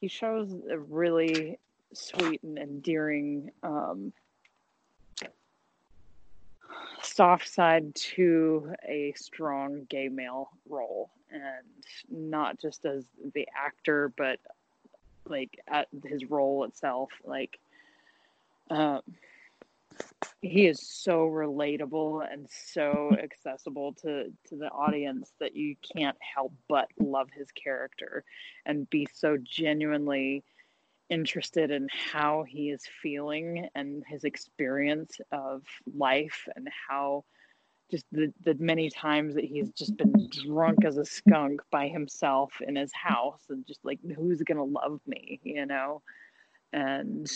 [0.01, 1.59] he shows a really
[1.93, 4.13] sweet and endearing um,
[7.03, 11.11] soft side to a strong gay male role.
[11.31, 11.67] And
[12.11, 13.05] not just as
[13.35, 14.39] the actor but
[15.29, 17.59] like at his role itself like
[18.71, 19.03] um,
[20.41, 26.53] he is so relatable and so accessible to to the audience that you can't help
[26.69, 28.25] but love his character
[28.67, 30.45] and be so genuinely
[31.11, 35.63] interested in how he is feeling and his experience of
[35.97, 37.25] life and how
[37.91, 42.53] just the, the many times that he's just been drunk as a skunk by himself
[42.67, 45.41] in his house and just like who's gonna love me?
[45.43, 46.03] you know
[46.73, 47.27] and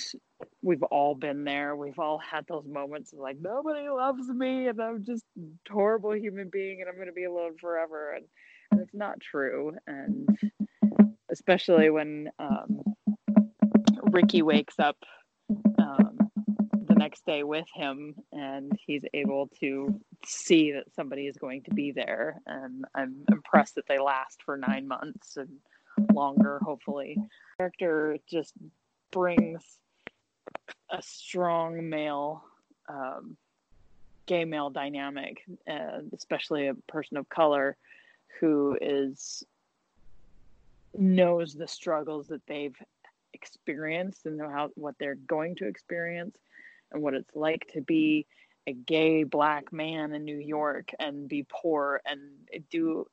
[0.63, 1.77] we've all been there.
[1.77, 6.15] We've all had those moments of like nobody loves me and i'm just a horrible
[6.15, 8.25] human being and i'm gonna be alone forever and,
[8.71, 10.29] and it's not true and
[11.31, 12.83] especially when um,
[14.11, 14.97] ricky wakes up
[15.79, 16.19] um,
[16.87, 21.71] the next day with him and he's able to see that somebody is going to
[21.71, 25.49] be there and i'm impressed that they last for nine months and
[26.13, 27.17] longer hopefully.
[27.59, 28.55] Character just
[29.13, 29.79] brings
[30.91, 32.43] a strong male
[32.89, 33.37] um,
[34.27, 37.77] gay male dynamic and especially a person of color
[38.41, 39.45] who is
[40.95, 42.77] knows the struggles that they've
[43.33, 46.37] experienced and know how what they're going to experience
[46.91, 48.27] and what it's like to be
[48.67, 52.21] a gay black man in New York and be poor and
[52.71, 53.07] do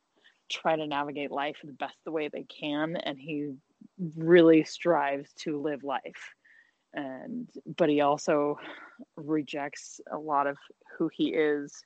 [0.50, 2.96] try to navigate life the best the way they can.
[2.98, 3.54] And he
[4.16, 6.34] really strives to live life.
[6.94, 8.60] And but he also
[9.16, 10.58] rejects a lot of
[10.98, 11.84] who he is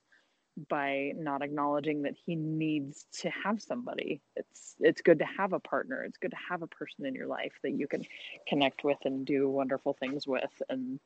[0.70, 4.22] by not acknowledging that he needs to have somebody.
[4.36, 6.04] It's it's good to have a partner.
[6.04, 8.06] It's good to have a person in your life that you can
[8.48, 11.00] connect with and do wonderful things with and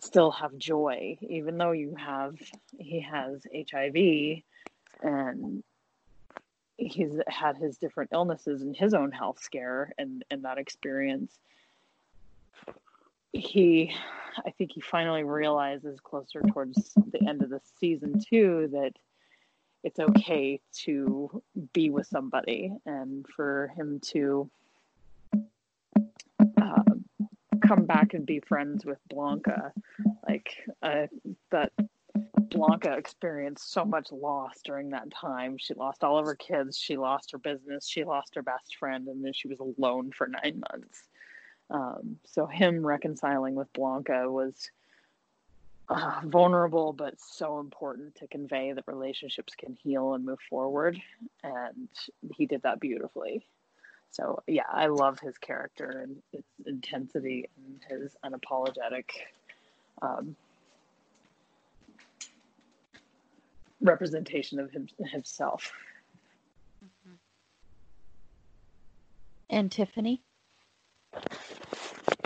[0.00, 2.36] still have joy even though you have
[2.78, 3.96] he has hiv
[5.02, 5.62] and
[6.78, 11.38] he's had his different illnesses and his own health scare and and that experience
[13.32, 13.92] he
[14.46, 18.92] I think he finally realizes closer towards the end of the season two that
[19.84, 21.42] it's okay to
[21.72, 24.50] be with somebody and for him to
[26.60, 26.82] uh,
[27.66, 29.72] come back and be friends with Blanca.
[30.28, 31.06] Like uh,
[31.50, 31.72] that
[32.50, 35.56] Blanca experienced so much loss during that time.
[35.58, 39.06] She lost all of her kids, she lost her business, she lost her best friend,
[39.08, 41.04] and then she was alone for nine months.
[41.70, 44.70] Um, so him reconciling with Blanca was
[45.88, 51.00] uh, vulnerable, but so important to convey that relationships can heal and move forward.
[51.42, 51.88] And
[52.34, 53.46] he did that beautifully.
[54.10, 59.10] So yeah, I love his character and his intensity and his unapologetic
[60.00, 60.36] um,
[63.80, 65.72] representation of him, himself.
[69.50, 70.22] And Tiffany?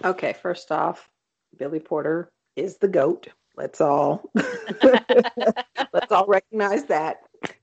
[0.04, 1.08] Okay, first off,
[1.56, 3.28] Billy Porter is the goat.
[3.56, 4.30] Let's all
[4.82, 7.18] let's all recognize that.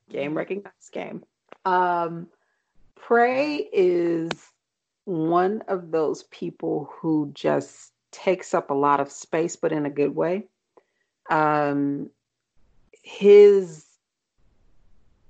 [0.10, 1.24] Game recognize game.
[1.66, 2.28] Um
[2.96, 4.30] Pray is
[5.06, 9.90] one of those people who just takes up a lot of space, but in a
[9.90, 10.48] good way.
[11.30, 12.12] Um
[13.02, 13.86] his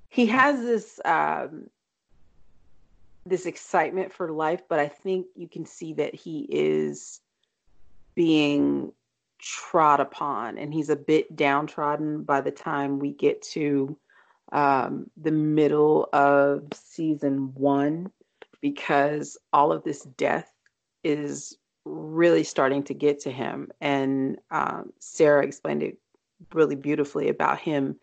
[0.08, 1.70] he has this um
[3.26, 7.20] this excitement for life, but I think you can see that he is
[8.14, 8.92] being
[9.38, 13.96] trod upon and he's a bit downtrodden by the time we get to
[14.52, 18.10] um, the middle of season one
[18.60, 20.52] because all of this death
[21.04, 23.70] is really starting to get to him.
[23.80, 25.98] And um, Sarah explained it
[26.52, 27.96] really beautifully about him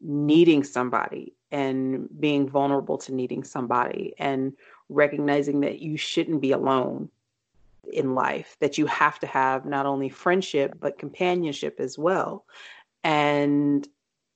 [0.00, 4.52] needing somebody and being vulnerable to needing somebody and
[4.88, 7.08] recognizing that you shouldn't be alone
[7.92, 12.44] in life that you have to have not only friendship but companionship as well.
[13.02, 13.88] And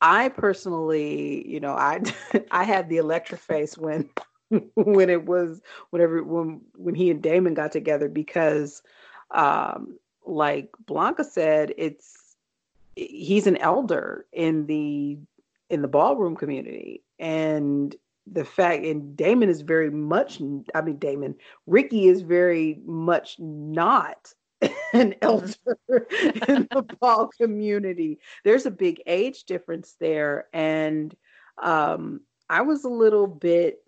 [0.03, 2.01] i personally you know i
[2.51, 4.11] i had the electric face when
[4.75, 8.83] when it was whenever when when he and damon got together because
[9.31, 9.97] um
[10.27, 12.22] like blanca said it's
[12.97, 15.19] he's an elder in the
[15.71, 17.97] in the ballroom community and
[18.31, 20.41] the fact and Damon is very much
[20.75, 21.35] I mean Damon
[21.67, 24.33] Ricky is very much not
[24.93, 25.55] an elder
[26.47, 28.19] in the ball community.
[28.45, 31.15] There's a big age difference there and
[31.63, 33.83] um I was a little bit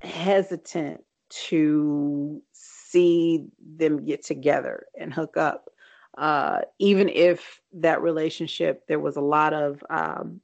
[0.00, 1.04] hesitant
[1.48, 3.46] to see
[3.76, 5.71] them get together and hook up.
[6.16, 10.40] Uh, even if that relationship, there was a lot of um,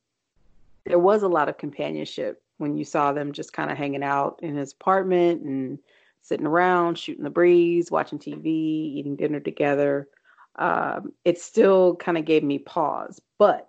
[0.86, 4.40] there was a lot of companionship when you saw them just kind of hanging out
[4.43, 5.78] in his apartment and
[6.23, 10.09] sitting around, shooting the breeze, watching TV, eating dinner together.
[10.57, 13.20] Um, it still kind of gave me pause.
[13.39, 13.69] But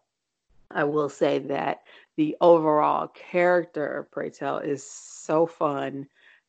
[0.71, 1.83] I will say that
[2.17, 6.07] the overall character of Pray Tell is so fun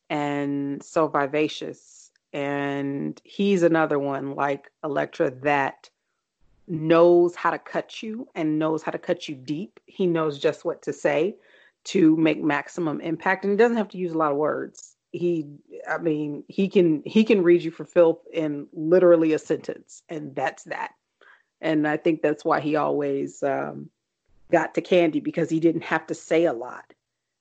[0.08, 1.99] and so vivacious.
[2.32, 5.90] And he's another one like Elektra that
[6.68, 9.80] knows how to cut you and knows how to cut you deep.
[9.86, 11.36] He knows just what to say
[11.82, 14.96] to make maximum impact and he doesn't have to use a lot of words.
[15.12, 15.46] He
[15.88, 20.34] I mean, he can he can read you for filth in literally a sentence and
[20.36, 20.92] that's that.
[21.60, 23.90] And I think that's why he always um,
[24.50, 26.94] got to Candy because he didn't have to say a lot.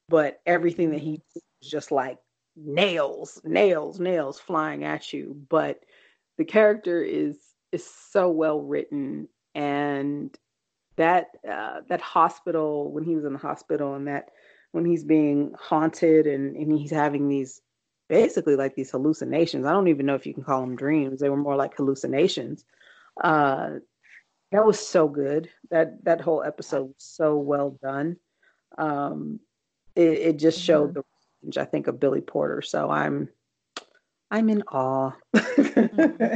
[0.10, 1.22] But everything that he
[1.61, 2.18] just like
[2.64, 5.40] nails, nails, nails flying at you.
[5.49, 5.84] But
[6.38, 7.38] the character is
[7.72, 9.27] is so well written.
[9.56, 10.38] And
[10.98, 14.30] that uh, that hospital when he was in the hospital and that
[14.72, 17.61] when he's being haunted and, and he's having these
[18.10, 19.65] basically like these hallucinations.
[19.65, 21.19] I don't even know if you can call them dreams.
[21.19, 22.65] They were more like hallucinations.
[23.22, 23.76] Uh,
[24.52, 25.49] that was so good.
[25.69, 28.18] That that whole episode was so well done.
[28.77, 29.40] Um,
[29.95, 30.99] it, it just showed mm-hmm.
[30.99, 31.03] the
[31.44, 33.30] range i think of billy porter so i'm
[34.32, 36.36] i'm in awe mm-hmm.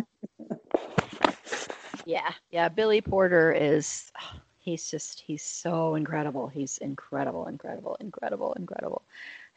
[2.06, 2.70] Yeah, yeah.
[2.70, 4.12] Billy Porter is,
[4.60, 6.48] he's just, he's so incredible.
[6.48, 9.02] He's incredible, incredible, incredible, incredible.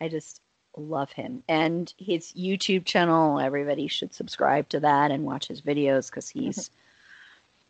[0.01, 0.41] I just
[0.77, 1.43] love him.
[1.49, 6.71] And his YouTube channel, everybody should subscribe to that and watch his videos because he's,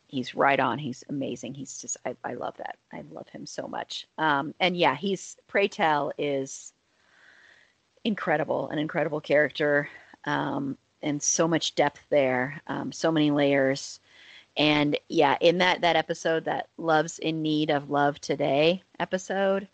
[0.08, 0.78] he's right on.
[0.78, 1.54] He's amazing.
[1.54, 2.76] He's just, I, I love that.
[2.92, 4.06] I love him so much.
[4.18, 6.72] Um, and yeah, he's, Pray Tell is
[8.06, 9.88] incredible, an incredible character.
[10.24, 14.00] Um, and so much depth there, um, so many layers
[14.56, 19.68] and yeah, in that that episode, that loves in need of love today episode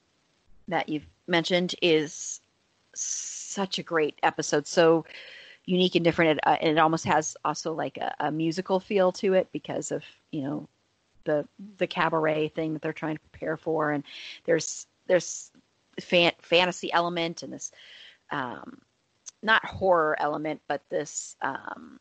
[0.69, 2.41] that you've mentioned is
[2.95, 4.67] such a great episode.
[4.67, 5.05] So
[5.67, 6.39] unique and different.
[6.39, 10.03] It, uh, it almost has also like a, a musical feel to it because of
[10.33, 10.69] you know
[11.25, 11.47] the
[11.79, 14.03] the cabaret thing that they're trying to prepare for, and
[14.47, 15.53] there's there's
[16.01, 17.71] fan, fantasy element and this
[18.33, 18.79] um,
[19.43, 22.01] not horror element, but this um,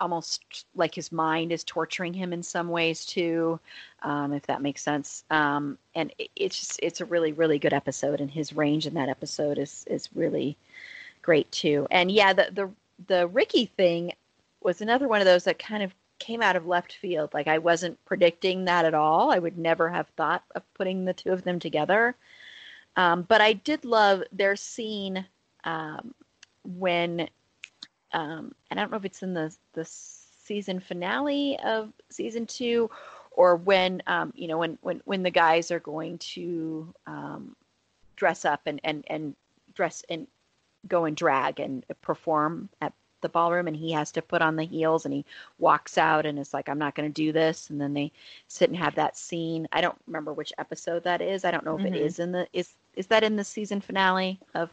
[0.00, 3.58] almost like his mind is torturing him in some ways too,
[4.02, 5.24] um, if that makes sense.
[5.30, 8.94] Um, and it, it's just it's a really really good episode, and his range in
[8.94, 10.56] that episode is is really
[11.22, 11.86] great too.
[11.90, 12.70] And yeah, the the
[13.06, 14.12] the Ricky thing
[14.62, 17.32] was another one of those that kind of came out of left field.
[17.34, 19.30] Like I wasn't predicting that at all.
[19.30, 22.16] I would never have thought of putting the two of them together.
[22.96, 25.26] Um, but I did love their scene
[25.66, 26.14] um,
[26.64, 27.28] when
[28.12, 32.88] um, and I don't know if it's in the the season finale of season two,
[33.32, 37.54] or when um, you know when when when the guys are going to um,
[38.14, 39.36] dress up and and and
[39.74, 40.26] dress and
[40.88, 44.64] go and drag and perform at the ballroom and he has to put on the
[44.64, 45.24] heels and he
[45.58, 47.70] walks out and is like i'm not going to do this.
[47.70, 48.12] And then they
[48.46, 49.66] sit and have that scene.
[49.72, 51.44] I don't remember which episode that is.
[51.44, 51.94] I don't know if mm-hmm.
[51.94, 54.70] it is in the is is that in the season finale of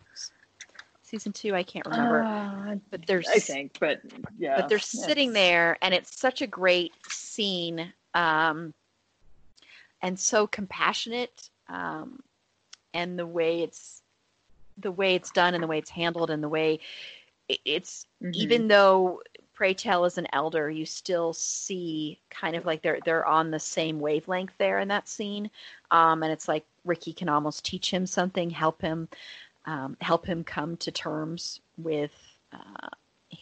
[1.14, 1.53] season two.
[1.53, 2.23] I can't remember.
[2.23, 4.02] Uh, but there's I think, but
[4.38, 4.60] yeah.
[4.60, 8.73] But they're sitting there, and it's such a great scene, um,
[10.02, 12.19] and so compassionate, um,
[12.95, 14.02] and the way it's
[14.80, 16.80] the way it's done, and the way it's handled, and the way
[17.48, 18.31] it's mm-hmm.
[18.34, 19.22] even though
[19.53, 23.60] pray tell is an elder you still see kind of like they're they're on the
[23.60, 25.52] same wavelength there in that scene
[25.91, 29.07] um, and it's like ricky can almost teach him something help him
[29.65, 32.11] um, help him come to terms with
[32.52, 32.90] uh,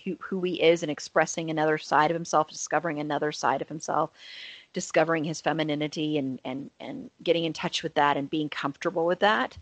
[0.04, 4.12] who, who he is and expressing another side of himself, discovering another side of himself,
[4.74, 9.20] discovering his femininity and, and, and getting in touch with that and being comfortable with
[9.20, 9.58] that.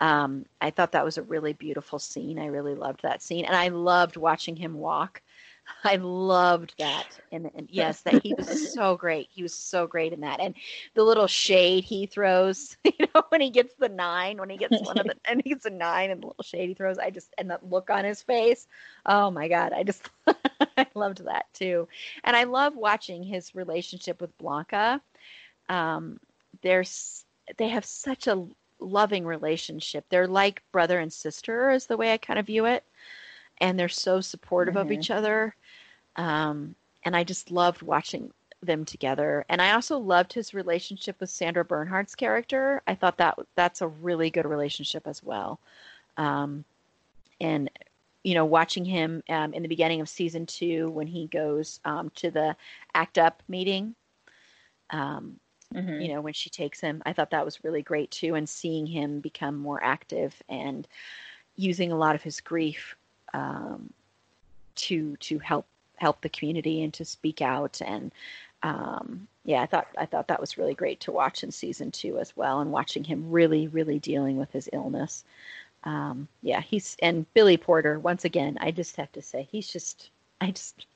[0.00, 2.38] Um, I thought that was a really beautiful scene.
[2.38, 3.44] I really loved that scene.
[3.44, 5.22] And I loved watching him walk
[5.82, 9.28] I loved that, and, and yes, that he was so great.
[9.30, 10.54] He was so great in that, and
[10.94, 14.80] the little shade he throws, you know, when he gets the nine, when he gets
[14.80, 17.10] one of the, and he gets a nine, and the little shade he throws, I
[17.10, 18.66] just and that look on his face,
[19.06, 20.08] oh my god, I just
[20.76, 21.88] I loved that too,
[22.24, 25.00] and I love watching his relationship with Blanca.
[25.68, 26.18] Um,
[26.62, 27.24] there's
[27.56, 28.46] they have such a
[28.80, 30.04] loving relationship.
[30.08, 32.84] They're like brother and sister, is the way I kind of view it
[33.58, 34.86] and they're so supportive mm-hmm.
[34.86, 35.54] of each other.
[36.16, 36.74] Um,
[37.04, 38.32] and I just loved watching
[38.62, 39.44] them together.
[39.48, 42.82] And I also loved his relationship with Sandra Bernhard's character.
[42.86, 45.60] I thought that that's a really good relationship as well.
[46.16, 46.64] Um,
[47.40, 47.70] and
[48.22, 52.10] you know, watching him um, in the beginning of season two when he goes um,
[52.14, 52.56] to the
[52.94, 53.94] ACT UP meeting,
[54.90, 55.38] um,
[55.74, 56.00] mm-hmm.
[56.00, 58.34] you know, when she takes him, I thought that was really great too.
[58.34, 60.88] And seeing him become more active and
[61.56, 62.96] using a lot of his grief
[63.34, 63.92] um,
[64.76, 65.66] to to help
[65.96, 68.10] help the community and to speak out and
[68.64, 72.18] um, yeah, I thought I thought that was really great to watch in season two
[72.18, 75.22] as well, and watching him really, really dealing with his illness.
[75.84, 78.56] Um, yeah, he's and Billy Porter once again.
[78.60, 80.08] I just have to say, he's just
[80.40, 80.86] I just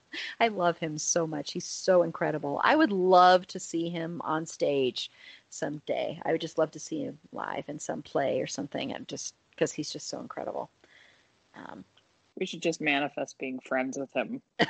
[0.40, 1.52] I love him so much.
[1.52, 2.58] He's so incredible.
[2.64, 5.10] I would love to see him on stage
[5.50, 6.18] someday.
[6.24, 9.34] I would just love to see him live in some play or something, and just
[9.50, 10.70] because he's just so incredible.
[11.54, 11.84] Um,
[12.38, 14.42] we should just manifest being friends with him.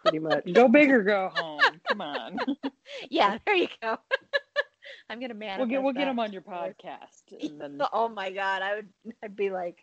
[0.00, 0.52] Pretty much.
[0.52, 1.60] Go big or go home.
[1.88, 2.38] Come on.
[3.10, 3.98] yeah, there you go.
[5.10, 5.58] I'm gonna manifest.
[5.60, 7.82] We'll get we'll get him on your podcast, and then.
[7.92, 8.88] oh my god, I would
[9.22, 9.78] I'd be like,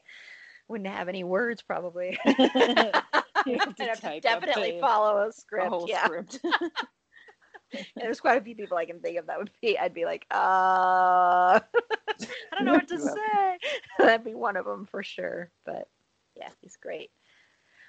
[0.67, 2.17] wouldn't have any words probably.
[2.25, 5.71] you have to have definitely follow a script.
[5.71, 6.05] A yeah.
[6.05, 6.39] Script.
[7.95, 9.77] there's quite a few people I can think of that would be.
[9.77, 11.59] I'd be like, uh, I
[12.51, 13.57] don't know what to say.
[13.99, 15.51] That'd be one of them for sure.
[15.65, 15.87] But
[16.35, 17.11] yeah, he's great.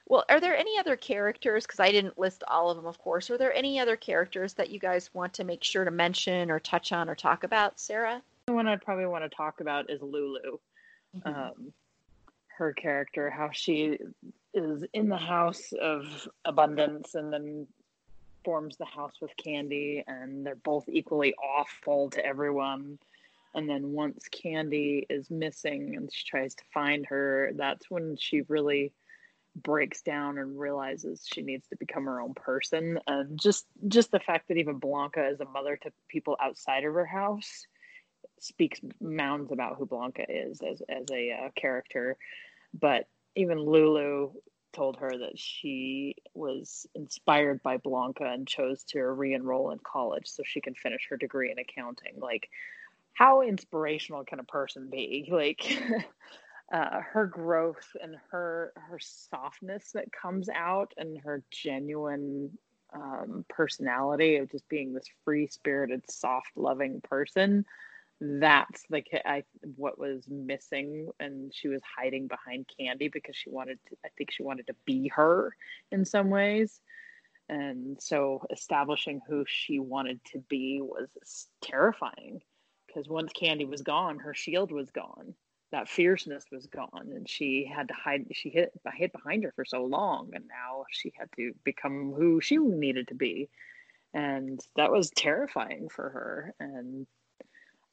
[0.09, 1.64] Well, are there any other characters?
[1.64, 3.28] Because I didn't list all of them, of course.
[3.31, 6.60] Are there any other characters that you guys want to make sure to mention or
[6.60, 8.23] touch on or talk about, Sarah?
[8.47, 10.59] The one I'd probably want to talk about is Lulu.
[11.16, 11.28] Mm-hmm.
[11.28, 11.73] Um,
[12.56, 13.98] her character, how she
[14.55, 17.66] is in the house of abundance and then
[18.44, 22.98] forms the house with Candy, and they're both equally awful to everyone
[23.57, 28.43] and then once candy is missing and she tries to find her that's when she
[28.43, 28.93] really
[29.62, 33.01] breaks down and realizes she needs to become her own person.
[33.07, 36.95] And just just the fact that even blanca as a mother to people outside of
[36.95, 37.66] her house
[38.39, 42.16] speaks mounds about who blanca is as as a uh, character.
[42.78, 44.33] But even lulu
[44.74, 50.43] told her that she was inspired by blanca and chose to re-enroll in college so
[50.45, 52.12] she can finish her degree in accounting.
[52.19, 52.51] Like
[53.16, 55.28] how inspirational can a person be?
[55.32, 55.64] Like,
[56.72, 62.51] uh, her growth and her her softness that comes out and her genuine
[62.94, 67.64] um, personality of just being this free spirited, soft, loving person.
[68.20, 69.44] That's like I
[69.76, 73.97] what was missing, and she was hiding behind Candy because she wanted to.
[74.05, 75.55] I think she wanted to be her
[75.93, 76.80] in some ways,
[77.48, 81.10] and so establishing who she wanted to be was
[81.62, 82.40] terrifying
[82.97, 85.35] because once Candy was gone, her shield was gone.
[85.70, 88.27] That fierceness was gone, and she had to hide.
[88.32, 92.40] She hid, hid behind her for so long, and now she had to become who
[92.40, 93.51] she needed to be,
[94.14, 96.55] and that was terrifying for her.
[96.59, 97.06] And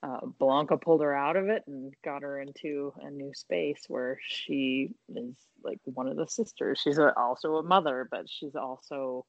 [0.03, 4.19] uh, Blanca pulled her out of it and got her into a new space where
[4.25, 6.80] she is like one of the sisters.
[6.81, 9.25] She's a, also a mother, but she's also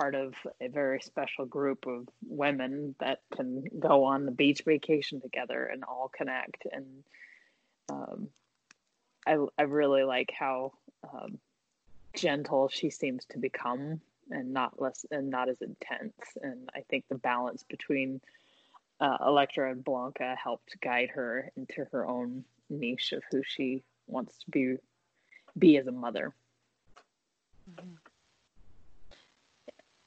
[0.00, 5.20] part of a very special group of women that can go on the beach vacation
[5.20, 6.66] together and all connect.
[6.72, 7.04] And
[7.90, 8.28] um,
[9.26, 10.72] I, I really like how
[11.12, 11.38] um,
[12.14, 14.00] gentle she seems to become
[14.30, 16.14] and not less and not as intense.
[16.40, 18.22] And I think the balance between
[19.00, 24.38] uh, Elektra and Blanca helped guide her into her own niche of who she wants
[24.38, 24.76] to be
[25.58, 26.32] be as a mother.
[27.70, 28.09] Mm-hmm.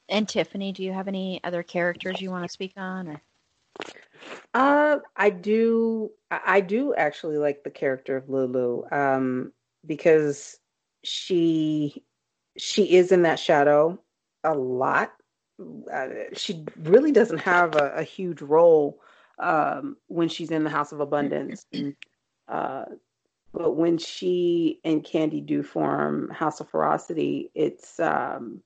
[0.08, 3.08] And Tiffany, do you have any other characters you want to speak on?
[3.08, 3.22] Or?
[4.52, 6.10] Uh, I do.
[6.30, 9.52] I do actually like the character of Lulu, um,
[9.86, 10.58] because
[11.02, 12.04] she
[12.56, 13.98] she is in that shadow
[14.44, 15.12] a lot.
[15.92, 19.00] Uh, she really doesn't have a, a huge role
[19.38, 21.66] um, when she's in the House of Abundance.
[22.48, 22.84] uh,
[23.52, 28.62] but when she and Candy do form House of Ferocity, it's um,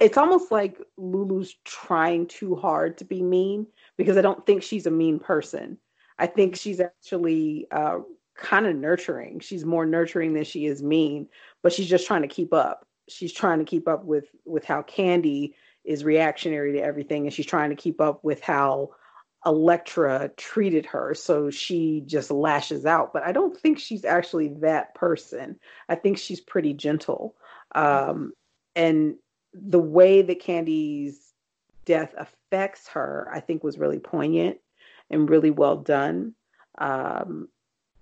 [0.00, 4.86] it's almost like Lulu's trying too hard to be mean because I don't think she's
[4.86, 5.78] a mean person.
[6.18, 7.98] I think she's actually uh,
[8.36, 9.40] kind of nurturing.
[9.40, 11.28] She's more nurturing than she is mean,
[11.62, 12.86] but she's just trying to keep up.
[13.08, 15.54] She's trying to keep up with with how Candy
[15.84, 18.90] is reactionary to everything, and she's trying to keep up with how
[19.44, 21.14] Elektra treated her.
[21.14, 23.12] So she just lashes out.
[23.12, 25.60] But I don't think she's actually that person.
[25.88, 27.36] I think she's pretty gentle.
[27.74, 28.32] Um,
[28.74, 29.16] and
[29.64, 31.32] the way that Candy's
[31.84, 34.58] death affects her, I think, was really poignant
[35.10, 36.34] and really well done.
[36.78, 37.48] Um,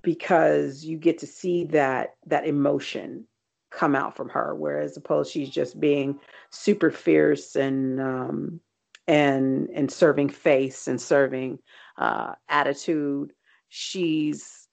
[0.02, 3.26] because you get to see that that emotion
[3.70, 6.20] come out from her, whereas opposed she's just being
[6.50, 8.60] super fierce and um,
[9.08, 11.58] and and serving face and serving
[11.98, 13.32] uh, attitude.
[13.70, 14.68] She's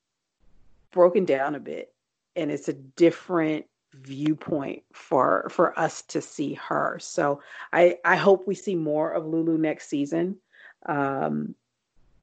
[0.92, 1.94] broken down a bit,
[2.36, 6.98] and it's a different viewpoint for for us to see her.
[7.00, 7.42] So
[7.74, 10.38] I I hope we see more of Lulu next season.
[10.86, 11.56] Um,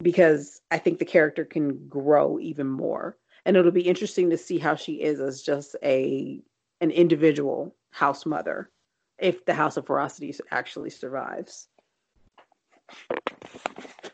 [0.03, 3.17] because I think the character can grow even more.
[3.45, 6.41] And it'll be interesting to see how she is as just a
[6.81, 8.71] an individual house mother
[9.19, 11.69] if the House of Ferocity actually survives.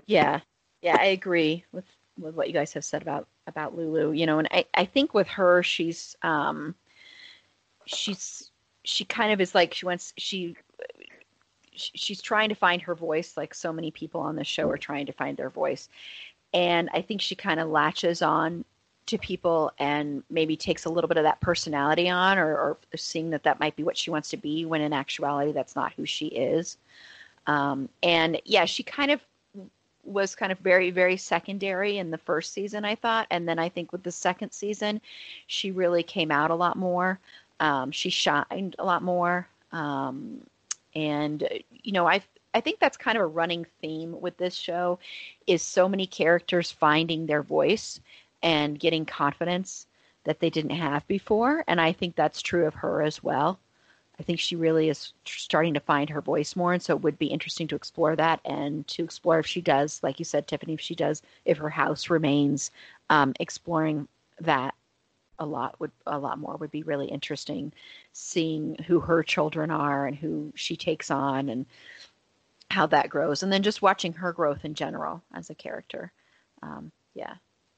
[0.06, 0.40] Yeah.
[0.80, 1.84] Yeah, I agree with
[2.18, 5.14] with what you guys have said about about Lulu, you know, and I I think
[5.14, 6.74] with her she's um
[7.86, 8.50] she's
[8.84, 10.56] she kind of is like she wants she
[11.72, 15.06] she's trying to find her voice like so many people on the show are trying
[15.06, 15.88] to find their voice.
[16.52, 18.64] And i think she kind of latches on
[19.06, 23.30] to people and maybe takes a little bit of that personality on or, or seeing
[23.30, 26.06] that that might be what she wants to be when in actuality that's not who
[26.06, 26.78] she is.
[27.46, 29.20] Um, and yeah she kind of
[30.04, 33.26] was kind of very very secondary in the first season i thought.
[33.30, 35.00] And then i think with the second season
[35.48, 37.18] she really came out a lot more
[37.60, 39.48] um, she shined a lot more.
[39.72, 40.40] Um,
[40.94, 42.22] and you know, I
[42.54, 44.98] I think that's kind of a running theme with this show
[45.46, 48.00] is so many characters finding their voice
[48.42, 49.86] and getting confidence
[50.24, 53.58] that they didn't have before, and I think that's true of her as well.
[54.18, 57.18] I think she really is starting to find her voice more, and so it would
[57.18, 60.74] be interesting to explore that and to explore if she does, like you said, Tiffany,
[60.74, 62.70] if she does, if her house remains,
[63.10, 64.06] um, exploring
[64.40, 64.74] that
[65.38, 67.72] a lot would a lot more would be really interesting
[68.12, 71.66] seeing who her children are and who she takes on and
[72.70, 73.42] how that grows.
[73.42, 76.12] And then just watching her growth in general as a character.
[76.62, 77.34] Um, yeah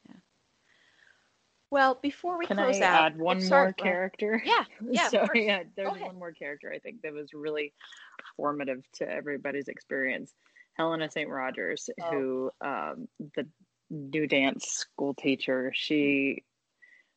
[0.09, 0.17] yeah.
[1.71, 4.43] Well before we Can close I out add one sorry, more character?
[4.45, 7.73] Yeah yeah sorry yeah there's one more character i think that was really
[8.37, 10.35] formative to everybody's experience.
[10.75, 11.29] Helena St.
[11.31, 12.11] Rogers Oh.
[12.11, 13.47] who um, the
[13.91, 16.43] new dance school teacher she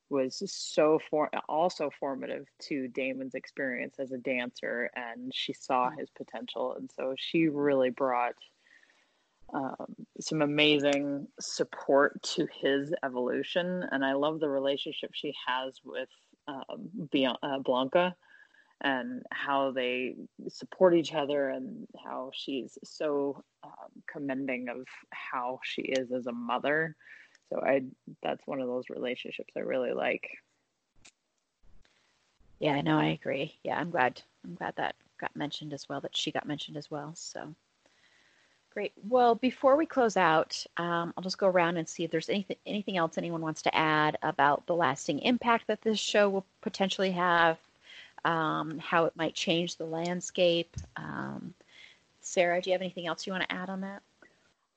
[0.09, 6.09] was so for also formative to Damon's experience as a dancer and she saw his
[6.09, 8.35] potential and so she really brought
[9.53, 16.09] um, some amazing support to his evolution, and I love the relationship she has with
[16.47, 16.89] um,
[17.41, 18.15] uh, Blanca
[18.81, 20.15] and how they
[20.47, 26.31] support each other and how she's so um, commending of how she is as a
[26.31, 26.95] mother.
[27.49, 27.83] So I
[28.21, 30.29] that's one of those relationships I really like.
[32.59, 33.57] Yeah, no, I agree.
[33.63, 34.21] Yeah, I'm glad.
[34.43, 36.01] I'm glad that got mentioned as well.
[36.01, 37.13] That she got mentioned as well.
[37.15, 37.55] So
[38.73, 38.93] great.
[39.07, 42.57] Well, before we close out, um, I'll just go around and see if there's anything
[42.65, 47.11] anything else anyone wants to add about the lasting impact that this show will potentially
[47.11, 47.57] have,
[48.25, 50.75] um, how it might change the landscape.
[50.97, 51.53] Um,
[52.21, 54.03] Sarah, do you have anything else you want to add on that?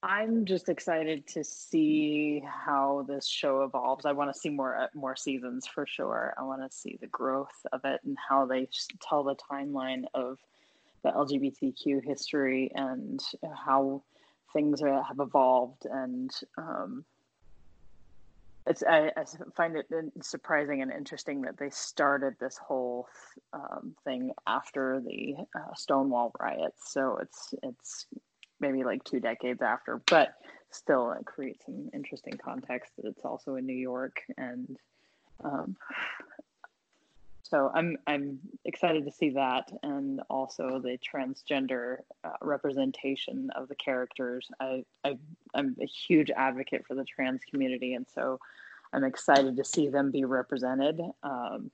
[0.02, 4.04] I'm just excited to see how this show evolves.
[4.04, 6.34] I want to see more uh, more seasons for sure.
[6.36, 8.68] I want to see the growth of it and how they
[9.00, 10.38] tell the timeline of
[11.04, 13.22] the LGBTQ history and
[13.54, 14.02] how
[14.52, 15.86] things have evolved.
[15.86, 17.04] And um,
[18.66, 19.24] it's I, I,
[19.56, 19.86] find it
[20.20, 23.08] surprising and interesting that they started this whole
[23.52, 26.92] um, thing after the uh, Stonewall riots.
[26.92, 28.06] So it's it's
[28.62, 30.34] maybe like two decades after, but
[30.70, 34.78] still it creates some interesting context that it's also in New York and
[35.44, 35.76] um,
[37.42, 43.74] so I'm I'm excited to see that and also the transgender uh, representation of the
[43.74, 44.48] characters.
[44.58, 45.18] I, I
[45.52, 48.40] I'm a huge advocate for the trans community and so
[48.94, 51.02] I'm excited to see them be represented.
[51.22, 51.70] Um,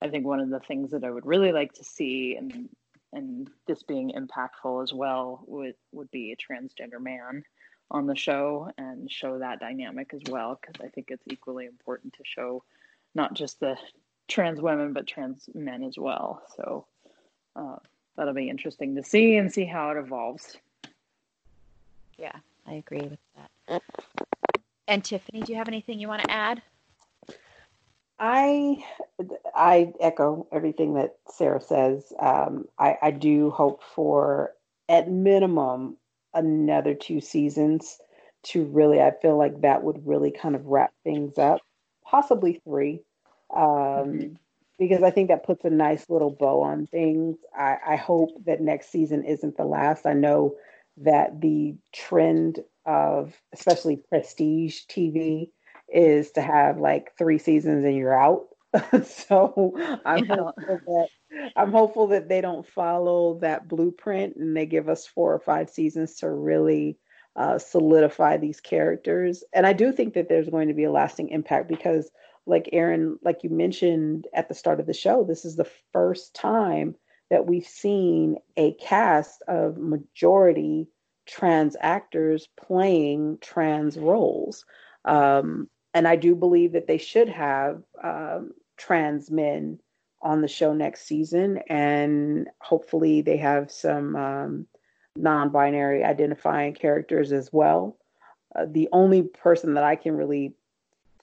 [0.00, 2.68] I think one of the things that I would really like to see and
[3.12, 7.44] and this being impactful as well would would be a transgender man
[7.90, 12.14] on the show and show that dynamic as well because I think it's equally important
[12.14, 12.64] to show
[13.14, 13.76] not just the
[14.28, 16.42] trans women but trans men as well.
[16.56, 16.86] So
[17.54, 17.76] uh,
[18.16, 20.56] that'll be interesting to see and see how it evolves.
[22.18, 22.36] Yeah,
[22.66, 23.82] I agree with that.
[24.88, 26.62] And Tiffany, do you have anything you want to add?
[28.24, 28.84] I
[29.52, 32.12] I echo everything that Sarah says.
[32.20, 34.52] Um, I, I do hope for
[34.88, 35.96] at minimum
[36.32, 37.98] another two seasons
[38.44, 39.00] to really.
[39.00, 41.62] I feel like that would really kind of wrap things up,
[42.04, 43.00] possibly three,
[43.52, 44.34] um, mm-hmm.
[44.78, 47.38] because I think that puts a nice little bow on things.
[47.58, 50.06] I, I hope that next season isn't the last.
[50.06, 50.54] I know
[50.98, 55.48] that the trend of especially prestige TV
[55.92, 58.46] is to have like three seasons and you're out.
[59.04, 59.74] so
[60.04, 60.36] I'm yeah.
[60.36, 61.08] hopeful that
[61.56, 65.70] I'm hopeful that they don't follow that blueprint and they give us four or five
[65.70, 66.98] seasons to really
[67.36, 69.42] uh, solidify these characters.
[69.52, 72.10] And I do think that there's going to be a lasting impact because,
[72.46, 76.34] like Aaron, like you mentioned at the start of the show, this is the first
[76.34, 76.94] time
[77.30, 80.88] that we've seen a cast of majority
[81.26, 84.64] trans actors playing trans roles.
[85.04, 89.78] Um, and I do believe that they should have um, trans men
[90.22, 94.66] on the show next season, and hopefully they have some um,
[95.16, 97.96] non-binary identifying characters as well.
[98.54, 100.54] Uh, the only person that I can really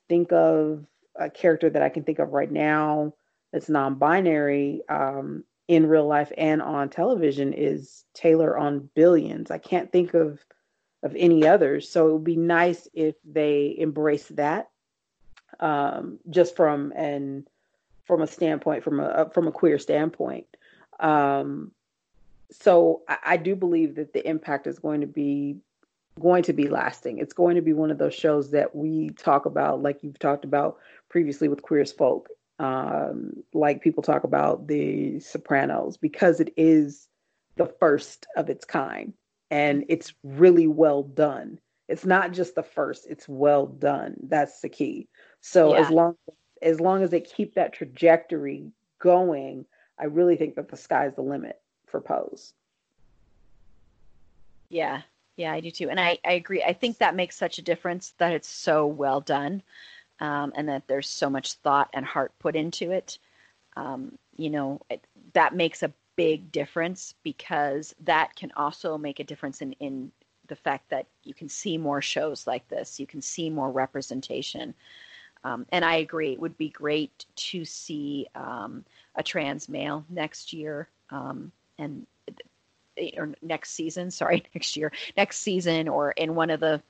[0.08, 0.86] think of,
[1.16, 3.14] a character that I can think of right now
[3.52, 9.52] that's non-binary um, in real life and on television is Taylor on Billions.
[9.52, 10.44] I can't think of
[11.04, 11.90] of any others.
[11.90, 14.70] So it would be nice if they embrace that,
[15.60, 17.48] um, just from an
[18.06, 20.48] from a standpoint, from a from a queer standpoint.
[21.00, 21.72] Um,
[22.52, 25.58] so I, I do believe that the impact is going to be
[26.20, 27.20] going to be lasting.
[27.20, 30.44] It's going to be one of those shows that we talk about, like you've talked
[30.44, 30.78] about
[31.08, 32.28] previously with Queer Folk,
[32.60, 37.08] um, like people talk about the Sopranos, because it is
[37.56, 39.14] the first of its kind
[39.52, 41.60] and it's really well done.
[41.88, 44.16] It's not just the first, it's well done.
[44.24, 45.08] That's the key.
[45.42, 45.82] So yeah.
[45.82, 49.66] as long as as long as they keep that trajectory going,
[49.98, 52.54] I really think that the sky's the limit for Pose.
[54.70, 55.02] Yeah,
[55.36, 55.90] yeah, I do too.
[55.90, 56.62] And I, I agree.
[56.64, 59.64] I think that makes such a difference that it's so well done
[60.20, 63.18] um, and that there's so much thought and heart put into it.
[63.76, 65.04] Um, you know, it,
[65.34, 70.12] that makes a big difference because that can also make a difference in, in
[70.48, 74.74] the fact that you can see more shows like this, you can see more representation.
[75.46, 78.84] Um, and I agree, it would be great to see um,
[79.16, 82.06] a trans male next year um, and
[83.16, 86.82] or next season, sorry, next year, next season, or in one of the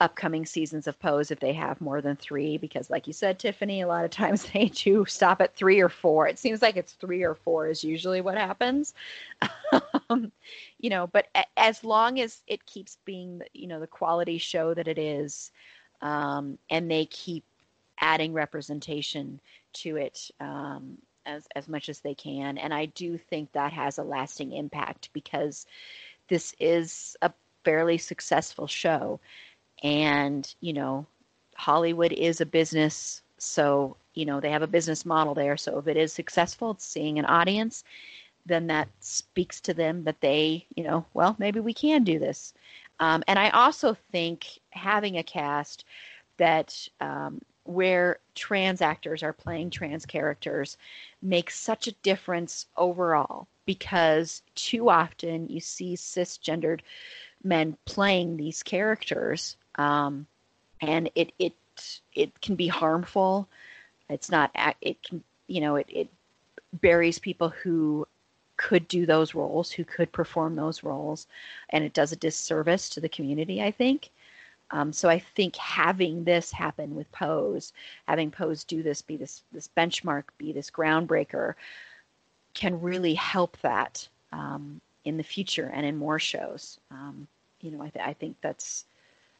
[0.00, 3.80] upcoming seasons of Pose if they have more than three, because like you said, Tiffany,
[3.80, 6.28] a lot of times they do stop at three or four.
[6.28, 8.94] It seems like it's three or four is usually what happens.
[10.10, 10.32] um,
[10.78, 14.74] you know, but a- as long as it keeps being, you know, the quality show
[14.74, 15.50] that it is,
[16.02, 17.44] um, and they keep
[18.00, 19.40] adding representation
[19.72, 23.98] to it um, as as much as they can, and I do think that has
[23.98, 25.66] a lasting impact because
[26.28, 27.32] this is a
[27.64, 29.20] fairly successful show,
[29.82, 31.06] and you know,
[31.56, 35.56] Hollywood is a business, so you know they have a business model there.
[35.56, 37.84] So if it is successful, it's seeing an audience,
[38.46, 42.54] then that speaks to them that they, you know, well, maybe we can do this.
[43.00, 45.84] Um, and I also think having a cast
[46.38, 50.78] that um, where trans actors are playing trans characters
[51.20, 56.80] makes such a difference overall because too often you see cisgendered
[57.44, 60.26] men playing these characters um,
[60.80, 61.54] and it it
[62.14, 63.48] it can be harmful
[64.10, 64.50] it's not
[64.80, 66.08] it can you know it, it
[66.80, 68.06] buries people who
[68.56, 71.28] could do those roles who could perform those roles
[71.70, 74.10] and it does a disservice to the community i think
[74.70, 77.72] um, so I think having this happen with Pose,
[78.06, 81.54] having Pose do this, be this this benchmark, be this groundbreaker,
[82.54, 86.78] can really help that um, in the future and in more shows.
[86.90, 87.26] Um,
[87.60, 88.84] you know, I, th- I think that's,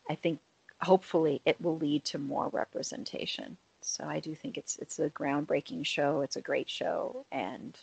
[0.08, 0.40] I think
[0.80, 3.56] hopefully it will lead to more representation.
[3.80, 6.22] So I do think it's it's a groundbreaking show.
[6.22, 7.78] It's a great show, and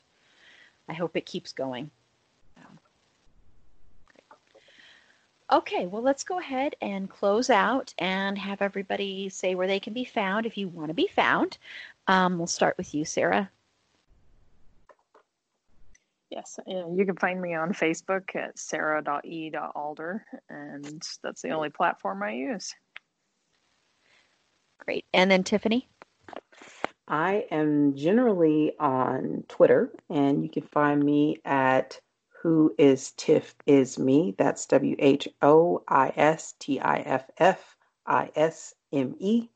[0.90, 1.92] I hope it keeps going.
[5.52, 9.94] Okay, well, let's go ahead and close out and have everybody say where they can
[9.94, 11.60] be found if you want to be found.
[12.08, 13.52] Um, we'll start with you, Sarah.
[16.36, 22.34] Yes, you can find me on Facebook at sarah.e.alder, and that's the only platform I
[22.34, 22.74] use.
[24.80, 25.06] Great.
[25.14, 25.88] And then Tiffany?
[27.08, 32.02] I am generally on Twitter, and you can find me at
[32.42, 34.36] who is Tiff is me.
[34.38, 39.48] That's W H O I S T I F F I S M E.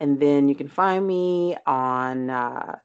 [0.00, 2.78] And then you can find me on uh,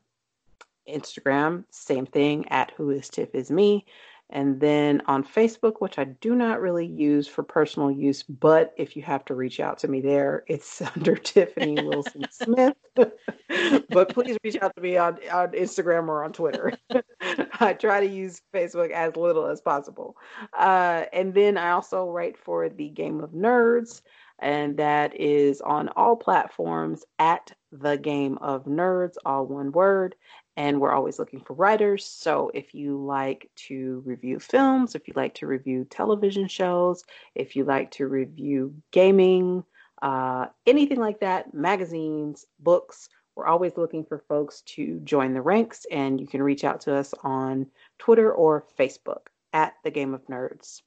[0.87, 3.85] Instagram, same thing at who is Tiff is me.
[4.29, 8.97] And then on Facebook, which I do not really use for personal use, but if
[8.97, 12.75] you have to reach out to me there, it's under Tiffany Wilson Smith.
[12.95, 16.73] but please reach out to me on, on Instagram or on Twitter.
[17.59, 20.17] I try to use Facebook as little as possible.
[20.57, 24.01] Uh, and then I also write for the Game of Nerds,
[24.39, 30.15] and that is on all platforms at the Game of Nerds, all one word
[30.57, 32.03] and we're always looking for writers.
[32.03, 37.05] So if you like to review films, if you like to review television shows,
[37.35, 39.63] if you like to review gaming,
[40.01, 45.85] uh, anything like that, magazines, books, we're always looking for folks to join the ranks,
[45.91, 47.67] and you can reach out to us on
[47.99, 50.81] Twitter or Facebook at the Game of Nerds.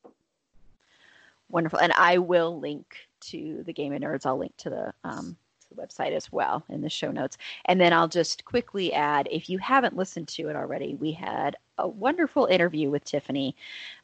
[1.48, 1.78] Wonderful.
[1.78, 4.26] And I will link to the Game of Nerds.
[4.26, 5.36] I'll link to the um,
[5.70, 7.38] the website as well in the show notes.
[7.64, 11.56] And then I'll just quickly add if you haven't listened to it already, we had
[11.78, 13.56] a wonderful interview with Tiffany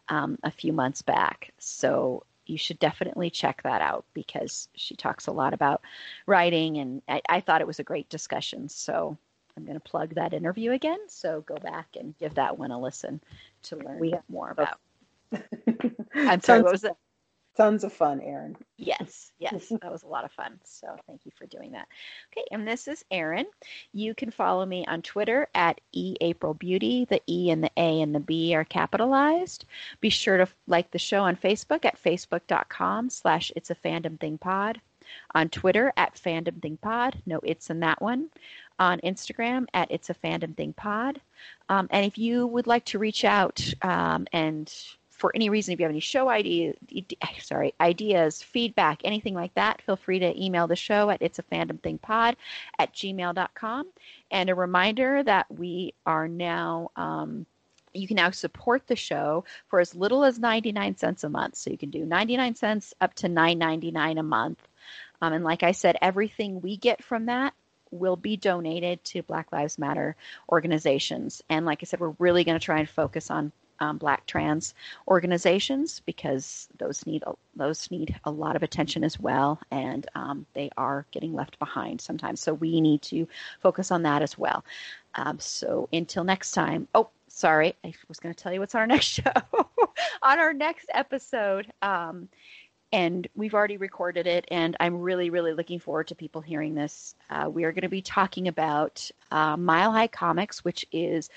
[0.09, 1.52] um, a few months back.
[1.59, 5.82] So you should definitely check that out because she talks a lot about
[6.26, 8.68] writing, and I, I thought it was a great discussion.
[8.68, 9.16] So
[9.56, 10.98] I'm going to plug that interview again.
[11.09, 13.20] So go back and give that one a listen
[13.64, 14.78] to learn we have more about.
[16.14, 16.93] I'm sorry, what was it?
[17.57, 18.57] Tons of fun, Erin.
[18.77, 20.59] Yes, yes, that was a lot of fun.
[20.65, 21.89] So thank you for doing that.
[22.33, 23.47] Okay, and this is Erin.
[23.93, 27.09] You can follow me on Twitter at eaprilbeauty.
[27.09, 29.65] The E and the A and the B are capitalized.
[30.01, 34.39] Be sure to like the show on Facebook at facebook.com slash it's a fandom thing
[34.39, 34.81] pod.
[35.35, 37.23] On Twitter at fandom thing pod.
[37.27, 38.31] No it's in that one.
[38.78, 41.20] On Instagram at it's a fandom thing pod.
[41.69, 44.73] Um, and if you would like to reach out um, and
[45.16, 46.76] for any reason, if you have any show ideas,
[47.40, 51.43] sorry, ideas, feedback, anything like that, feel free to email the show at it's a
[51.43, 52.36] fandom thing pod
[52.78, 53.86] at gmail.com.
[54.30, 57.47] And a reminder that we are now, um,
[57.94, 61.56] you can now support the show for as little as 99 cents a month.
[61.56, 64.68] So you can do 99 cents up to 9.99 a month.
[65.22, 67.55] Um, and like I said, everything we get from that
[67.90, 70.14] will be donated to Black Lives Matter
[70.51, 71.43] organizations.
[71.48, 74.74] And like I said, we're really going to try and focus on um, Black trans
[75.09, 77.24] organizations because those need
[77.55, 82.01] those need a lot of attention as well, and um, they are getting left behind
[82.01, 82.40] sometimes.
[82.40, 83.27] So we need to
[83.61, 84.65] focus on that as well.
[85.15, 86.89] Um, so until next time.
[86.94, 89.32] Oh, sorry, I was going to tell you what's on our next show.
[90.23, 92.28] on our next episode, um,
[92.93, 97.15] and we've already recorded it, and I'm really, really looking forward to people hearing this.
[97.29, 101.29] Uh, we are going to be talking about uh, Mile High Comics, which is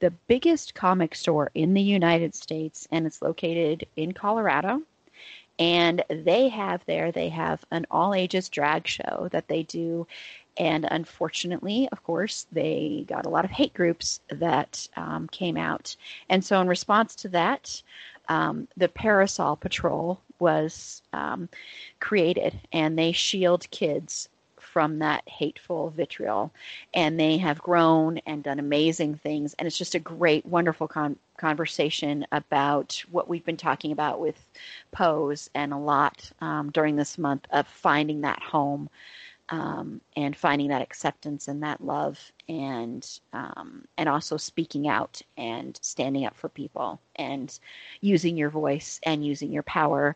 [0.00, 4.82] the biggest comic store in the United States, and it's located in Colorado.
[5.58, 10.06] And they have there, they have an all ages drag show that they do.
[10.56, 15.96] And unfortunately, of course, they got a lot of hate groups that um, came out.
[16.28, 17.82] And so, in response to that,
[18.28, 21.48] um, the Parasol Patrol was um,
[22.00, 24.28] created, and they shield kids
[24.78, 26.52] from that hateful vitriol.
[26.94, 29.54] And they have grown and done amazing things.
[29.58, 34.36] And it's just a great, wonderful con- conversation about what we've been talking about with
[34.92, 38.88] Pose and a lot um, during this month of finding that home.
[39.50, 42.18] Um, and finding that acceptance and that love
[42.50, 47.58] and um, and also speaking out and standing up for people and
[48.02, 50.14] using your voice and using your power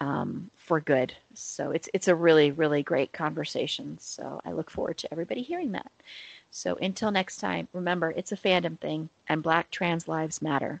[0.00, 1.14] um, for good.
[1.34, 3.98] So it's it's a really really great conversation.
[4.00, 5.92] So I look forward to everybody hearing that.
[6.50, 10.80] So until next time, remember it's a fandom thing, and Black trans lives matter.